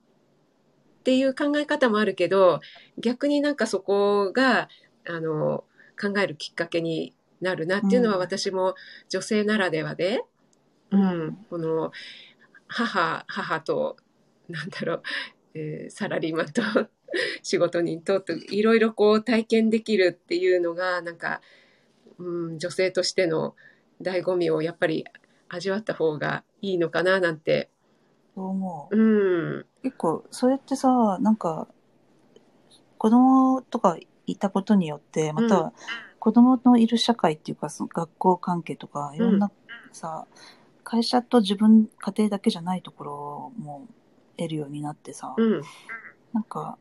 [1.01, 2.61] っていう考え方もあるけど、
[2.99, 4.69] 逆になんかそこが、
[5.07, 5.65] あの、
[6.01, 8.21] 考えるきっかけになるなっていうのはうん。
[8.21, 8.75] 私も
[9.11, 10.25] 女性ならではで、
[10.91, 11.93] うん、この
[12.67, 13.97] 母、母と、
[14.49, 15.03] なんだろう、
[15.55, 16.63] えーサラリーマンと
[17.43, 21.41] 仕事人とといろいろこう体験できるっていうのがなんか、
[22.19, 23.55] うん、女性としての
[24.03, 25.05] 醍醐味をやっぱり
[25.49, 27.71] 味わった方がいいのかななんて、
[28.37, 28.97] 思う。
[28.97, 31.69] うん、結構、それってさ、なんか、
[32.99, 33.97] 子供とか
[34.27, 35.73] いたことによって、または
[36.19, 39.51] 子供のいる社会っていうか、その学校関係とか、いろんな
[39.93, 40.27] さ、
[40.83, 43.87] 会社と自分、家庭だけじゃないところも
[44.37, 45.63] 得るようになってさ、うん、
[46.33, 46.79] なんか、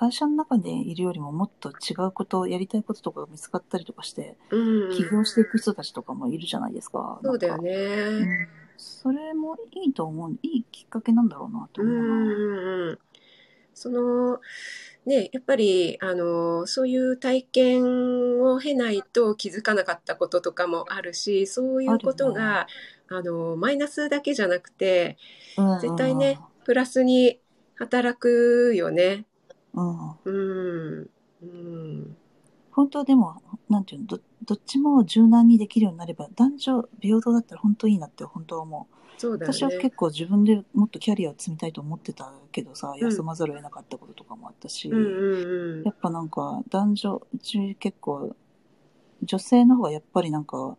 [0.00, 7.20] 会社の中でいるよりももっと違うこと、やりたいこととかが見つかったりとかして、うん、起業していく人たちとかもいるじゃないですか。
[7.22, 7.68] そうだよなんか。
[7.68, 8.44] うね。
[8.44, 8.48] ん
[8.78, 10.38] それもいいと思う。
[10.42, 12.14] いいきっかけなんだろうなとうん思うな。
[12.14, 12.98] うんうん
[13.74, 14.40] その
[15.06, 22.66] ねやっぱりあのそういう体験を経ないと気づかなかったこととかもあるしそういうことが
[23.08, 25.18] あ、のマイナスだけじゃなくて
[25.56, 27.38] うんうん絶対ねプラスに
[27.76, 29.24] 働くよね。
[29.74, 30.10] うん。
[30.24, 30.30] う
[31.02, 31.10] ん
[31.42, 32.16] うん
[32.72, 39.00] 本当はでも、なんていうの、どどっちも柔軟にできるようになれば、男女平等だったら本当いいなって本当は思う。
[39.18, 39.78] そうだよ私はね。
[39.78, 48.36] 結構自分でもっとキャリアを積みたいと思ってたけどさ、ん休まざるを得なかったこととかもあったし、うんうんうんやっぱなんか男女、うち結構、
[49.22, 50.76] 女性の方がやっぱりなんか、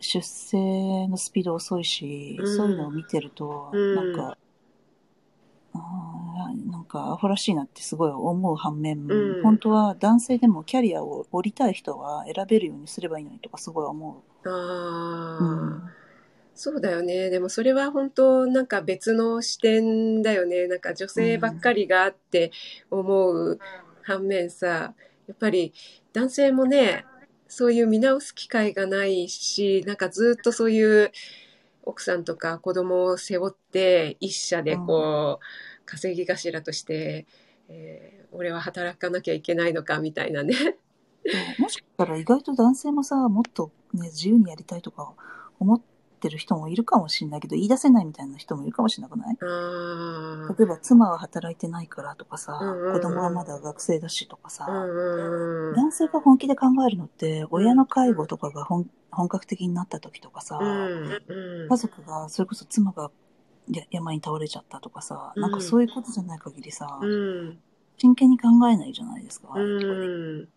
[0.00, 4.38] 出生のスピード遅いし、うんそういうのを見てると、うんなんか、
[6.54, 14.50] なんかアホらしいなってすごい思う反面、うん本当は男性でもキャリアを降りたい人は選べるようにすればいいのにとかすごい思あ
[15.40, 15.40] う。
[15.40, 15.82] あ、うん
[16.54, 17.30] そうだよね。
[17.30, 20.66] でもそれは本当なんか別の視点だよね。
[20.66, 22.50] なんか女性ばっかりがあって
[22.90, 23.60] 思う
[24.02, 24.94] 反面さ、
[25.28, 25.72] やっぱり
[26.12, 27.06] 男性もね、
[27.46, 31.12] そういう見直す機会がないし、なんかずっとそういう
[31.82, 35.44] 奥さんとか子供を背負って一社でこう、
[35.88, 37.26] 稼ぎ頭として、
[37.68, 40.54] えー俺は働かなきゃいけないのかみたいなね。
[41.58, 45.14] もしかしたら意外と男性もさ、もっとね、自由にやりたいとか
[45.58, 45.80] 思っ
[46.20, 49.36] てる人もいるかもしれないけど、言い出せないみたいな人もいるかもしれなくない？
[49.40, 52.92] あ例えば妻は働いてないからとかさ、うんうんうん。
[52.92, 55.74] 子供はまだ学生だしとかさ、うんうん。
[55.74, 61.68] 男性が本気で考えるのって、親の介護とかが本本格的になった時とかさ、うんうん。
[61.68, 63.10] 家族が、それこそ妻が
[63.72, 65.42] や病に倒れちゃったとかさ、うん。
[65.42, 67.58] なんかそういうことじゃない限りさ、うん。
[67.96, 69.48] 真剣に考えないじゃないですか。
[69.54, 70.48] うん。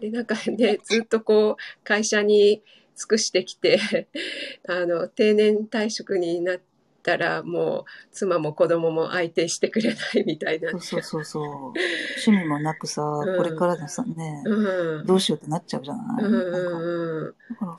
[0.00, 2.62] でなんかねずっとこう会社に
[2.96, 4.08] 尽くしてきて
[4.68, 6.60] あの定年退職になっ
[7.02, 10.70] たらもう妻も子供も相手してくれないみたいな。
[10.72, 11.44] そうそうそうそう。
[11.44, 13.36] 趣味もなくさ、ん。
[13.36, 15.06] これからのさ、ね、うん。
[15.06, 17.34] どうしようってなっちゃうじゃない、うんなんかうんうん。
[17.50, 17.76] だから。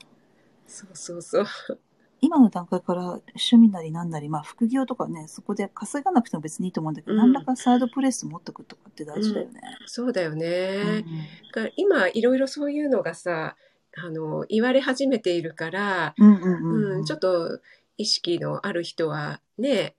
[0.66, 1.46] そうそうそう
[2.20, 7.18] 今の段階から趣味なりなんなり、まあ副業とかね、そこで稼がなくても別にいいと思うんだけど、うん。
[7.18, 9.60] 何らかサイドプレイス持ってくとかって大事だよね。
[9.86, 10.38] そうだようん。
[10.38, 11.04] ね、
[11.54, 13.56] だから今いろいろそういうのがさ
[13.96, 17.60] あの言われ始めているから、うんうんうんうん、ちょっと
[17.96, 19.94] 意識のある人はね、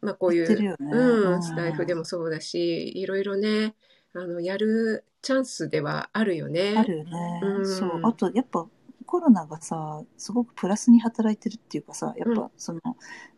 [0.00, 0.76] まあ、こういう、ね。
[0.78, 1.42] う、うんん。
[1.42, 3.74] スタイフでもそうだしいろいろね
[4.14, 6.74] あのやるチャンスではあるよね。
[6.76, 7.66] あるよね、うん。
[7.66, 8.00] そう。
[8.04, 8.64] あと、やっぱ、
[9.06, 12.80] コロナがさ、すごくプラスに働いてるっていうかさ、やっうぱ、その、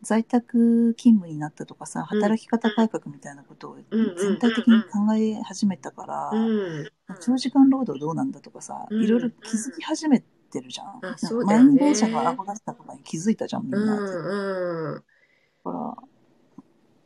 [0.03, 2.21] 在宅勤務になったとかさ、うん。
[2.21, 6.91] 働き方改革みたいなことを全体的に考え始めたから、うん、
[7.21, 9.05] 長時間労働どうなんだとかさ、うん。
[9.05, 10.21] いろいろ気づき始め
[10.51, 10.99] てるじゃん。
[10.99, 11.45] うだよね。
[11.45, 13.95] 満員電車がアホだったことに気づいたじゃん、みんうな。
[13.95, 15.03] ん、うん、だ
[15.71, 15.97] から、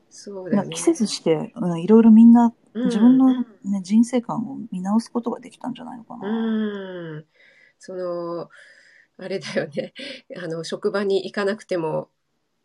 [0.09, 0.71] そうだよね。
[0.75, 2.85] 季節して、うん、いろいろみんなうん。
[2.87, 3.47] 自分の、ね
[3.83, 6.29] 人生観を見直すことができたんじゃないのかな。
[6.29, 7.27] うん、
[7.85, 8.49] その
[9.19, 9.93] あれだよね
[10.41, 12.09] あの職場に行かなくても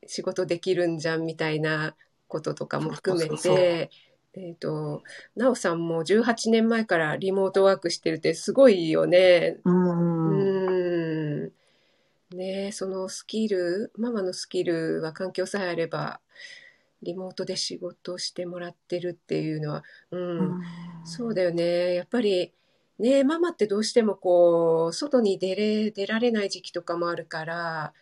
[0.06, 1.96] 仕事できるんじゃんみたいな
[2.28, 3.90] こととかも含めて
[4.40, 5.02] えっ、と、
[5.36, 9.58] なおさんも18年前からリモートワークしてるってすごいよね。
[9.66, 9.72] う。
[9.72, 11.52] うんん。
[12.36, 16.20] ねえそのスキル、ママのスキルは環境さえあれば、
[17.02, 20.62] リモートで仕事をしてもらってるっていうのは、うん、
[21.04, 21.96] そうだよね。
[21.96, 22.54] やっぱり、
[23.00, 27.94] ね、ママってどうしてもこう、外に出れ、出られない時期とかもあるから、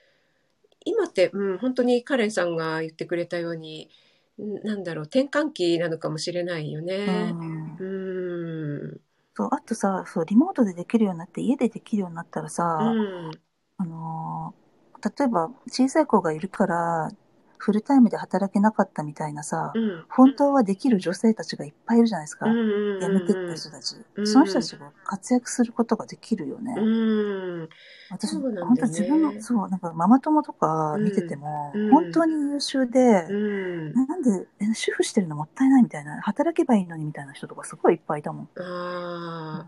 [0.85, 3.89] 今って、うん、本当にカレンさんが言ってくれたように、
[4.39, 7.11] んなんだろう、転換期なのかもしれないようね。
[7.11, 7.85] んう
[8.97, 9.01] ん。
[9.35, 12.97] そう、あとさ、そう、リモートでできるようになって、家でできるようになったらさ、
[13.27, 13.31] うん。
[13.77, 14.65] あのー
[15.17, 17.11] 例えば小さい子がいるから、
[17.65, 20.05] フルタイムで働けなかったみたいなさ、うん。
[20.07, 22.45] 本当はできる女性たちがいっぱいいるじゃないですか。
[22.45, 23.95] うんうん辞めてった人たち。
[24.23, 26.75] その人たちが活躍することができるよね。
[26.77, 26.81] う
[27.63, 27.69] ん。
[28.11, 33.93] 私、ね本当自分の、そう、なんかママ友とか見てても、うん本当に優秀で、うん。
[33.93, 38.49] なんで、え主婦してるのもったいないみたいな、働けばいいのにみたいな人とかすごいいっぱいいたもん。
[38.61, 39.67] ああ、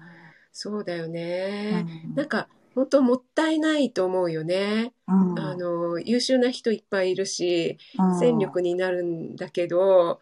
[0.52, 1.84] そうだよね。
[2.06, 2.48] うんなんか、
[2.78, 4.94] 本当もったいないと思うよね。
[5.08, 10.20] うんあの、優秀な人いっぱいいるし、うん戦力になるんだけど、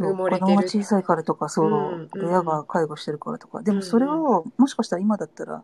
[0.00, 0.46] 埋もれてる。
[0.46, 3.62] 子供が小さいからとか、そう、うんうん親が介護してるからとか。
[3.62, 5.62] でうんうんもそれを、もしかしたら今だったら、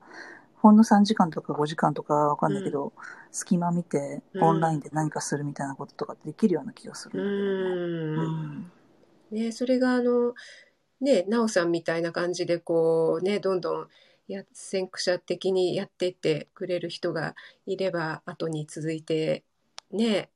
[0.59, 2.93] ほんの3時間とか5時間とかわかんないけど、
[3.33, 8.23] 隙間見て、うんオンラインで何かするみたいなこととかできるような気がすうるんだ
[9.33, 9.43] けどね。
[9.43, 9.47] ん。
[9.47, 10.35] ね、それがあの、
[11.01, 13.89] ね、なおさんみたいな感じでこうね、どんどん
[14.29, 17.35] や先駆者的にやってってくれる人が
[17.67, 19.43] いれば後に続いて
[19.91, 20.31] ね、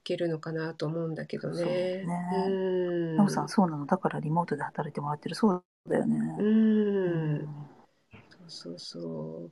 [0.00, 1.56] いけるのかなと思うんだけどね。
[1.56, 2.06] そうね
[2.46, 3.16] うん。
[3.16, 3.86] なおさん、そうなの？
[3.86, 5.34] だからリモートで働いてもらってる。
[5.34, 6.36] そうだよね。
[6.38, 6.42] う。
[6.42, 6.46] う
[7.44, 7.48] ん
[8.28, 9.50] そうそうそ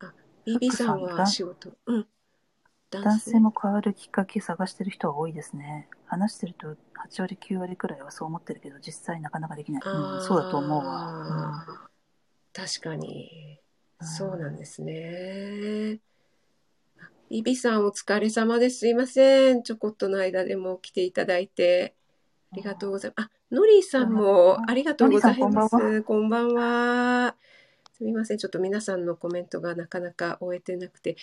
[0.00, 0.04] う。
[0.04, 0.12] あ、
[0.46, 1.72] BB さんは仕事？
[1.86, 2.06] うん。
[2.90, 3.40] 男性？
[3.40, 5.88] も変わるきっかけ探してる人は多いですね。
[6.06, 6.76] 話してると
[7.08, 9.82] 8割9割くらいはそう思ってるけど、実際なかなかできない。
[9.84, 11.66] うん、そうだと思うわ。
[12.56, 13.30] 確かに。
[13.50, 13.66] うん
[14.02, 16.00] そうなんですね。
[17.00, 18.80] あイビさんお疲れ様です。
[18.80, 19.62] すいません。
[19.62, 21.94] ちょこっとの間でも来ていただいて。
[22.52, 23.26] ありがとうございます。
[23.26, 26.02] あ、ノリーさんもありがとうございます。
[26.02, 27.36] こんばんは。
[27.96, 28.38] すみません。
[28.38, 31.16] ちょっと皆さんのコメントがなかなか終えてなくて。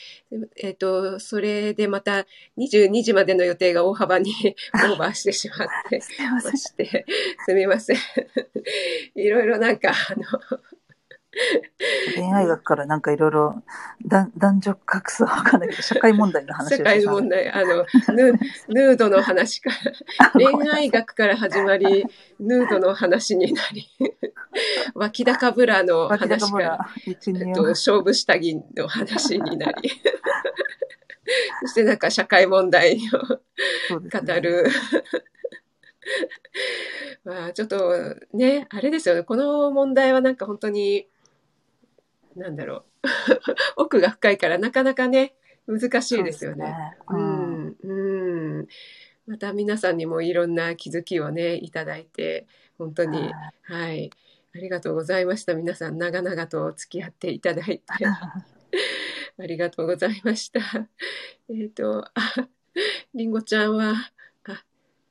[0.55, 2.25] えっ、と、それでまた
[2.57, 4.33] 22時までの予定が大幅に
[4.73, 6.01] オーバーしてしまって。
[6.31, 6.41] ま。
[6.41, 7.05] して、
[7.45, 7.97] すみません。
[9.13, 10.25] いろいろなんか、あの、
[12.15, 13.63] 恋愛学からなんかいろいろ
[14.05, 18.33] 男男女格差はわかんないけど、社会問題の話を 社会問題、あの、ヌ
[18.67, 19.71] ヌードの話か
[20.19, 22.05] ら、 恋愛学から始まり、
[22.39, 23.89] ヌードの話になり、
[24.93, 29.89] 脇高ブラの脇話から、え二っと、勝負下着の話になり、
[31.61, 32.99] そしてなんか社会問題
[33.91, 34.67] を語る。
[37.23, 37.93] まあちょっと
[38.33, 39.23] ね、あれですよね。
[39.23, 41.07] この問題はなんか本当に、
[42.35, 42.83] なんだろう。
[43.77, 45.35] 奥が深いからなかなかね、
[45.67, 46.73] 難しいですよね。
[47.07, 48.67] そうん、うん。
[49.25, 52.47] また皆さんにもいろんな気づきをね、いただいて、
[52.77, 53.31] 本当うんに、
[53.63, 54.09] はい。
[54.55, 55.55] ありがとうございました。
[55.55, 57.83] 皆さん、長々と付き合っていただいて。
[59.39, 60.59] ありがとうございました。
[61.49, 62.49] えっ、と、あ、
[63.13, 63.93] りんごちゃんは、
[64.43, 64.63] あ、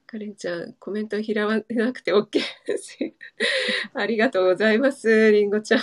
[0.06, 2.98] カレンちゃん、コメント拾わなくて OK です。
[3.94, 5.80] ありがとうございます、りんごちゃん。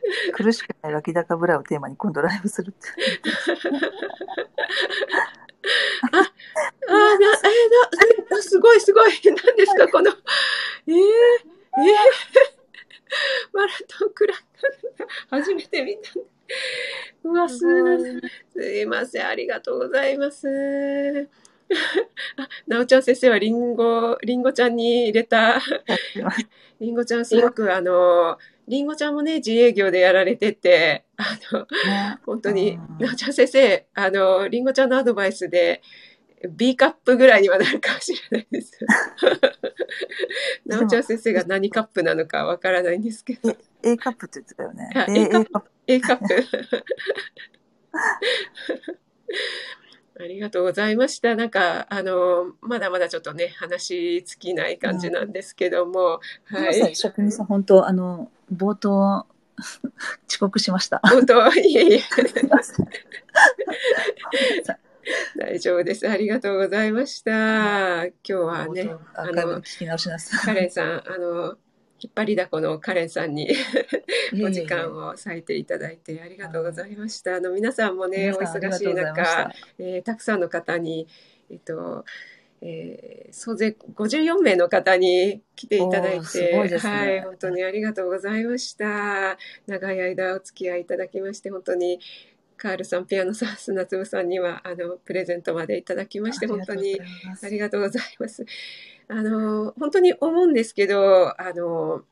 [0.32, 2.88] 苦しくない脇高ブラをテーマに今度ライブするって。
[6.12, 6.26] あ、な、
[6.90, 7.18] えー
[8.30, 9.12] な、なすごいすごい。
[9.24, 11.00] 何ですか、この、えー、えー、
[13.52, 14.34] マラトンクラ
[15.30, 16.10] 初めて見た。
[17.22, 21.28] うわ、すすいません、ありがとうございます。
[22.36, 25.60] あ、なおちゃん先生はリンゴ、リンゴちゃんに入れた。
[26.80, 28.38] りんごちゃんすごくあの、
[28.70, 31.66] りんごちゃんもね、自営業でやられてて、あの、ね
[32.24, 35.82] 本当にうん、なおちゃん先生、あの、りんごちゃんのアドバイスで、
[36.48, 38.78] B カップぐらいにはなるかもしれないです。
[40.64, 44.88] なおちゃん先生が何カップなのかわからないんですけど、A カップって言ってたよね。
[44.94, 45.50] あ A, A カップ。
[45.88, 46.46] A カップ。
[50.20, 51.34] ありがとうございました。
[51.34, 56.94] なんか、あの、まだまだちょっとね、話尽きない感じなんですけども、はい。
[56.94, 59.26] 職人さん、本当、あの、冒頭、
[60.28, 61.00] 遅刻しました。
[61.02, 62.02] 本当、いえいえ。
[65.38, 66.06] 大丈夫です。
[66.08, 68.04] ありがとうございました。
[68.04, 70.40] 今日はね、冒頭アーカイブ聞き直しなさい。
[70.54, 71.56] カレンさん、あの、
[72.02, 73.48] 引っ張りだこのカレンさんに
[74.42, 77.36] お時間を割いていただいてありがとうございました。
[77.36, 81.06] あの皆さんもね、お忙しい中、えーたくさんの方に、
[81.50, 82.04] えっと、
[82.62, 89.38] えー、総勢54名の方に来ていただいて、ごいねはい、本当にありがとうございました。
[89.66, 92.00] 長い間お付き合いいただきまして、本当に
[92.56, 97.00] カールさん、ピアノさん、砂粒さんには、あの、プレゼントまでいただきまして、本当に
[97.42, 98.44] ありがとうございます。
[99.10, 102.04] あの、本当に思うんですけど、あの、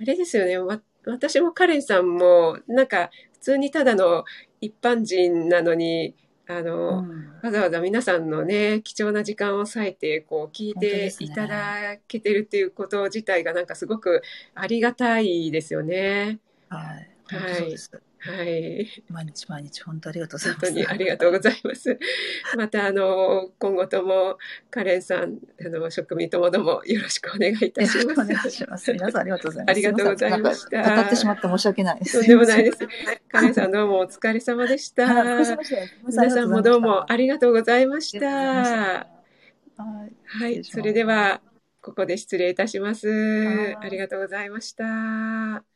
[0.00, 4.24] あれですよね、わ私もカレンさんも、なんか、普通にただの
[4.60, 6.14] 一般人なのに、
[6.46, 14.22] あの、うんわざわざ皆さんのね、貴重な時間を割いて、こう、聞いていただけてるっていうこと自体がなんかすごく
[14.54, 16.40] ありがたいですよね。
[16.70, 17.36] はい。
[17.36, 17.76] はい。
[18.26, 19.04] はい。
[19.10, 20.72] 毎日毎日本当ありがとうござい本ます。
[20.72, 21.98] 当にありがとうございます。
[22.56, 24.38] また、あの、今後とも、
[24.70, 28.48] カレンさん、あの、職味ともどもよろしくお願いいたよしろしくお願ます。
[28.48, 28.92] いします。
[28.92, 29.70] 皆さんありがとうございます。
[29.70, 32.18] ありがとうございました語ってしまって申し訳ないです。
[32.18, 32.78] とんでもないです。
[33.28, 35.06] カレンさんどうもお疲れ様でした。
[36.06, 39.06] 皆さんもどうもありがとうございましたた。
[39.76, 40.64] はい。
[40.64, 41.42] それでは、
[41.82, 43.06] ここで失礼いたします。
[43.08, 45.73] はいありがとうございました。